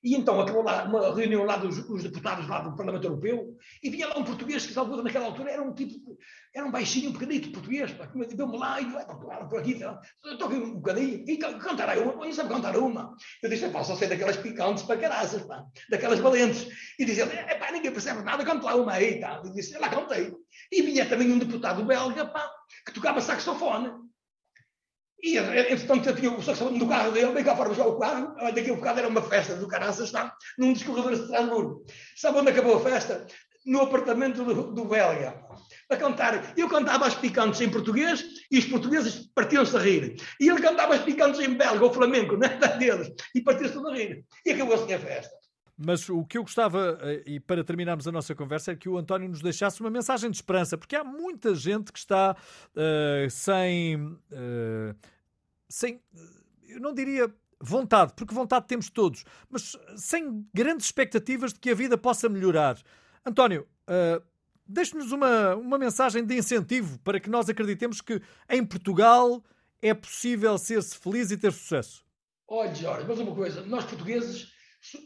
e 0.05 0.13
então 0.13 0.39
acabou 0.39 0.61
lá 0.61 0.83
uma 0.83 1.15
reunião 1.15 1.43
lá 1.43 1.57
dos, 1.57 1.83
dos, 1.83 2.03
deputados 2.03 2.47
lá 2.47 2.59
do 2.59 2.75
Parlamento 2.75 3.05
Europeu 3.05 3.57
e 3.81 3.89
vinha 3.89 4.07
lá 4.07 4.19
um 4.19 4.23
português 4.23 4.63
que 4.63 4.73
talvez 4.73 5.03
naquela 5.03 5.25
altura 5.25 5.49
era 5.49 5.63
um 5.63 5.73
tipo, 5.73 6.15
era 6.53 6.63
um 6.63 6.69
baixinho, 6.69 7.09
um 7.09 7.13
bocadinho 7.13 7.51
português, 7.51 7.91
pá, 7.91 8.05
que 8.05 8.15
me 8.15 8.57
lá 8.57 8.79
e 8.79 8.85
por 9.49 9.59
aqui, 9.59 9.81
toquei 10.37 10.59
um 10.59 10.75
bocadinho 10.75 11.25
e 11.27 11.37
cantará 11.37 11.99
uma, 11.99 12.13
não 12.13 12.31
sabe 12.31 12.49
cantar 12.49 12.77
uma. 12.77 13.15
Eu 13.41 13.49
disse, 13.49 13.67
pá, 13.69 13.83
só 13.83 13.95
sei 13.95 14.07
daquelas 14.07 14.37
picantes 14.37 14.83
para 14.83 14.99
caraças, 14.99 15.41
pá, 15.41 15.65
daquelas 15.89 16.19
valentes. 16.19 16.67
E 16.99 17.05
dizia, 17.05 17.23
é 17.23 17.55
pá, 17.55 17.71
ninguém 17.71 17.91
percebe 17.91 18.21
nada, 18.21 18.45
canta 18.45 18.63
lá 18.63 18.75
uma 18.75 18.93
aí, 18.93 19.19
tá. 19.19 19.41
E 19.43 19.51
disse, 19.53 19.75
lá 19.79 19.89
cantei. 19.89 20.31
E 20.71 20.83
vinha 20.83 21.09
também 21.09 21.31
um 21.31 21.39
deputado 21.39 21.83
belga, 21.83 22.27
pá, 22.27 22.47
que 22.85 22.93
tocava 22.93 23.19
saxofone. 23.21 24.04
E, 25.21 25.37
entretanto, 25.37 26.09
eu 26.09 26.15
tinha 26.15 26.31
o 26.31 26.41
saxofone 26.41 26.77
do 26.77 26.87
carro 26.87 27.11
dele, 27.11 27.31
bem 27.31 27.43
cá 27.43 27.55
fora 27.55 27.69
buscar 27.69 27.87
o 27.87 27.97
carro, 27.97 28.35
daqui 28.53 28.69
a 28.69 28.75
bocado 28.75 28.99
era 28.99 29.07
uma 29.07 29.21
festa 29.21 29.55
do 29.55 29.67
caraças, 29.67 30.05
está 30.05 30.35
num 30.57 30.73
dos 30.73 30.83
corredores 30.83 31.19
de 31.19 31.25
Estrasburgo. 31.25 31.83
Sabe 32.15 32.37
onde 32.39 32.51
acabou 32.51 32.77
a 32.77 32.81
festa? 32.81 33.25
No 33.65 33.81
apartamento 33.81 34.43
do, 34.43 34.71
do 34.71 34.85
belga. 34.85 35.43
A 35.89 35.97
cantar. 35.97 36.53
Eu 36.57 36.67
cantava 36.67 37.07
as 37.07 37.15
picantes 37.15 37.61
em 37.61 37.69
português 37.69 38.23
e 38.51 38.59
os 38.59 38.65
portugueses 38.65 39.31
partiam-se 39.33 39.75
a 39.75 39.79
rir. 39.79 40.15
E 40.39 40.49
ele 40.49 40.61
cantava 40.61 40.95
as 40.95 41.01
picantes 41.01 41.39
em 41.39 41.53
belga, 41.53 41.85
o 41.85 41.93
flamenco, 41.93 42.37
né, 42.37 42.49
deles, 42.77 43.11
e 43.33 43.41
partiam-se 43.41 43.77
a 43.77 43.93
rir. 43.93 44.25
E 44.45 44.51
acabou 44.51 44.75
assim 44.75 44.93
a 44.93 44.99
festa. 44.99 45.44
Mas 45.77 46.07
o 46.07 46.23
que 46.23 46.37
eu 46.37 46.43
gostava, 46.43 46.97
eh, 47.01 47.23
e 47.25 47.39
para 47.39 47.63
terminarmos 47.63 48.07
a 48.07 48.11
nossa 48.11 48.33
conversa, 48.33 48.71
é 48.71 48.75
que 48.75 48.87
o 48.87 48.97
António 48.97 49.27
nos 49.27 49.41
deixasse 49.41 49.81
uma 49.81 49.89
mensagem 49.89 50.31
de 50.31 50.37
esperança, 50.37 50.77
porque 50.77 50.95
há 50.95 51.03
muita 51.03 51.53
gente 51.53 51.91
que 51.91 51.99
está 51.99 52.35
uh, 52.35 53.29
sem. 53.29 53.97
Uh, 53.97 54.95
sem. 55.67 56.01
Eu 56.69 56.79
não 56.79 56.93
diria 56.93 57.33
vontade, 57.59 58.13
porque 58.15 58.33
vontade 58.33 58.67
temos 58.67 58.89
todos, 58.89 59.25
mas 59.49 59.77
sem 59.97 60.47
grandes 60.53 60.85
expectativas 60.85 61.51
de 61.51 61.59
que 61.59 61.69
a 61.69 61.75
vida 61.75 61.97
possa 61.97 62.29
melhorar. 62.29 62.77
António, 63.25 63.67
uh, 63.89 64.23
deixe-nos 64.65 65.11
uma, 65.11 65.55
uma 65.55 65.77
mensagem 65.77 66.25
de 66.25 66.37
incentivo 66.37 66.99
para 66.99 67.19
que 67.19 67.29
nós 67.29 67.49
acreditemos 67.49 67.99
que 67.99 68.21
em 68.49 68.65
Portugal 68.65 69.43
é 69.81 69.93
possível 69.93 70.57
ser-se 70.57 70.97
feliz 70.97 71.31
e 71.31 71.37
ter 71.37 71.51
sucesso. 71.51 72.05
Olha, 72.47 72.73
Jorge, 72.73 73.05
mas 73.07 73.19
uma 73.19 73.35
coisa, 73.35 73.61
nós 73.65 73.85
portugueses 73.85 74.54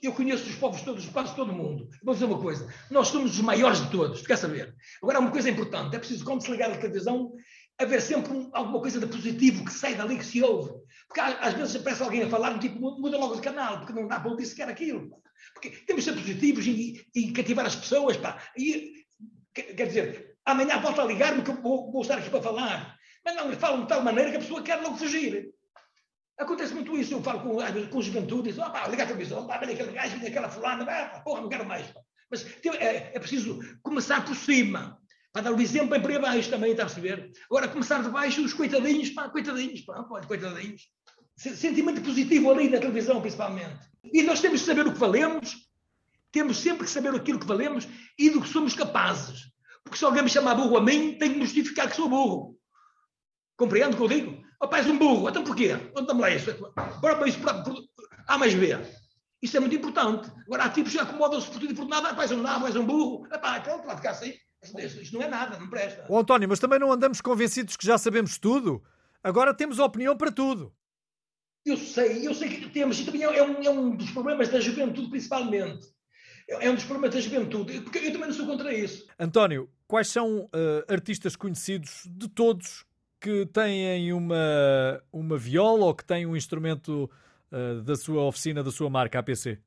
eu 0.02 0.13
conheço 0.13 0.50
os 0.50 0.56
povos 0.56 0.82
todos, 0.82 1.06
quase 1.08 1.36
todo 1.36 1.54
mundo. 1.54 1.89
Vou 2.04 2.13
dizer 2.13 2.26
uma 2.26 2.39
coisa: 2.39 2.74
nós 2.89 3.08
somos 3.08 3.32
os 3.32 3.42
maiores 3.42 3.82
de 3.82 3.92
todos, 3.92 4.26
quer 4.26 4.38
saber? 4.38 4.76
Agora, 5.02 5.20
uma 5.20 5.32
coisa 5.32 5.50
importante: 5.50 5.96
é 5.96 6.00
preciso, 6.00 6.26
quando 6.26 6.42
se 6.42 6.52
ligar 6.52 6.72
a 6.72 6.78
televisão, 6.78 7.34
haver 7.78 8.02
sempre 8.02 8.34
um, 8.34 8.50
alguma 8.54 8.82
coisa 8.82 9.00
de 9.00 9.08
positivo 9.08 9.65
que 9.65 9.74
sai 9.74 9.96
dali, 9.96 10.18
que 10.18 10.26
se 10.26 10.44
ouve. 10.44 10.72
Porque 11.08 11.22
às 11.22 11.54
vezes 11.54 11.76
aparece 11.76 12.04
alguém 12.04 12.23
a 12.23 12.30
falar, 12.30 12.60
tipo, 12.60 12.80
muda 12.80 13.17
logo 13.17 13.36
de 13.36 13.42
canal, 13.42 13.80
porque 13.80 13.94
não 13.94 14.08
dá 14.08 14.19
para 14.19 14.30
ouvir 14.30 14.46
sequer 14.46 14.69
aquilo. 14.69 15.10
Porque 15.54 15.69
temos 15.69 16.04
de 16.04 16.12
ser 16.12 16.17
positivos 16.17 16.67
e, 16.67 17.06
e 17.15 17.32
cativar 17.32 17.65
as 17.65 17.75
pessoas. 17.75 18.17
Pá. 18.17 18.42
E, 18.58 19.06
quer 19.54 19.88
dizer, 19.88 20.38
amanhã 20.46 20.80
volta 20.80 21.02
a 21.02 21.06
ligar-me 21.06 21.42
que 21.42 21.50
eu 21.50 21.62
vou, 21.62 21.92
vou 21.92 22.02
estar 22.02 22.17
aqui 22.17 22.30
para 22.30 22.42
falar. 22.42 22.96
Mas 23.25 23.36
não, 23.36 23.52
falam 23.54 23.82
de 23.82 23.88
tal 23.88 24.04
maneira 24.04 24.32
que 24.32 24.38
a 24.38 24.42
pessoa 24.42 24.62
quer 24.62 24.82
logo 24.82 24.98
fugir. 24.98 25.50
Acontece 26.40 26.73
muito 26.73 26.98
isso, 26.98 27.13
eu 27.13 27.21
falo 27.21 27.42
com, 27.42 27.58
com 27.90 28.02
juventude, 28.02 28.50
diz, 28.50 28.56
pá, 28.56 28.87
liga 28.87 29.04
a 29.04 29.08
televisão, 29.08 29.46
pá, 29.46 29.58
vem 29.58 29.73
aquele 29.73 29.92
gajo, 29.92 30.17
vem 30.19 30.29
aquela 30.29 30.50
fulana, 30.50 30.85
pá, 30.85 31.21
porra, 31.23 31.42
não 31.42 31.50
quero 31.50 31.65
mais. 31.65 31.85
Mas 32.31 32.46
é, 32.79 33.12
é, 33.13 33.19
preciso 33.19 33.60
começar 33.83 34.23
por 34.23 34.33
cima, 34.33 34.98
para 35.33 35.42
dar 35.42 35.52
o 35.52 35.60
exemplo 35.60 35.90
bem 35.90 36.02
para 36.02 36.17
baixo 36.17 36.50
também, 36.50 36.71
está 36.71 36.83
a 36.83 36.85
perceber? 36.85 37.29
Agora, 37.52 37.67
começar 37.67 38.02
de 38.02 38.10
baixo, 38.10 38.42
os 38.42 38.54
coitadinhos, 38.54 39.10
pá, 39.10 39.27
coitadinhos, 39.27 39.81
pá, 39.81 40.02
pode, 40.04 40.27
coitadinhos. 40.27 40.90
Sentimento 41.35 42.02
positivo 42.02 42.52
ali 42.52 42.69
na 42.69 42.79
televisão, 42.79 43.19
principalmente. 43.19 43.79
E 44.04 44.23
nós 44.23 44.40
temos 44.40 44.62
que 44.62 44.65
saber 44.65 44.87
o 44.87 44.94
que 44.94 45.00
valemos, 45.00 45.69
temos 46.31 46.58
sempre 46.58 46.85
que 46.85 46.92
saber 46.92 47.13
aquilo 47.13 47.40
que 47.40 47.46
valemos 47.46 47.85
e 48.17 48.29
do 48.29 48.42
que 48.42 48.48
somos 48.48 48.73
capazes. 48.73 49.52
Porque 49.83 49.98
se 49.98 50.06
alguém 50.06 50.23
me 50.23 50.29
chamar 50.29 50.56
burro 50.56 50.77
a 50.77 50.81
mim, 50.81 51.17
tem 51.17 51.33
que 51.33 51.42
justificar 51.42 51.90
que 51.90 51.98
sou 51.98 52.08
burro. 52.08 52.58
Compreende 53.58 53.96
o 53.96 53.98
que 53.98 54.04
eu 54.04 54.08
digo? 54.08 54.48
Oh, 54.62 54.75
és 54.75 54.87
um 54.87 54.97
burro. 54.97 55.29
Então 55.29 55.43
porquê? 55.43 55.75
Conta-me 55.93 56.21
lá 56.21 56.31
isso. 56.31 56.53
Bora, 56.99 57.27
isso 57.27 57.39
A 58.27 58.37
mais 58.37 58.53
B. 58.53 58.77
Isso 59.41 59.55
é 59.55 59.60
muito 59.60 59.75
importante. 59.75 60.29
Agora, 60.45 60.65
há 60.65 60.69
tipos 60.69 60.91
que 60.91 60.99
acomodam-se 60.99 61.47
por 61.47 61.60
tudo 61.60 61.71
e 61.71 61.75
por 61.75 61.87
nada. 61.87 62.13
Vais 62.13 62.31
um 62.31 62.41
nabo, 62.41 62.63
vais 62.63 62.75
um 62.75 62.85
burro. 62.85 63.25
Epá, 63.33 63.60
pronto, 63.62 63.87
lá 63.87 63.95
ficar 63.95 64.12
assim. 64.12 64.33
Isto 64.62 65.13
não 65.13 65.21
é 65.21 65.29
nada, 65.29 65.57
não 65.57 65.69
presta. 65.69 66.05
Ô, 66.10 66.19
António, 66.19 66.49
mas 66.49 66.60
também 66.60 66.77
não 66.77 66.91
andamos 66.91 67.21
convencidos 67.21 67.77
que 67.77 67.85
já 67.85 67.97
sabemos 67.97 68.37
tudo. 68.37 68.83
Agora 69.23 69.53
temos 69.53 69.79
opinião 69.79 70.17
para 70.17 70.31
tudo. 70.31 70.73
Eu 71.65 71.77
sei, 71.77 72.27
eu 72.27 72.33
sei 72.33 72.49
que 72.49 72.69
temos, 72.69 72.99
e 72.99 73.05
também 73.05 73.23
é 73.23 73.43
um, 73.43 73.63
é 73.63 73.69
um 73.69 73.95
dos 73.95 74.12
problemas 74.12 74.49
da 74.49 74.60
juventude, 74.60 75.10
principalmente. 75.10 75.87
É, 76.49 76.65
é 76.65 76.71
um 76.71 76.75
dos 76.75 76.85
problemas 76.85 77.13
da 77.13 77.21
juventude, 77.21 77.81
porque 77.81 77.99
eu 77.99 78.12
também 78.12 78.27
não 78.27 78.33
sou 78.33 78.45
contra 78.45 78.73
isso. 78.73 79.05
António, 79.19 79.69
quais 79.87 80.07
são 80.07 80.45
uh, 80.45 80.49
artistas 80.91 81.35
conhecidos 81.35 82.03
de 82.07 82.27
todos 82.27 82.85
que 83.20 83.46
têm 83.48 84.13
uma, 84.13 85.04
uma 85.12 85.38
viola 85.38 85.86
ou 85.86 85.94
que 85.94 86.06
têm 86.06 86.26
um 86.26 86.36
instrumento 86.36 87.10
uh, 87.52 87.82
da 87.82 87.96
sua 87.96 88.24
oficina, 88.24 88.63
da 88.63 88.72
sua 88.72 88.90
marca 88.90 89.20
APC? 89.20 89.60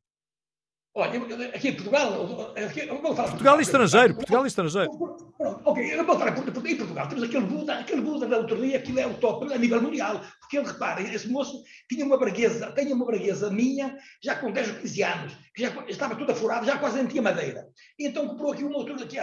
Olha, 0.94 1.18
aqui 1.54 1.68
em 1.68 1.74
Portugal. 1.74 2.52
Aqui, 2.54 2.80
eu 2.80 3.00
vou 3.00 3.16
falar 3.16 3.28
Portugal 3.28 3.58
e 3.58 3.62
estrangeiro. 3.62 4.14
Portugal 4.14 4.44
e 4.44 4.48
estrangeiro. 4.48 4.90
Pronto, 5.38 5.62
ok, 5.64 5.94
eu 5.94 6.04
vou 6.04 6.18
falar 6.18 6.38
em 6.38 6.76
Portugal. 6.76 7.08
Temos 7.08 7.24
aquele 7.24 7.46
Buda, 7.46 7.78
aquele 7.78 8.02
Buda 8.02 8.26
da 8.26 8.36
autoria, 8.36 8.76
aquilo 8.76 9.00
é 9.00 9.06
o 9.06 9.14
top 9.14 9.50
a 9.50 9.56
nível 9.56 9.80
mundial. 9.80 10.20
Porque 10.40 10.58
ele, 10.58 10.66
repara, 10.66 11.00
esse 11.00 11.30
moço 11.30 11.62
tinha 11.88 12.04
uma 12.04 12.18
braguesa, 12.18 12.70
tinha 12.72 12.94
uma 12.94 13.06
braguesa 13.06 13.50
minha, 13.50 13.96
já 14.22 14.36
com 14.36 14.52
10 14.52 14.68
ou 14.68 14.74
15 14.80 15.02
anos, 15.02 15.32
que 15.54 15.62
já 15.62 15.72
estava 15.88 16.14
toda 16.14 16.34
furada, 16.34 16.66
já 16.66 16.76
quase 16.76 16.98
não 16.98 17.08
tinha 17.08 17.22
madeira. 17.22 17.66
E 17.98 18.06
então 18.06 18.28
comprou 18.28 18.52
aqui 18.52 18.62
uma 18.62 18.76
altura, 18.76 19.04
aqui, 19.04 19.16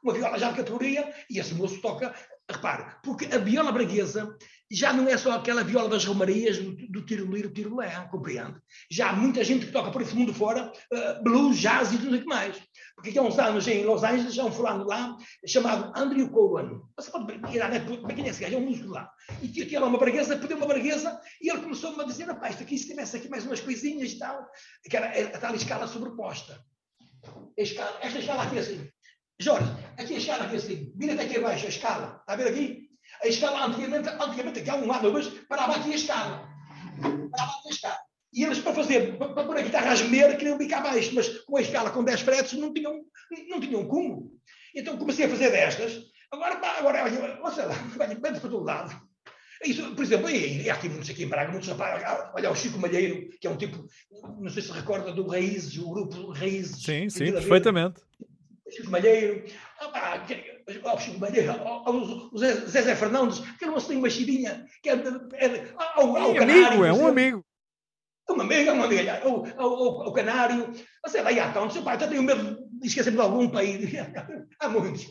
uma 0.00 0.14
viola 0.14 0.38
já 0.38 0.50
de 0.50 0.58
categoria, 0.58 1.12
e 1.28 1.40
esse 1.40 1.54
moço 1.54 1.80
toca 1.80 2.14
repare, 2.52 2.84
porque 3.02 3.26
a 3.26 3.38
viola 3.38 3.72
braguesa 3.72 4.36
já 4.70 4.92
não 4.92 5.08
é 5.08 5.16
só 5.16 5.32
aquela 5.32 5.64
viola 5.64 5.88
das 5.88 6.04
romarias 6.04 6.58
do, 6.58 6.76
do 6.88 7.04
tiroliro, 7.04 7.52
tirolé, 7.52 7.90
compreende? 8.10 8.56
Já 8.88 9.10
há 9.10 9.12
muita 9.12 9.42
gente 9.42 9.66
que 9.66 9.72
toca 9.72 9.90
por 9.90 10.00
esse 10.00 10.14
mundo 10.14 10.32
fora, 10.32 10.70
uh, 10.92 11.22
blues, 11.24 11.58
jazz 11.58 11.92
e 11.92 11.98
tudo 11.98 12.16
o 12.16 12.20
que 12.20 12.26
mais. 12.26 12.56
Porque 12.94 13.18
há 13.18 13.22
uns 13.22 13.36
anos 13.38 13.66
em 13.66 13.84
Los 13.84 14.04
Angeles 14.04 14.38
há 14.38 14.44
um 14.44 14.52
fulano 14.52 14.84
lá 14.84 15.16
chamado 15.44 15.92
Andrew 15.96 16.30
Cohen. 16.30 16.80
Você 16.96 17.10
pode 17.10 17.34
ir 17.52 17.60
à 17.60 17.68
net, 17.68 17.84
quem 18.14 18.26
é 18.26 18.28
esse 18.28 18.40
gajo? 18.40 18.54
É 18.54 18.58
um 18.58 18.66
músico 18.66 18.90
lá. 18.90 19.10
E 19.42 19.48
que 19.48 19.74
era 19.74 19.84
uma 19.84 19.98
braguesa, 19.98 20.36
pediu 20.36 20.56
uma 20.56 20.66
braguesa 20.66 21.20
e 21.42 21.50
ele 21.50 21.62
começou-me 21.62 22.00
a 22.02 22.06
dizer, 22.06 22.24
rapaz, 22.26 22.52
isto 22.52 22.62
aqui, 22.62 22.78
se 22.78 22.86
tivesse 22.86 23.16
aqui 23.16 23.28
mais 23.28 23.44
umas 23.44 23.60
coisinhas 23.60 24.12
e 24.12 24.18
tal, 24.18 24.46
que 24.88 24.96
era 24.96 25.08
a 25.36 25.38
tal 25.38 25.54
escala 25.54 25.88
sobreposta. 25.88 26.64
Escala, 27.56 27.98
esta 28.02 28.18
escala 28.20 28.44
aqui 28.44 28.58
assim. 28.58 28.88
Jorge, 29.40 29.72
aqui 29.96 30.14
a 30.14 30.18
escala 30.18 30.44
aqui 30.44 30.56
assim, 30.56 30.92
vira 30.94 31.14
até 31.14 31.24
aqui 31.24 31.38
abaixo, 31.38 31.64
a 31.64 31.70
escala, 31.70 32.18
está 32.20 32.34
a 32.34 32.36
ver 32.36 32.48
aqui? 32.48 32.90
A 33.22 33.26
escala 33.26 33.66
antigamente, 33.66 34.08
antigamente 34.08 34.60
aqui 34.60 34.70
há 34.70 34.76
um 34.76 34.86
lado 34.86 35.10
mas 35.12 35.28
parava 35.48 35.76
aqui 35.76 35.92
a 35.92 35.96
escala. 35.96 36.48
Parava 37.00 37.52
aqui 37.58 37.68
a 37.68 37.70
escala. 37.70 37.98
E 38.32 38.44
eles, 38.44 38.58
para 38.58 38.74
fazer, 38.74 39.16
para, 39.16 39.32
para 39.32 39.44
pôr 39.44 39.56
a 39.56 39.62
guitarra 39.62 39.92
a 39.92 39.94
gemer, 39.94 40.36
queriam 40.36 40.58
bicar 40.58 40.80
abaixo, 40.80 41.14
mas 41.14 41.28
com 41.40 41.56
a 41.56 41.62
escala 41.62 41.90
com 41.90 42.04
10 42.04 42.20
fretes 42.20 42.52
não 42.52 42.72
tinham, 42.72 43.00
não 43.48 43.60
tinham 43.60 43.88
como. 43.88 44.30
Então 44.76 44.98
comecei 44.98 45.24
a 45.24 45.30
fazer 45.30 45.50
destas. 45.50 46.02
Agora, 46.30 46.60
agora 46.78 47.04
olha, 47.04 47.40
olha 47.42 47.66
vai 47.96 48.14
para 48.14 48.40
todo 48.40 48.62
lado. 48.62 48.94
Isso, 49.64 49.94
por 49.94 50.04
exemplo, 50.04 50.30
e, 50.30 50.62
e 50.62 50.70
há 50.70 50.74
aqui 50.74 50.88
muitos 50.88 51.10
aqui 51.10 51.24
em 51.24 51.28
Braga, 51.28 51.50
muitos 51.50 51.68
rapazes, 51.68 52.06
olha 52.34 52.50
o 52.50 52.54
Chico 52.54 52.78
Malheiro, 52.78 53.28
que 53.38 53.46
é 53.46 53.50
um 53.50 53.56
tipo, 53.56 53.84
não 54.38 54.48
sei 54.48 54.62
se 54.62 54.72
recorda 54.72 55.12
do 55.12 55.26
Raízes, 55.26 55.76
o 55.76 55.90
grupo 55.90 56.30
Raízes. 56.30 56.82
Sim, 56.82 57.10
sim, 57.10 57.32
perfeitamente. 57.32 58.00
Chico 58.70 58.90
Malheiro, 58.90 59.44
opa, 59.80 60.24
oh, 60.84 60.98
Chico 60.98 61.18
Malheiro, 61.18 61.52
o 62.32 62.38
Zé 62.38 62.94
Fernandes, 62.94 63.40
que 63.58 63.64
era 63.64 63.72
uma 63.72 64.00
machidinha, 64.00 64.66
que 64.82 64.90
é, 64.90 64.94
ao, 65.96 66.16
ao 66.16 66.34
é 66.34 66.38
amigo, 66.38 66.84
é 66.84 66.92
um 66.92 67.06
amigo. 67.06 67.44
É 68.28 68.32
um 68.32 68.40
amigo, 68.40 68.70
é 68.70 68.72
um 68.72 68.82
amigo, 68.82 69.10
o, 69.58 69.64
o, 69.64 70.08
o 70.08 70.12
Canário, 70.12 70.72
sei 71.08 71.22
lá, 71.22 71.32
e 71.32 71.40
há 71.40 71.52
tantos, 71.52 71.78
pai, 71.78 71.96
eu 72.00 72.08
tenho 72.08 72.22
medo 72.22 72.58
de 72.80 72.86
esquecer-me 72.86 73.18
de 73.18 73.22
algum 73.22 73.48
país, 73.48 73.90
há 74.60 74.68
muitos. 74.68 75.06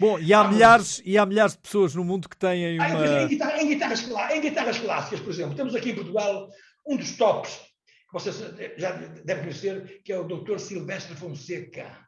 Bom, 0.00 0.18
e 0.18 0.32
há, 0.32 0.40
há 0.40 0.48
milhares, 0.48 1.02
e 1.04 1.18
há 1.18 1.26
milhares 1.26 1.52
de 1.52 1.58
pessoas 1.58 1.94
no 1.94 2.04
mundo 2.04 2.28
que 2.28 2.36
têm 2.36 2.76
uma... 2.76 2.84
Ah, 2.84 3.22
em, 3.22 3.28
guitarra, 3.28 3.62
em, 3.62 3.68
guitarras, 3.68 4.08
em 4.32 4.40
guitarras 4.40 4.78
clássicas, 4.78 5.20
por 5.20 5.30
exemplo, 5.30 5.56
temos 5.56 5.74
aqui 5.74 5.90
em 5.90 5.94
Portugal 5.94 6.48
um 6.86 6.96
dos 6.96 7.16
tops, 7.16 7.50
que 7.54 8.12
vocês 8.12 8.36
já 8.76 8.92
devem 8.92 9.44
conhecer, 9.44 10.00
que 10.02 10.12
é 10.12 10.18
o 10.18 10.24
Dr. 10.24 10.58
Silvestre 10.58 11.14
Fonseca. 11.14 12.07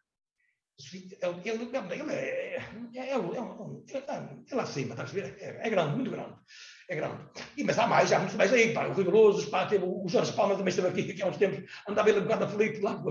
Ele, 0.93 1.41
ele, 1.45 1.71
é, 2.13 2.17
é, 2.17 2.63
é, 2.95 3.11
é, 3.11 3.19
um, 3.19 3.35
é 3.35 4.55
lá 4.55 4.63
acima, 4.63 4.91
está 4.91 5.03
a 5.03 5.07
ver? 5.07 5.37
É, 5.41 5.67
é, 5.67 5.71
grande, 5.71 5.97
muito 5.97 6.11
grande. 6.11 6.35
É 6.89 6.97
grande. 6.97 7.19
E, 7.57 7.65
mas 7.65 7.79
há 7.79 7.87
mais, 7.87 8.13
há 8.13 8.19
muitos 8.19 8.37
mais 8.37 8.53
aí, 8.53 8.73
pá, 8.73 8.87
o 8.87 8.93
Rigoroso, 8.93 9.49
pá, 9.51 9.67
teve, 9.67 9.85
o 9.85 10.09
Jorge 10.09 10.33
Palma 10.33 10.57
também 10.57 10.71
esteve 10.71 10.89
aqui, 10.89 11.15
que 11.15 11.23
há 11.23 11.27
uns 11.27 11.37
tempos 11.37 11.71
andava 11.89 12.09
ele 12.11 12.21
um 12.21 12.23
bocado 12.25 12.45
aflito 12.45 12.83
lá, 12.83 13.03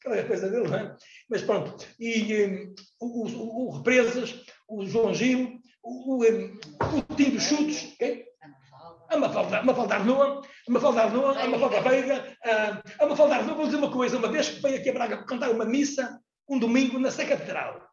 aquela 0.00 0.24
coisa 0.24 0.50
dele, 0.50 0.68
não 0.68 0.78
é? 0.78 0.96
Mas 1.30 1.42
pronto. 1.42 1.86
E 2.00 2.44
um, 2.44 2.74
o, 3.00 3.26
o, 3.26 3.66
o, 3.68 3.76
Represas, 3.76 4.42
o 4.68 4.84
João 4.86 5.14
Gil, 5.14 5.60
o, 5.82 6.24
um, 6.24 6.60
o 6.98 7.14
Tim 7.14 7.30
dos 7.30 7.44
Chutes, 7.44 7.92
okay? 7.94 8.28
a 9.10 9.16
Mafalda, 9.16 9.58
a 9.58 9.64
Mafalda 9.64 9.94
Arnoa, 9.94 10.42
a 10.68 10.70
Mafalda 10.70 11.02
Arnoa, 11.02 11.38
a 11.38 11.48
Mafalda 11.48 11.80
Veiga, 11.80 12.36
a 13.00 13.06
Mafalda 13.06 13.36
Arnoa, 13.36 13.56
vou 13.56 13.64
dizer 13.64 13.78
uma 13.78 13.90
coisa, 13.90 14.18
uma 14.18 14.28
vez 14.28 14.48
que 14.50 14.60
veio 14.60 14.76
aqui 14.76 14.90
a 14.90 14.92
Braga 14.92 15.24
cantar 15.24 15.50
uma 15.50 15.64
missa, 15.64 16.20
um 16.48 16.58
domingo 16.58 16.98
na 16.98 17.10
Sé 17.10 17.24
Catedral. 17.24 17.86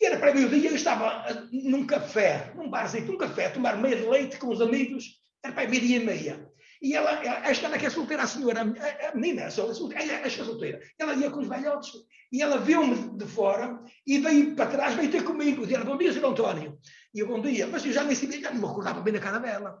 E 0.00 0.06
era 0.06 0.18
para 0.18 0.34
meio-dia, 0.34 0.70
eu 0.70 0.76
estava 0.76 1.48
num 1.52 1.86
café, 1.86 2.52
num 2.56 2.68
barzinho, 2.68 3.06
num 3.06 3.18
café, 3.18 3.46
a 3.46 3.52
tomar 3.52 3.76
meia 3.76 3.96
de 3.96 4.06
leite 4.06 4.36
com 4.36 4.48
os 4.48 4.60
amigos, 4.60 5.22
era 5.44 5.54
para 5.54 5.68
meia-dia 5.68 5.96
e 5.96 6.04
meia. 6.04 6.52
E 6.80 6.94
ela, 6.94 7.24
esta 7.46 7.66
ela 7.66 7.78
que 7.78 7.86
é 7.86 7.90
solteira, 7.90 8.24
a 8.24 8.26
senhora, 8.26 8.62
a, 8.62 9.08
a 9.08 9.14
menina, 9.14 9.46
a 9.46 9.50
solteira, 9.50 10.02
ela, 10.02 10.28
que 10.28 10.40
é 10.40 10.44
solteira, 10.44 10.80
ela 10.98 11.14
ia 11.14 11.30
com 11.30 11.38
os 11.40 11.48
velhotes, 11.48 11.92
e 12.32 12.42
ela 12.42 12.58
viu-me 12.58 13.16
de 13.16 13.26
fora 13.26 13.78
e 14.04 14.18
veio 14.18 14.56
para 14.56 14.70
trás, 14.70 14.94
veio 14.94 15.10
ter 15.10 15.22
comigo, 15.22 15.62
dizia, 15.62 15.84
bom 15.84 15.96
dia, 15.96 16.12
Sr. 16.12 16.24
António. 16.24 16.78
E 17.14 17.20
eu, 17.20 17.28
bom 17.28 17.40
dia, 17.40 17.68
mas 17.68 17.84
eu 17.84 17.92
já 17.92 18.02
nem 18.02 18.16
sabia, 18.16 18.40
já 18.40 18.50
não 18.50 18.60
me 18.60 18.66
recordava 18.66 19.00
bem 19.00 19.12
da 19.12 19.20
cara 19.20 19.38
dela. 19.38 19.78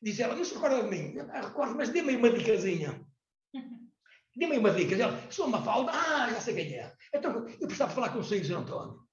Diz 0.00 0.20
ela, 0.20 0.36
não 0.36 0.44
se 0.44 0.54
recorda 0.54 0.82
de 0.82 0.90
mim? 0.90 1.14
Eu, 1.16 1.26
ah, 1.30 1.40
recordo, 1.40 1.74
mas 1.74 1.88
dê-me 1.88 2.14
uma 2.14 2.30
dicasinha. 2.30 3.00
Dê-me 4.36 4.58
uma 4.58 4.70
dica. 4.70 4.94
Ela, 4.94 5.18
sou 5.30 5.46
uma 5.46 5.62
falda. 5.62 5.92
Ah, 5.92 6.28
já 6.30 6.40
sei 6.40 6.54
quem 6.54 6.74
é. 6.74 6.92
Então, 7.14 7.46
eu 7.48 7.66
precisava 7.66 7.92
falar 7.92 8.10
com 8.10 8.18
o 8.18 8.24
Sr. 8.24 8.54
António. 8.54 9.06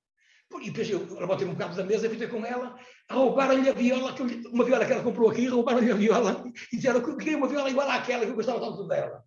E 0.62 0.70
depois 0.70 0.90
eu 0.90 1.20
levantei 1.20 1.48
um 1.48 1.54
bocado 1.54 1.76
da 1.76 1.84
mesa, 1.84 2.08
ter 2.08 2.30
com 2.30 2.46
ela, 2.46 2.76
roubaram-lhe 3.10 3.68
a 3.70 3.74
viola, 3.74 4.16
uma 4.52 4.64
viola 4.64 4.86
que 4.86 4.94
ela 4.94 5.02
comprou 5.02 5.32
aqui, 5.32 5.48
roubaram-lhe 5.48 5.92
a 5.92 5.96
viola 5.96 6.44
e 6.72 6.76
disseram 6.76 7.02
que 7.02 7.16
queria 7.16 7.38
uma 7.38 7.48
viola 7.48 7.72
igual 7.72 7.90
àquela 7.90 8.24
que 8.24 8.32
eu 8.32 8.36
gostava 8.36 8.60
tanto 8.60 8.88
dela. 8.88 9.24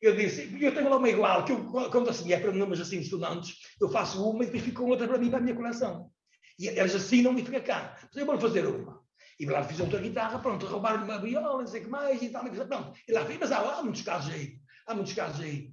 Eu 0.00 0.16
disse, 0.16 0.56
eu 0.60 0.74
tenho 0.74 0.88
lá 0.88 0.96
uma 0.96 1.08
igual, 1.08 1.44
que 1.44 1.52
eu, 1.52 1.64
quando 1.90 2.08
assim 2.08 2.32
é 2.32 2.40
para 2.40 2.52
números 2.52 2.80
assim 2.80 2.98
estudantes, 2.98 3.56
eu 3.80 3.90
faço 3.90 4.26
uma 4.28 4.42
e 4.42 4.46
depois 4.46 4.64
fico 4.64 4.84
outra 4.84 5.06
para 5.06 5.18
mim, 5.18 5.28
para 5.28 5.38
a 5.38 5.42
minha 5.42 5.54
coleção. 5.54 6.10
E 6.58 6.68
elas 6.68 6.94
assinam 6.94 7.36
e 7.38 7.44
fica 7.44 7.60
cá. 7.60 7.96
Mas 8.02 8.16
eu 8.16 8.26
vou 8.26 8.40
fazer 8.40 8.66
uma. 8.66 9.02
E 9.38 9.46
lá 9.46 9.62
fiz 9.64 9.80
outra 9.80 10.00
guitarra, 10.00 10.38
pronto, 10.38 10.66
roubaram-lhe 10.66 11.04
uma 11.04 11.18
viola, 11.18 11.58
não 11.58 11.66
sei 11.66 11.80
o 11.80 11.84
que 11.84 11.90
mais 11.90 12.22
e 12.22 12.30
tal, 12.30 12.44
pronto. 12.44 12.92
E 13.06 13.12
lá 13.12 13.24
fiz, 13.24 13.38
mas 13.38 13.52
há, 13.52 13.58
há 13.58 13.82
muitos 13.82 14.02
casos 14.02 14.32
aí. 14.32 14.58
Há 14.86 14.94
muitos 14.94 15.12
casos 15.12 15.40
aí. 15.40 15.72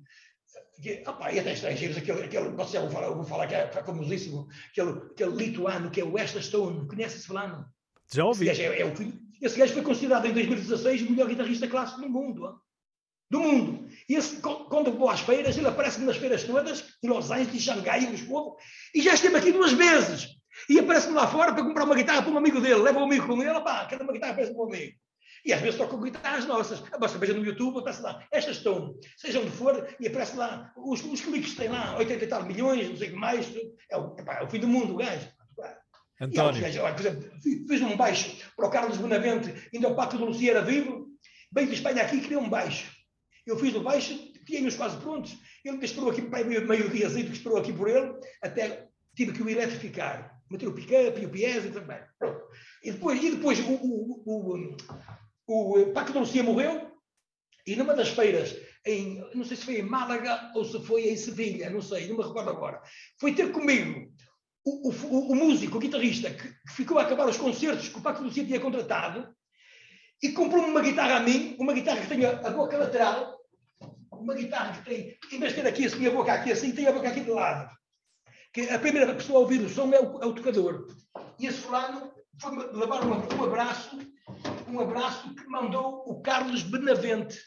Que, 0.82 1.04
opa, 1.06 1.32
e 1.32 1.40
até 1.40 1.54
estrangeiros, 1.54 1.98
aquele, 1.98 2.24
aquele 2.24 2.50
você 2.50 2.74
já 2.74 2.90
falar, 2.90 3.10
vou 3.10 3.24
falar 3.24 3.48
que 3.48 3.54
é 3.54 3.68
famosíssimo, 3.68 4.48
aquele, 4.72 4.90
aquele 5.12 5.36
lituano 5.36 5.92
que 5.92 6.02
é 6.02 6.04
o 6.04 6.14
Westa 6.14 6.42
Stone, 6.42 6.88
conhece 6.88 7.18
esse 7.18 7.28
fulano? 7.28 7.66
Já 8.12 8.26
ouvi. 8.26 8.50
Esse 8.50 8.64
gajo, 8.64 8.74
é, 8.74 8.82
é 8.82 8.86
o, 8.86 8.94
esse 9.42 9.58
gajo 9.58 9.74
foi 9.74 9.84
considerado 9.84 10.26
em 10.26 10.34
2016 10.34 11.04
o 11.04 11.12
melhor 11.12 11.28
guitarrista 11.28 11.68
clássico 11.68 12.02
do 12.02 12.10
mundo. 12.10 12.60
Do 13.30 13.40
mundo. 13.40 13.88
E 14.10 14.16
esse, 14.16 14.42
quando 14.42 14.92
vou 14.92 15.10
às 15.10 15.22
feiras, 15.22 15.58
ele 15.58 15.68
aparece 15.68 16.02
nas 16.02 16.18
feiras 16.18 16.44
todas, 16.44 16.84
em 17.02 17.08
Los 17.08 17.32
Angeles, 17.32 17.56
em 17.56 17.60
Xangai, 17.60 18.04
em 18.04 18.12
Lisboa, 18.12 18.56
e 18.94 19.02
já 19.02 19.14
esteve 19.14 19.38
aqui 19.38 19.52
duas 19.52 19.72
vezes. 19.72 20.30
E 20.68 20.80
aparece-me 20.80 21.14
lá 21.14 21.28
fora 21.28 21.54
para 21.54 21.64
comprar 21.64 21.86
uma 21.86 21.96
guitarra 21.96 22.22
para 22.22 22.32
um 22.32 22.38
amigo 22.38 22.60
dele. 22.60 22.76
Leva 22.76 23.00
um 23.00 23.06
amigo 23.06 23.26
com 23.26 23.42
ele, 23.42 23.62
pá, 23.62 23.86
cada 23.86 24.04
uma 24.04 24.14
guitarra 24.14 24.34
para 24.34 24.52
um 24.52 24.64
amigo. 24.64 24.98
E 25.46 25.54
às 25.54 25.62
vezes 25.62 25.78
tocam 25.78 26.02
guitarras 26.02 26.46
nossas. 26.46 26.80
Basta 27.00 27.18
veja 27.18 27.34
no 27.34 27.44
YouTube, 27.44 27.80
aparece 27.80 28.02
lá, 28.02 28.26
estas 28.32 28.58
estão, 28.58 28.96
seja 29.18 29.40
onde 29.40 29.52
for, 29.52 29.88
e 30.00 30.08
aparece 30.08 30.38
lá, 30.38 30.72
os, 30.78 31.04
os 31.04 31.22
cliques 31.22 31.56
têm 31.56 31.70
lá 31.70 31.98
80 31.98 32.24
e 32.24 32.28
tal 32.28 32.44
milhões, 32.46 32.90
não 32.90 32.98
sei 32.98 33.10
o 33.10 33.12
que 33.12 33.18
mais. 33.18 33.48
É 33.90 33.98
o, 33.98 34.16
epá, 34.18 34.40
é 34.40 34.44
o 34.44 34.50
fim 34.50 34.60
do 34.60 34.68
mundo, 34.68 34.94
o 34.94 34.98
gajo. 34.98 35.28
António. 36.22 36.62
Gajos, 36.62 36.82
por 36.82 37.00
exemplo, 37.00 37.32
fiz 37.42 37.82
um 37.82 37.98
baixo 37.98 38.52
para 38.56 38.68
o 38.68 38.70
Carlos 38.70 38.98
Bonavente, 38.98 39.70
ainda 39.74 39.88
o 39.88 39.96
Pato 39.96 40.18
do 40.18 40.26
Lucia 40.26 40.52
era 40.52 40.62
vivo, 40.62 41.08
veio 41.52 41.68
de 41.68 41.74
Espanha 41.74 42.04
aqui 42.04 42.18
e 42.18 42.22
criou 42.22 42.44
um 42.44 42.50
baixo. 42.50 42.92
Eu 43.46 43.58
fiz 43.58 43.74
o 43.76 43.82
baixo, 43.82 44.14
tinha-os 44.46 44.76
quase 44.76 44.98
prontos. 44.98 45.36
Ele 45.66 45.84
esperou 45.84 46.12
aqui, 46.12 46.22
meio, 46.22 46.68
meio 46.68 46.90
diazinho 46.90 47.26
que 47.26 47.34
esperou 47.34 47.58
aqui 47.58 47.74
por 47.74 47.90
ele, 47.90 48.14
até 48.42 48.88
tive 49.16 49.34
que 49.34 49.42
o 49.42 49.50
eletrificar. 49.50 50.40
Meter 50.50 50.68
o 50.68 50.74
pick-up 50.74 51.20
e 51.20 51.26
o 51.26 51.30
piese 51.30 51.72
também. 51.72 52.00
Pronto. 52.20 52.42
E 52.84 52.92
depois, 52.92 53.24
e 53.24 53.32
depois 53.32 53.60
o, 53.60 53.72
o, 53.72 54.24
o, 54.26 54.78
o 55.52 55.92
Paco 55.94 56.12
de 56.12 56.20
Lucia 56.20 56.44
morreu 56.44 56.92
e 57.66 57.76
numa 57.76 57.94
das 57.94 58.10
feiras, 58.10 58.56
em, 58.86 59.24
não 59.36 59.44
sei 59.44 59.58
se 59.58 59.66
foi 59.66 59.80
em 59.80 59.84
Málaga 59.84 60.52
ou 60.56 60.66
se 60.66 60.84
foi 60.86 61.10
em 61.10 61.18
Sevilha, 61.18 61.70
não 61.70 61.82
sei, 61.82 62.08
não 62.08 62.18
me 62.18 62.24
recordo 62.24 62.50
agora, 62.50 62.82
foi 63.20 63.34
ter 63.34 63.52
comigo 63.52 64.12
o, 64.66 64.90
o, 64.90 65.32
o 65.32 65.36
músico, 65.36 65.78
o 65.78 65.80
guitarrista, 65.80 66.30
que, 66.30 66.48
que, 66.48 66.74
ficou 66.74 67.00
a 67.00 67.04
acabar 67.04 67.28
os 67.28 67.38
concertos 67.38 67.90
que 67.90 67.98
o 67.98 68.02
Paco 68.02 68.20
de 68.20 68.26
Lucia 68.26 68.46
tinha 68.46 68.60
contratado, 68.60 69.34
e 70.22 70.32
comprou-me 70.32 70.70
uma 70.70 70.82
guitarra 70.82 71.18
a 71.18 71.20
mim, 71.20 71.56
uma 71.60 71.74
guitarra 71.74 72.02
que 72.02 72.08
tem 72.08 72.24
a, 72.26 72.32
a 72.32 72.52
boca 72.52 72.78
lateral, 72.78 73.40
uma 74.12 74.36
guitarra 74.36 74.74
que 74.78 74.86
tem, 74.86 75.18
em 75.32 75.40
vez 75.40 75.56
de 75.56 75.62
ter 75.62 75.68
aqui 75.68 75.86
assim, 75.86 76.06
a 76.06 76.12
boca 76.12 76.32
aqui 76.32 76.52
assim, 76.52 76.72
tem 76.74 76.88
a 76.88 76.92
boca 76.92 77.10
aqui 77.10 77.22
de 77.22 77.32
lado. 77.32 77.76
Que 78.54 78.70
a 78.70 78.78
primeira 78.78 79.16
pessoa 79.16 79.40
a 79.40 79.42
ouvir 79.42 79.62
o 79.62 79.70
som 79.70 79.92
é 79.92 80.00
o, 80.00 80.22
é 80.22 80.26
o 80.26 80.36
tocador. 80.36 80.88
E 81.40 81.48
esse 81.48 81.60
fulano 81.60 82.12
foi 82.40 82.56
levar 82.56 83.04
um, 83.04 83.14
um 83.14 83.44
abraço, 83.46 83.98
um 84.72 84.80
abraço 84.80 85.34
que 85.36 85.46
mandou 85.48 86.04
o 86.08 86.22
Carlos 86.22 86.64
Benavente, 86.64 87.38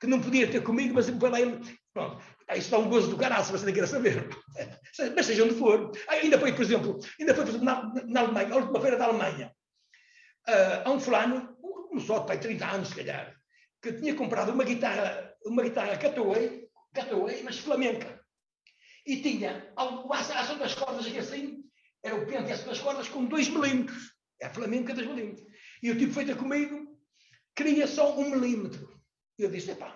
que 0.00 0.06
não 0.06 0.20
podia 0.20 0.50
ter 0.50 0.62
comigo, 0.62 0.94
mas 0.94 1.08
foi 1.08 1.30
lá 1.30 1.40
ele. 1.40 1.60
Pronto, 1.92 2.22
isso 2.56 2.70
dá 2.70 2.78
um 2.78 2.88
gozo 2.88 3.10
do 3.10 3.16
caralho, 3.16 3.44
se 3.44 3.52
você 3.52 3.66
não 3.66 3.72
quer 3.72 3.86
saber. 3.86 4.28
Mas 5.16 5.26
seja 5.26 5.44
onde 5.44 5.54
for. 5.54 5.92
Ainda 6.08 6.38
foi, 6.38 6.52
por 6.52 6.62
exemplo, 6.62 6.98
ainda 7.18 7.34
foi, 7.34 7.44
na, 7.58 7.92
na 8.06 8.20
Alemanha, 8.20 8.52
a 8.52 8.56
última 8.56 8.80
feira 8.80 8.96
da 8.96 9.06
Alemanha. 9.06 9.52
Uh, 10.46 10.90
um 10.90 11.00
fulano, 11.00 11.56
um, 11.92 11.98
só 11.98 12.18
de 12.18 12.26
pai, 12.26 12.38
30 12.38 12.66
anos, 12.66 12.88
se 12.88 12.96
calhar, 12.96 13.34
que 13.80 13.92
tinha 13.94 14.14
comprado 14.14 14.52
uma 14.52 14.64
guitarra, 14.64 15.34
uma 15.46 15.62
guitarra 15.62 15.96
Cataway, 15.96 16.68
Cataway, 16.92 17.42
mas 17.42 17.58
flamenca. 17.58 18.20
E 19.06 19.22
tinha 19.22 19.72
a 19.76 20.40
ação 20.40 20.58
das 20.58 20.74
cordas 20.74 21.06
aqui 21.06 21.18
assim, 21.18 21.64
era 22.02 22.14
o 22.14 22.26
pente 22.26 22.64
das 22.64 22.80
cordas 22.80 23.08
com 23.08 23.24
2 23.24 23.48
milímetros. 23.48 24.14
É 24.40 24.48
flamenca 24.48 24.92
2 24.92 25.06
milímetros. 25.06 25.46
E 25.84 25.90
o 25.90 25.98
tipo 25.98 26.14
feita 26.14 26.34
comigo 26.34 26.98
queria 27.54 27.86
só 27.86 28.18
um 28.18 28.30
milímetro. 28.30 28.88
E 29.38 29.42
eu 29.42 29.50
disse, 29.50 29.72
epá, 29.72 29.94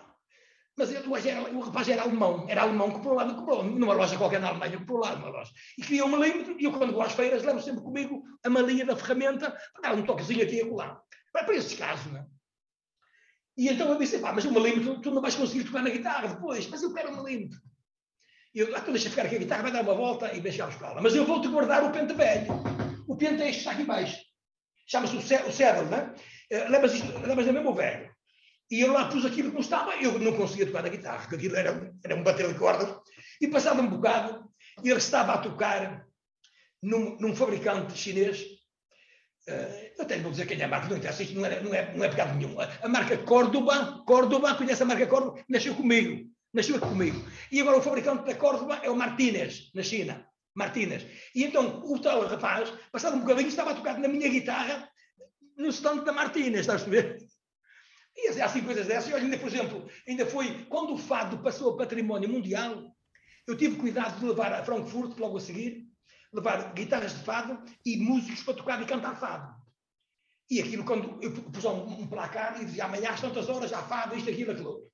mas 0.76 0.92
eu, 0.92 1.16
era, 1.16 1.50
o 1.50 1.60
rapaz 1.60 1.88
era 1.88 2.02
alemão, 2.02 2.44
era 2.46 2.60
alemão, 2.60 2.90
comprou 2.90 3.14
lá, 3.14 3.24
comprou 3.34 3.64
numa 3.64 3.94
loja 3.94 4.18
qualquer 4.18 4.38
na 4.38 4.48
Alemanha, 4.48 4.76
comprou 4.76 4.98
lá 4.98 5.16
numa 5.16 5.30
loja. 5.30 5.50
E 5.78 5.82
queria 5.82 6.04
um 6.04 6.08
milímetro, 6.08 6.60
e 6.60 6.64
eu 6.64 6.72
quando 6.72 6.92
vou 6.92 7.00
às 7.00 7.14
feiras 7.14 7.42
levo 7.42 7.62
sempre 7.62 7.80
comigo 7.80 8.22
a 8.44 8.50
malinha 8.50 8.84
da 8.84 8.94
ferramenta 8.94 9.50
para 9.72 9.80
dar 9.80 9.94
um 9.94 10.04
toquezinho 10.04 10.42
aqui 10.42 10.56
e 10.56 10.60
acolá. 10.60 11.00
Para, 11.32 11.44
para 11.44 11.56
esses 11.56 11.72
casos, 11.72 12.12
não 12.12 12.20
é? 12.20 12.26
E 13.56 13.70
então 13.70 13.88
eu 13.88 13.98
disse, 13.98 14.18
pá, 14.18 14.30
mas 14.34 14.44
um 14.44 14.52
milímetro 14.52 15.00
tu 15.00 15.10
não 15.10 15.22
vais 15.22 15.34
conseguir 15.36 15.64
tocar 15.64 15.82
na 15.82 15.88
guitarra 15.88 16.28
depois, 16.28 16.68
mas 16.68 16.82
eu 16.82 16.92
quero 16.92 17.12
um 17.12 17.24
milímetro. 17.24 17.58
E 18.54 18.58
eu, 18.58 18.76
ah, 18.76 18.78
então 18.78 18.92
deixa 18.92 19.08
ficar 19.08 19.24
aqui 19.24 19.36
a 19.36 19.38
guitarra, 19.38 19.62
vai 19.62 19.72
dar 19.72 19.80
uma 19.80 19.94
volta 19.94 20.34
e 20.34 20.40
deixar 20.42 20.66
a 20.66 20.68
escola. 20.68 21.00
Mas 21.00 21.14
eu 21.14 21.24
vou-te 21.24 21.48
guardar 21.48 21.82
o 21.82 21.90
pente 21.90 22.12
velho. 22.12 22.52
O 23.06 23.16
pente 23.16 23.42
é 23.42 23.48
este 23.48 23.52
que 23.52 23.58
está 23.60 23.70
aqui 23.70 23.82
embaixo. 23.82 24.27
Chama-se 24.88 25.16
o 25.16 25.52
cedro, 25.52 25.84
não 25.90 25.98
é? 25.98 26.14
Eh, 26.50 26.68
levas, 26.68 26.94
isto, 26.94 27.12
levas 27.26 27.46
mesmo 27.46 27.74
velho. 27.74 28.10
E 28.70 28.80
eu 28.80 28.92
lá 28.92 29.08
pus 29.08 29.24
aquilo 29.24 29.50
como 29.50 29.60
estava, 29.60 29.94
eu 29.96 30.18
não 30.18 30.34
conseguia 30.34 30.66
tocar 30.66 30.82
na 30.82 30.88
guitarra, 30.88 31.20
porque 31.20 31.36
aquilo 31.36 31.56
era, 31.56 31.92
era 32.02 32.14
um 32.14 32.22
bater 32.22 32.48
de 32.48 32.58
cordas. 32.58 32.94
E 33.40 33.48
passado 33.48 33.80
um 33.80 33.88
bocado, 33.88 34.50
ele 34.82 34.96
estava 34.96 35.34
a 35.34 35.38
tocar 35.38 36.06
num, 36.82 37.18
num 37.18 37.36
fabricante 37.36 37.96
chinês. 37.96 38.42
Uh, 39.48 39.88
eu 39.96 40.04
até 40.04 40.18
vou 40.18 40.30
dizer 40.30 40.46
quem 40.46 40.60
é 40.60 40.64
a 40.64 40.68
marca, 40.68 40.88
não 40.88 40.98
interessa, 40.98 41.22
isto 41.22 41.34
não 41.34 41.46
é, 41.46 41.62
não 41.62 41.74
é, 41.74 41.94
não 41.94 42.04
é 42.04 42.08
pecado 42.08 42.36
nenhum. 42.36 42.56
A 42.60 42.88
marca 42.88 43.16
Córdoba, 43.18 44.02
Córdoba, 44.06 44.54
conhece 44.54 44.82
a 44.82 44.86
marca 44.86 45.06
Córdoba? 45.06 45.42
Nasceu 45.48 45.74
comigo, 45.74 46.30
nasceu 46.52 46.78
comigo. 46.78 47.26
E 47.50 47.60
agora 47.60 47.78
o 47.78 47.82
fabricante 47.82 48.26
da 48.26 48.34
Córdoba 48.34 48.80
é 48.82 48.90
o 48.90 48.96
Martínez, 48.96 49.70
na 49.74 49.82
China. 49.82 50.27
Martínez. 50.58 51.06
E 51.34 51.44
então 51.44 51.80
o 51.84 51.98
tal 52.00 52.26
rapaz, 52.26 52.72
passado 52.90 53.16
um 53.16 53.20
bocadinho, 53.20 53.48
estava 53.48 53.70
a 53.70 53.74
tocar 53.74 53.96
na 53.98 54.08
minha 54.08 54.28
guitarra 54.28 54.90
no 55.56 55.68
stand 55.68 56.02
da 56.04 56.12
Martínez, 56.12 56.62
estás 56.62 56.82
a 56.82 56.86
ver? 56.86 57.18
E 58.16 58.42
assim 58.42 58.62
coisas 58.64 58.86
dessas. 58.88 59.08
E 59.08 59.14
olha, 59.14 59.22
ainda, 59.22 59.38
por 59.38 59.46
exemplo, 59.46 59.88
ainda 60.06 60.26
foi 60.26 60.64
quando 60.64 60.94
o 60.94 60.98
fado 60.98 61.38
passou 61.38 61.72
a 61.72 61.76
património 61.76 62.28
mundial, 62.28 62.92
eu 63.46 63.56
tive 63.56 63.76
cuidado 63.76 64.18
de 64.18 64.26
levar 64.26 64.52
a 64.52 64.64
Frankfurt, 64.64 65.16
logo 65.18 65.36
a 65.36 65.40
seguir, 65.40 65.86
levar 66.32 66.74
guitarras 66.74 67.16
de 67.16 67.24
fado 67.24 67.62
e 67.86 67.96
músicos 67.96 68.42
para 68.42 68.54
tocar 68.54 68.82
e 68.82 68.86
cantar 68.86 69.14
fado. 69.16 69.56
E 70.50 70.60
aquilo, 70.60 70.84
quando 70.84 71.22
eu 71.22 71.32
pus 71.32 71.64
um, 71.64 72.00
um 72.00 72.06
placar 72.08 72.60
e 72.60 72.64
dizia 72.64 72.86
amanhã 72.86 73.10
às 73.10 73.20
tantas 73.20 73.48
horas, 73.48 73.70
já 73.70 73.80
fado, 73.82 74.16
isto, 74.16 74.28
aquilo, 74.28 74.52
aquilo. 74.52 74.90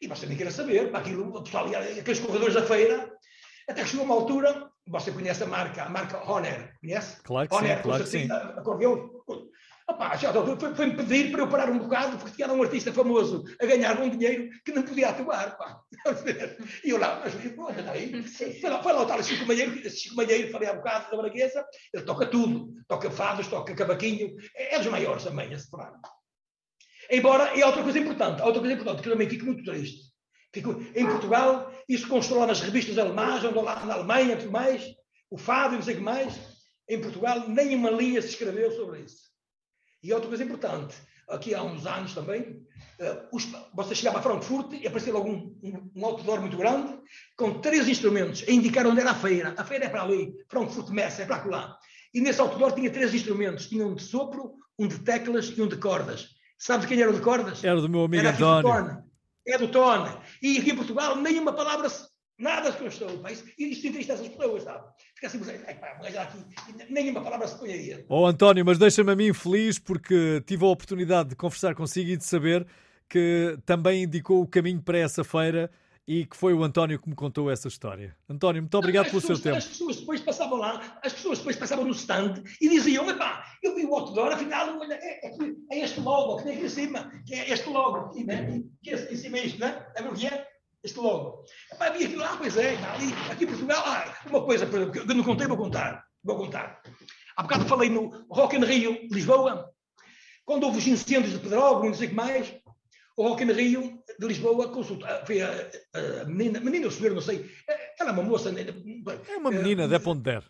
E 0.00 0.06
você 0.06 0.26
nem 0.26 0.36
queira 0.36 0.52
saber, 0.52 0.90
para 0.90 1.00
aquilo, 1.00 1.36
aqueles 1.38 2.20
corredores 2.20 2.54
da 2.54 2.64
feira, 2.64 3.10
até 3.68 3.82
que 3.82 3.88
chegou 3.88 4.04
uma 4.04 4.14
altura, 4.14 4.70
você 4.88 5.12
conhece 5.12 5.42
a 5.42 5.46
marca, 5.46 5.84
a 5.84 5.88
marca 5.88 6.18
Honor, 6.18 6.70
conhece? 6.80 7.20
Claro 7.22 7.48
que 7.48 7.54
Honor, 7.54 7.76
sim, 7.76 7.82
claro 7.82 8.04
que 8.04 8.10
sim. 8.10 8.28
Acordeão, 8.32 9.10
Opa, 9.90 10.14
já 10.16 10.30
foi-me 10.76 10.96
pedir 10.96 11.32
para 11.32 11.40
eu 11.40 11.48
parar 11.48 11.70
um 11.70 11.78
bocado, 11.78 12.18
porque 12.18 12.36
tinha 12.36 12.52
um 12.52 12.62
artista 12.62 12.92
famoso 12.92 13.42
a 13.58 13.64
ganhar 13.64 13.98
um 13.98 14.10
dinheiro 14.10 14.50
que 14.62 14.70
não 14.70 14.82
podia 14.82 15.08
atuar. 15.08 15.56
Pá. 15.56 15.80
E 16.84 16.90
eu 16.90 16.98
lá, 16.98 17.22
mas 17.24 17.34
olha 17.58 17.82
daí, 17.82 18.22
foi 18.22 18.68
lá, 18.68 18.82
foi 18.82 18.92
lá 18.92 19.02
o 19.02 19.06
tal 19.06 19.22
Chico 19.22 19.46
Malheiro, 19.46 19.90
Chico 19.90 20.14
Malheiro, 20.14 20.52
falei 20.52 20.68
há 20.68 20.74
bocado 20.74 21.10
da 21.10 21.16
Braguesa, 21.16 21.64
ele 21.92 22.04
toca 22.04 22.26
tudo, 22.26 22.74
toca 22.86 23.10
fados, 23.10 23.48
toca 23.48 23.74
cavaquinho, 23.74 24.36
é, 24.54 24.74
é 24.74 24.78
dos 24.78 24.88
maiores 24.88 25.24
também, 25.24 25.50
esse 25.52 25.70
programa. 25.70 26.00
Embora, 27.10 27.56
e 27.56 27.62
outra 27.62 27.82
coisa 27.82 27.98
importante, 27.98 28.42
outra 28.42 28.60
coisa 28.60 28.74
importante, 28.74 29.02
que 29.02 29.08
eu 29.08 29.12
também 29.12 29.30
fico 29.30 29.46
muito 29.46 29.64
triste. 29.64 30.07
Em 30.94 31.06
Portugal, 31.06 31.72
isso 31.88 32.08
constou 32.08 32.38
lá 32.38 32.46
nas 32.46 32.60
revistas 32.60 32.98
alemãs, 32.98 33.44
andou 33.44 33.62
lá 33.62 33.84
na 33.84 33.94
Alemanha, 33.94 34.36
tudo 34.36 34.50
mais, 34.50 34.94
o 35.30 35.38
fado 35.38 35.74
e 35.74 35.76
não 35.76 35.82
sei 35.82 35.94
o 35.94 35.96
que 35.98 36.02
mais. 36.02 36.34
Em 36.88 37.00
Portugal, 37.00 37.48
nem 37.48 37.74
uma 37.74 37.90
linha 37.90 38.20
se 38.22 38.28
escreveu 38.28 38.70
sobre 38.72 39.00
isso. 39.00 39.28
E 40.02 40.12
outra 40.12 40.28
coisa 40.28 40.44
importante, 40.44 40.96
aqui 41.28 41.54
há 41.54 41.62
uns 41.62 41.86
anos 41.86 42.14
também, 42.14 42.66
uh, 43.00 43.28
os, 43.32 43.46
você 43.74 43.94
chegava 43.94 44.18
a 44.18 44.22
Frankfurt 44.22 44.72
e 44.72 44.86
aparecia 44.86 45.12
logo 45.12 45.28
um, 45.28 45.58
um, 45.62 45.90
um, 45.96 46.06
outdoor 46.06 46.40
muito 46.40 46.56
grande, 46.56 46.98
com 47.36 47.60
três 47.60 47.88
instrumentos, 47.88 48.44
a 48.48 48.50
indicar 48.50 48.86
onde 48.86 49.00
era 49.00 49.10
a 49.10 49.14
feira. 49.14 49.54
A 49.56 49.64
feira 49.64 49.86
é 49.86 49.88
para 49.88 50.02
ali, 50.02 50.34
Frankfurt 50.48 50.88
Messe, 50.90 51.22
é 51.22 51.26
para 51.26 51.44
lá. 51.44 51.76
E 52.14 52.20
nesse 52.20 52.40
outdoor 52.40 52.72
tinha 52.72 52.90
três 52.90 53.12
instrumentos, 53.12 53.68
tinha 53.68 53.86
um 53.86 53.94
de 53.94 54.02
sopro, 54.02 54.54
um 54.78 54.86
de 54.86 54.98
teclas 55.00 55.52
e 55.56 55.60
um 55.60 55.68
de 55.68 55.76
cordas. 55.76 56.28
Sabes 56.56 56.86
quem 56.86 57.00
era 57.00 57.10
o 57.10 57.14
de 57.14 57.20
cordas? 57.20 57.62
Era 57.62 57.80
do 57.80 57.88
meu 57.88 58.04
amigo 58.04 58.26
era 58.26 58.36
António. 58.36 59.07
É 59.48 59.58
do 59.58 59.68
Tone. 59.68 60.10
E 60.42 60.58
aqui 60.58 60.70
em 60.70 60.76
Portugal, 60.76 61.16
nenhuma 61.16 61.52
palavra 61.52 61.88
Nada 62.38 62.70
se 62.70 62.78
constou. 62.78 63.08
E 63.58 63.72
isto 63.72 63.88
entristece 63.88 64.22
as 64.22 64.28
pessoas, 64.28 64.62
sabe? 64.62 64.84
Fica 65.16 65.26
assim, 65.26 65.38
mas 65.38 66.16
aqui, 66.16 66.38
nenhuma 66.88 67.20
palavra 67.20 67.48
se 67.48 67.58
ponharia. 67.58 68.06
Oh, 68.08 68.26
António, 68.26 68.64
mas 68.64 68.78
deixa-me 68.78 69.10
a 69.10 69.16
mim 69.16 69.32
feliz 69.32 69.76
porque 69.76 70.40
tive 70.46 70.64
a 70.64 70.68
oportunidade 70.68 71.30
de 71.30 71.36
conversar 71.36 71.74
consigo 71.74 72.10
e 72.10 72.16
de 72.16 72.24
saber 72.24 72.64
que 73.08 73.58
também 73.66 74.04
indicou 74.04 74.40
o 74.40 74.46
caminho 74.46 74.80
para 74.80 74.98
essa 74.98 75.24
feira 75.24 75.68
e 76.08 76.24
que 76.24 76.34
foi 76.34 76.54
o 76.54 76.64
António 76.64 76.98
que 76.98 77.06
me 77.06 77.14
contou 77.14 77.50
essa 77.50 77.68
história. 77.68 78.16
António, 78.26 78.62
muito 78.62 78.78
obrigado 78.78 79.10
pelo 79.10 79.20
pessoas, 79.20 79.40
seu 79.40 79.52
tempo. 79.52 79.58
As 79.58 79.66
pessoas 79.66 79.96
depois 79.96 80.20
passavam 80.22 80.56
lá, 80.56 80.98
as 81.04 81.12
pessoas 81.12 81.36
depois 81.36 81.56
passavam 81.56 81.84
no 81.84 81.92
stand 81.92 82.42
e 82.62 82.68
diziam, 82.70 83.08
epá, 83.10 83.44
eu 83.62 83.74
vi 83.74 83.84
o 83.84 83.94
outdoor, 83.94 84.32
afinal, 84.32 84.78
olha, 84.78 84.94
é, 84.94 85.26
é, 85.26 85.32
é 85.70 85.84
este 85.84 86.00
logo 86.00 86.38
que 86.38 86.44
tem 86.44 86.54
aqui 86.54 86.64
em 86.64 86.68
cima, 86.70 87.12
que 87.26 87.34
é 87.34 87.50
este 87.50 87.68
logo 87.68 87.98
aqui, 88.06 88.24
né? 88.24 88.62
que 88.82 88.90
é 88.90 89.12
em 89.12 89.16
cima 89.16 89.36
é 89.36 89.46
isto, 89.46 89.60
né? 89.60 89.86
É 89.94 90.02
o 90.02 90.14
que 90.14 90.26
é? 90.26 90.48
este 90.82 90.98
logo. 90.98 91.44
Havia 91.78 92.06
aquilo, 92.06 92.24
ah, 92.24 92.36
pois 92.38 92.56
é, 92.56 92.74
está 92.74 92.94
ali, 92.94 93.12
aqui 93.30 93.44
em 93.44 93.48
Portugal, 93.48 93.82
ah, 93.84 94.16
uma 94.30 94.42
coisa, 94.44 94.64
por 94.64 94.76
exemplo, 94.76 94.92
que 94.92 95.10
eu 95.10 95.14
não 95.14 95.24
contei, 95.24 95.46
vou 95.46 95.58
contar. 95.58 96.04
Vou 96.24 96.36
contar. 96.36 96.80
Há 97.36 97.42
bocado 97.42 97.66
falei 97.66 97.90
no 97.90 98.26
Rock 98.30 98.56
in 98.56 98.64
Rio, 98.64 98.98
Lisboa, 99.10 99.70
quando 100.48 100.64
houve 100.64 100.78
os 100.78 100.86
incêndios 100.86 101.34
de 101.34 101.40
Pedrógão 101.40 101.88
não 101.88 101.94
sei 101.94 102.06
o 102.06 102.10
que 102.10 102.16
mais, 102.16 102.54
o 103.18 103.28
Rock 103.28 103.42
in 103.42 103.52
Rio 103.52 104.00
de 104.16 104.26
Lisboa 104.26 104.68
consulta, 104.68 105.24
foi 105.26 105.42
a, 105.42 105.50
a 105.92 106.24
menina, 106.24 106.60
menina 106.60 106.86
ou 106.86 106.92
senhor, 106.92 107.12
não 107.12 107.20
sei, 107.20 107.50
ela 107.98 108.10
é 108.10 108.12
uma 108.12 108.22
moça. 108.22 108.52
Né, 108.52 108.64
é 109.28 109.36
uma 109.36 109.50
menina, 109.50 109.86
uh, 109.86 109.88
de 109.88 109.98
Ponder. 109.98 110.44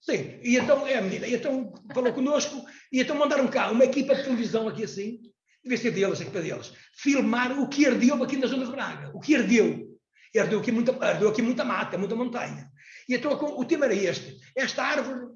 Sim, 0.00 0.40
e 0.42 0.56
então 0.56 0.86
é 0.86 0.96
a 0.96 1.02
menina, 1.02 1.26
e 1.26 1.34
então 1.34 1.74
falou 1.92 2.12
connosco, 2.14 2.64
e 2.90 3.00
então 3.00 3.16
mandaram 3.16 3.46
cá 3.48 3.70
uma 3.70 3.84
equipa 3.84 4.14
de 4.14 4.24
televisão 4.24 4.66
aqui 4.66 4.84
assim, 4.84 5.20
devia 5.62 5.76
ser 5.76 5.90
deles, 5.90 6.20
equipa 6.20 6.40
deles, 6.40 6.72
filmar 6.94 7.58
o 7.58 7.68
que 7.68 7.86
ardeu 7.86 8.22
aqui 8.22 8.38
na 8.38 8.46
zona 8.46 8.64
de 8.64 8.72
Braga. 8.72 9.10
O 9.14 9.20
que 9.20 9.36
ardeu. 9.36 9.94
Ardeu 10.36 10.60
aqui 10.60 10.72
muita, 10.72 10.92
ardeu 11.04 11.28
aqui 11.28 11.42
muita 11.42 11.64
mata, 11.64 11.98
muita 11.98 12.16
montanha. 12.16 12.70
E 13.08 13.14
então 13.14 13.32
o 13.32 13.64
tema 13.64 13.84
era 13.84 13.94
este. 13.94 14.40
Esta 14.56 14.82
árvore, 14.82 15.26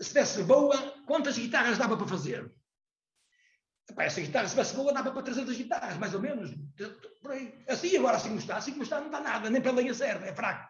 se 0.00 0.12
desse 0.12 0.42
boa, 0.42 0.76
quantas 1.06 1.38
guitarras 1.38 1.78
dava 1.78 1.96
para 1.96 2.06
fazer? 2.06 2.52
Essa 3.96 4.20
guitarra, 4.20 4.48
se 4.48 4.54
fosse 4.54 4.74
boa, 4.74 4.92
dava 4.92 5.10
para 5.10 5.22
300 5.22 5.56
guitarras, 5.56 5.96
mais 5.96 6.14
ou 6.14 6.20
menos. 6.20 6.54
Por 7.22 7.32
aí. 7.32 7.54
Assim, 7.66 7.96
agora 7.96 8.16
assim 8.16 8.28
como 8.28 8.40
está. 8.40 8.56
Assim 8.56 8.72
como 8.72 8.82
está, 8.82 8.98
não 8.98 9.06
está 9.06 9.20
nada. 9.20 9.50
Nem 9.50 9.60
para 9.60 9.70
a 9.70 9.74
lenha 9.74 9.94
serve, 9.94 10.28
é 10.28 10.34
fraco. 10.34 10.68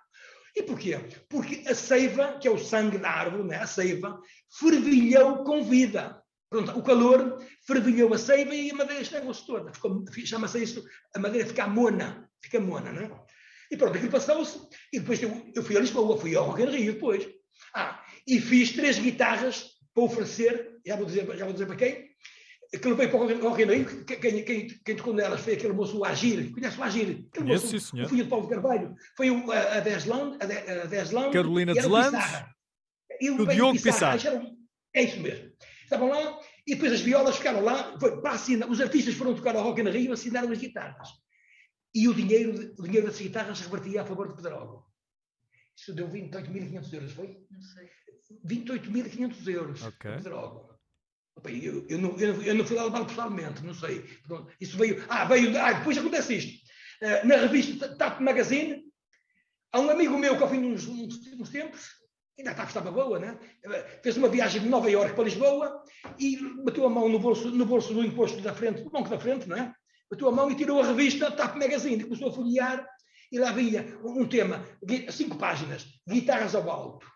E 0.54 0.62
porquê? 0.62 0.98
Porque 1.28 1.64
a 1.68 1.74
seiva, 1.74 2.38
que 2.38 2.48
é 2.48 2.50
o 2.50 2.58
sangue 2.58 2.98
da 2.98 3.10
árvore, 3.10 3.44
né? 3.44 3.56
a 3.56 3.66
seiva, 3.66 4.20
fervilhou 4.58 5.44
com 5.44 5.62
vida. 5.62 6.22
Pronto, 6.50 6.78
o 6.78 6.82
calor 6.82 7.44
fervilhou 7.66 8.12
a 8.14 8.18
seiva 8.18 8.54
e 8.54 8.70
a 8.70 8.74
madeira 8.74 9.02
estragou-se 9.02 9.44
toda. 9.46 9.70
Chama-se 10.24 10.62
isso, 10.62 10.84
a 11.14 11.18
madeira 11.18 11.46
fica 11.46 11.66
mona. 11.66 12.28
Fica 12.40 12.60
mona, 12.60 12.92
não 12.92 13.02
é? 13.02 13.24
E 13.70 13.76
pronto, 13.76 13.96
aquilo 13.96 14.10
passou-se. 14.10 14.66
E 14.92 15.00
depois 15.00 15.22
eu, 15.22 15.52
eu, 15.54 15.62
fui 15.62 15.76
a 15.76 15.80
Lisboa, 15.80 16.16
fui 16.16 16.34
ao 16.34 16.46
Rock 16.46 16.64
Rio 16.64 16.94
depois. 16.94 17.28
Ah, 17.74 18.02
e 18.26 18.40
fiz 18.40 18.72
três 18.72 18.98
guitarras 18.98 19.72
para 19.92 20.04
oferecer, 20.04 20.78
já 20.86 20.96
vou 20.96 21.04
dizer, 21.04 21.26
já 21.36 21.44
vou 21.44 21.52
dizer 21.52 21.66
para 21.66 21.76
quem, 21.76 22.07
que 22.70 22.88
levei 22.88 23.08
para 23.08 23.18
o 23.18 23.48
Rock 23.48 23.62
in 23.62 23.66
Rio, 23.66 24.04
quem, 24.04 24.44
quem, 24.44 24.68
quem 24.68 24.96
tocou 24.96 25.14
nelas 25.14 25.40
foi 25.40 25.54
aquele 25.54 25.72
moço, 25.72 25.98
o 25.98 26.04
Agir. 26.04 26.52
Conhece 26.52 26.78
o 26.78 26.82
Agir? 26.82 27.26
Aquele 27.30 27.46
Conheço, 27.46 27.72
moço, 27.72 27.80
sim. 27.80 28.02
O 28.02 28.08
filho 28.08 28.24
de 28.24 28.30
Paulo 28.30 28.48
Carvalho. 28.48 28.94
Foi 29.16 29.30
o, 29.30 29.50
a, 29.50 29.76
a 29.76 29.80
Desland, 29.80 30.36
a, 30.40 30.82
a 30.82 30.86
Desland. 30.86 31.32
Carolina 31.32 31.72
Deslandes. 31.72 32.20
E 33.20 33.30
o 33.30 33.46
Diogo 33.46 33.80
Pissarra. 33.80 34.18
É 34.94 35.02
isso 35.02 35.20
mesmo. 35.20 35.50
Estavam 35.82 36.08
lá 36.08 36.38
E 36.66 36.74
depois 36.74 36.92
as 36.92 37.00
violas 37.00 37.36
ficaram 37.36 37.62
lá, 37.62 37.98
foi 37.98 38.20
para 38.20 38.32
assinar, 38.32 38.68
os 38.68 38.78
artistas 38.78 39.14
foram 39.14 39.34
tocar 39.34 39.56
ao 39.56 39.62
Rock 39.62 39.80
in 39.80 39.88
Rio 39.88 40.10
e 40.10 40.12
assinaram 40.12 40.52
as 40.52 40.58
guitarras. 40.58 41.08
E 41.94 42.06
o 42.06 42.12
dinheiro, 42.12 42.74
o 42.78 42.82
dinheiro 42.82 43.06
das 43.06 43.18
guitarras 43.18 43.60
revertia 43.60 44.02
a 44.02 44.04
favor 44.04 44.28
de 44.28 44.36
Pedrógão. 44.36 44.84
Isso 45.74 45.94
deu 45.94 46.06
28.500 46.06 46.92
euros, 46.92 47.12
foi? 47.12 47.46
Não 47.50 47.62
sei. 47.62 47.88
28.500 48.46 49.48
euros. 49.48 49.82
Ok. 49.82 50.16
Pedrógão. 50.16 50.67
Eu, 51.44 51.86
eu, 51.88 51.98
não, 51.98 52.16
eu, 52.18 52.42
eu 52.42 52.54
não 52.54 52.64
fui 52.64 52.76
lá 52.76 52.84
levar 52.84 53.04
pessoalmente, 53.04 53.64
não 53.64 53.74
sei. 53.74 54.04
Isso 54.60 54.76
veio. 54.76 55.04
Ah, 55.08 55.24
veio. 55.24 55.56
Ah, 55.58 55.72
depois 55.72 55.98
acontece 55.98 56.36
isto. 56.36 56.68
Uh, 57.02 57.26
na 57.26 57.36
revista 57.36 57.94
Tap 57.96 58.20
Magazine, 58.20 58.82
há 59.72 59.80
um 59.80 59.90
amigo 59.90 60.18
meu 60.18 60.36
que 60.36 60.42
ao 60.42 60.50
fim 60.50 60.60
de 60.60 60.66
uns, 60.66 60.88
uns, 60.88 61.48
tempos 61.50 61.90
ainda 62.36 62.50
estava, 62.50 62.68
estava 62.68 62.90
boa, 62.90 63.18
né? 63.18 63.38
Fez 64.02 64.16
uma 64.16 64.28
viagem 64.28 64.62
de 64.62 64.68
Nova 64.68 64.90
Iorque 64.90 65.14
para 65.14 65.24
Lisboa 65.24 65.82
e 66.18 66.36
bateu 66.64 66.86
a 66.86 66.90
mão 66.90 67.08
no 67.08 67.18
bolso, 67.18 67.50
no 67.50 67.66
bolso 67.66 67.94
do 67.94 68.04
imposto 68.04 68.40
da 68.40 68.54
frente, 68.54 68.82
do 68.82 68.90
banco 68.90 69.08
da 69.08 69.18
frente, 69.18 69.48
não 69.48 69.56
é? 69.56 69.72
Bateu 70.10 70.28
a 70.28 70.32
mão 70.32 70.50
e 70.50 70.56
tirou 70.56 70.80
a 70.80 70.86
revista 70.86 71.30
TAP 71.30 71.56
Magazine, 71.56 72.04
começou 72.04 72.30
a 72.30 72.32
folhear 72.32 72.86
e 73.30 73.38
lá 73.38 73.52
vinha 73.52 73.84
um 74.02 74.26
tema, 74.26 74.64
cinco 75.10 75.36
páginas, 75.36 75.86
guitarras 76.08 76.54
ao 76.54 76.68
alto. 76.70 77.06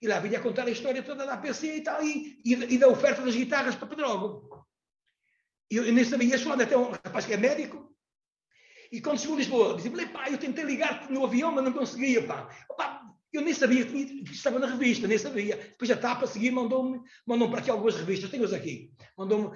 E 0.00 0.06
lá 0.06 0.18
vinha 0.20 0.40
contar 0.40 0.66
a 0.66 0.70
história 0.70 1.02
toda 1.02 1.24
da 1.24 1.34
APC 1.34 1.76
e 1.76 1.80
tal, 1.80 2.02
e, 2.02 2.40
e, 2.44 2.52
e 2.52 2.78
da 2.78 2.88
oferta 2.88 3.22
das 3.22 3.34
guitarras 3.34 3.74
para 3.74 3.88
Pedrógão. 3.88 4.48
E 5.70 5.76
eu, 5.76 5.92
nem 5.92 6.04
sabia, 6.04 6.28
ia 6.28 6.38
falando 6.38 6.62
até 6.62 6.76
um 6.76 6.90
rapaz 6.90 7.24
que 7.24 7.32
é 7.32 7.36
médico, 7.36 7.96
e 8.92 9.00
quando 9.00 9.18
chegou 9.18 9.34
a 9.34 9.38
Lisboa, 9.38 9.76
disse 9.76 9.90
pá, 10.06 10.28
eu 10.30 10.38
tentei 10.38 10.64
ligar 10.64 11.10
no 11.10 11.24
avião, 11.24 11.52
mas 11.52 11.64
não 11.64 11.72
conseguia, 11.72 12.22
pá. 12.26 12.48
Eu 13.32 13.42
nem 13.42 13.52
sabia 13.52 13.84
que 13.84 14.22
estava 14.30 14.58
na 14.58 14.66
revista, 14.66 15.06
nem 15.06 15.18
sabia. 15.18 15.56
Depois 15.56 15.90
a 15.90 15.96
TAP 15.96 16.22
a 16.22 16.26
seguir 16.26 16.50
mandou-me 16.50 17.00
mandou 17.26 17.50
para 17.50 17.58
aqui 17.58 17.70
algumas 17.70 17.96
revistas, 17.96 18.30
tenho-as 18.30 18.52
aqui. 18.52 18.90
Mandou-me 19.18 19.50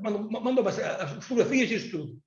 mandou, 0.00 0.30
mandou 0.40 0.68
as 0.68 1.24
fotografias 1.24 1.70
e 1.70 1.74
isso 1.74 1.90
tudo. 1.90 2.18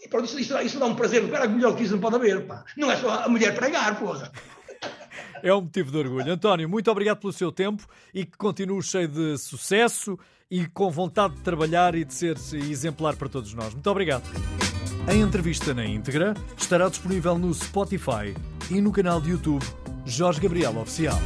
E 0.00 0.08
pronto, 0.08 0.26
isso, 0.26 0.38
isso, 0.38 0.58
isso 0.58 0.78
dá 0.78 0.86
um 0.86 0.96
prazer, 0.96 1.28
cara, 1.30 1.48
melhor 1.48 1.76
que 1.76 1.84
isso 1.84 1.94
não 1.94 2.00
pode 2.00 2.16
haver, 2.16 2.46
pá. 2.46 2.64
Não 2.76 2.90
é 2.90 2.96
só 2.96 3.24
a 3.24 3.28
mulher 3.28 3.54
pregar, 3.54 3.98
porra. 3.98 4.30
É 5.42 5.52
um 5.52 5.62
motivo 5.62 5.90
de 5.90 5.98
orgulho. 5.98 6.32
António, 6.32 6.68
muito 6.68 6.90
obrigado 6.90 7.18
pelo 7.18 7.32
seu 7.32 7.50
tempo 7.50 7.84
e 8.14 8.24
que 8.24 8.36
continue 8.36 8.82
cheio 8.82 9.08
de 9.08 9.36
sucesso 9.38 10.18
e 10.50 10.66
com 10.66 10.90
vontade 10.90 11.34
de 11.34 11.40
trabalhar 11.40 11.94
e 11.94 12.04
de 12.04 12.14
ser 12.14 12.36
exemplar 12.54 13.16
para 13.16 13.28
todos 13.28 13.52
nós. 13.54 13.72
Muito 13.72 13.90
obrigado. 13.90 14.22
A 15.06 15.14
entrevista 15.14 15.74
na 15.74 15.84
íntegra 15.84 16.34
estará 16.56 16.88
disponível 16.88 17.36
no 17.36 17.52
Spotify 17.52 18.36
e 18.70 18.80
no 18.80 18.92
canal 18.92 19.20
de 19.20 19.30
YouTube 19.30 19.64
Jorge 20.04 20.40
Gabriel 20.40 20.78
Oficial. 20.78 21.18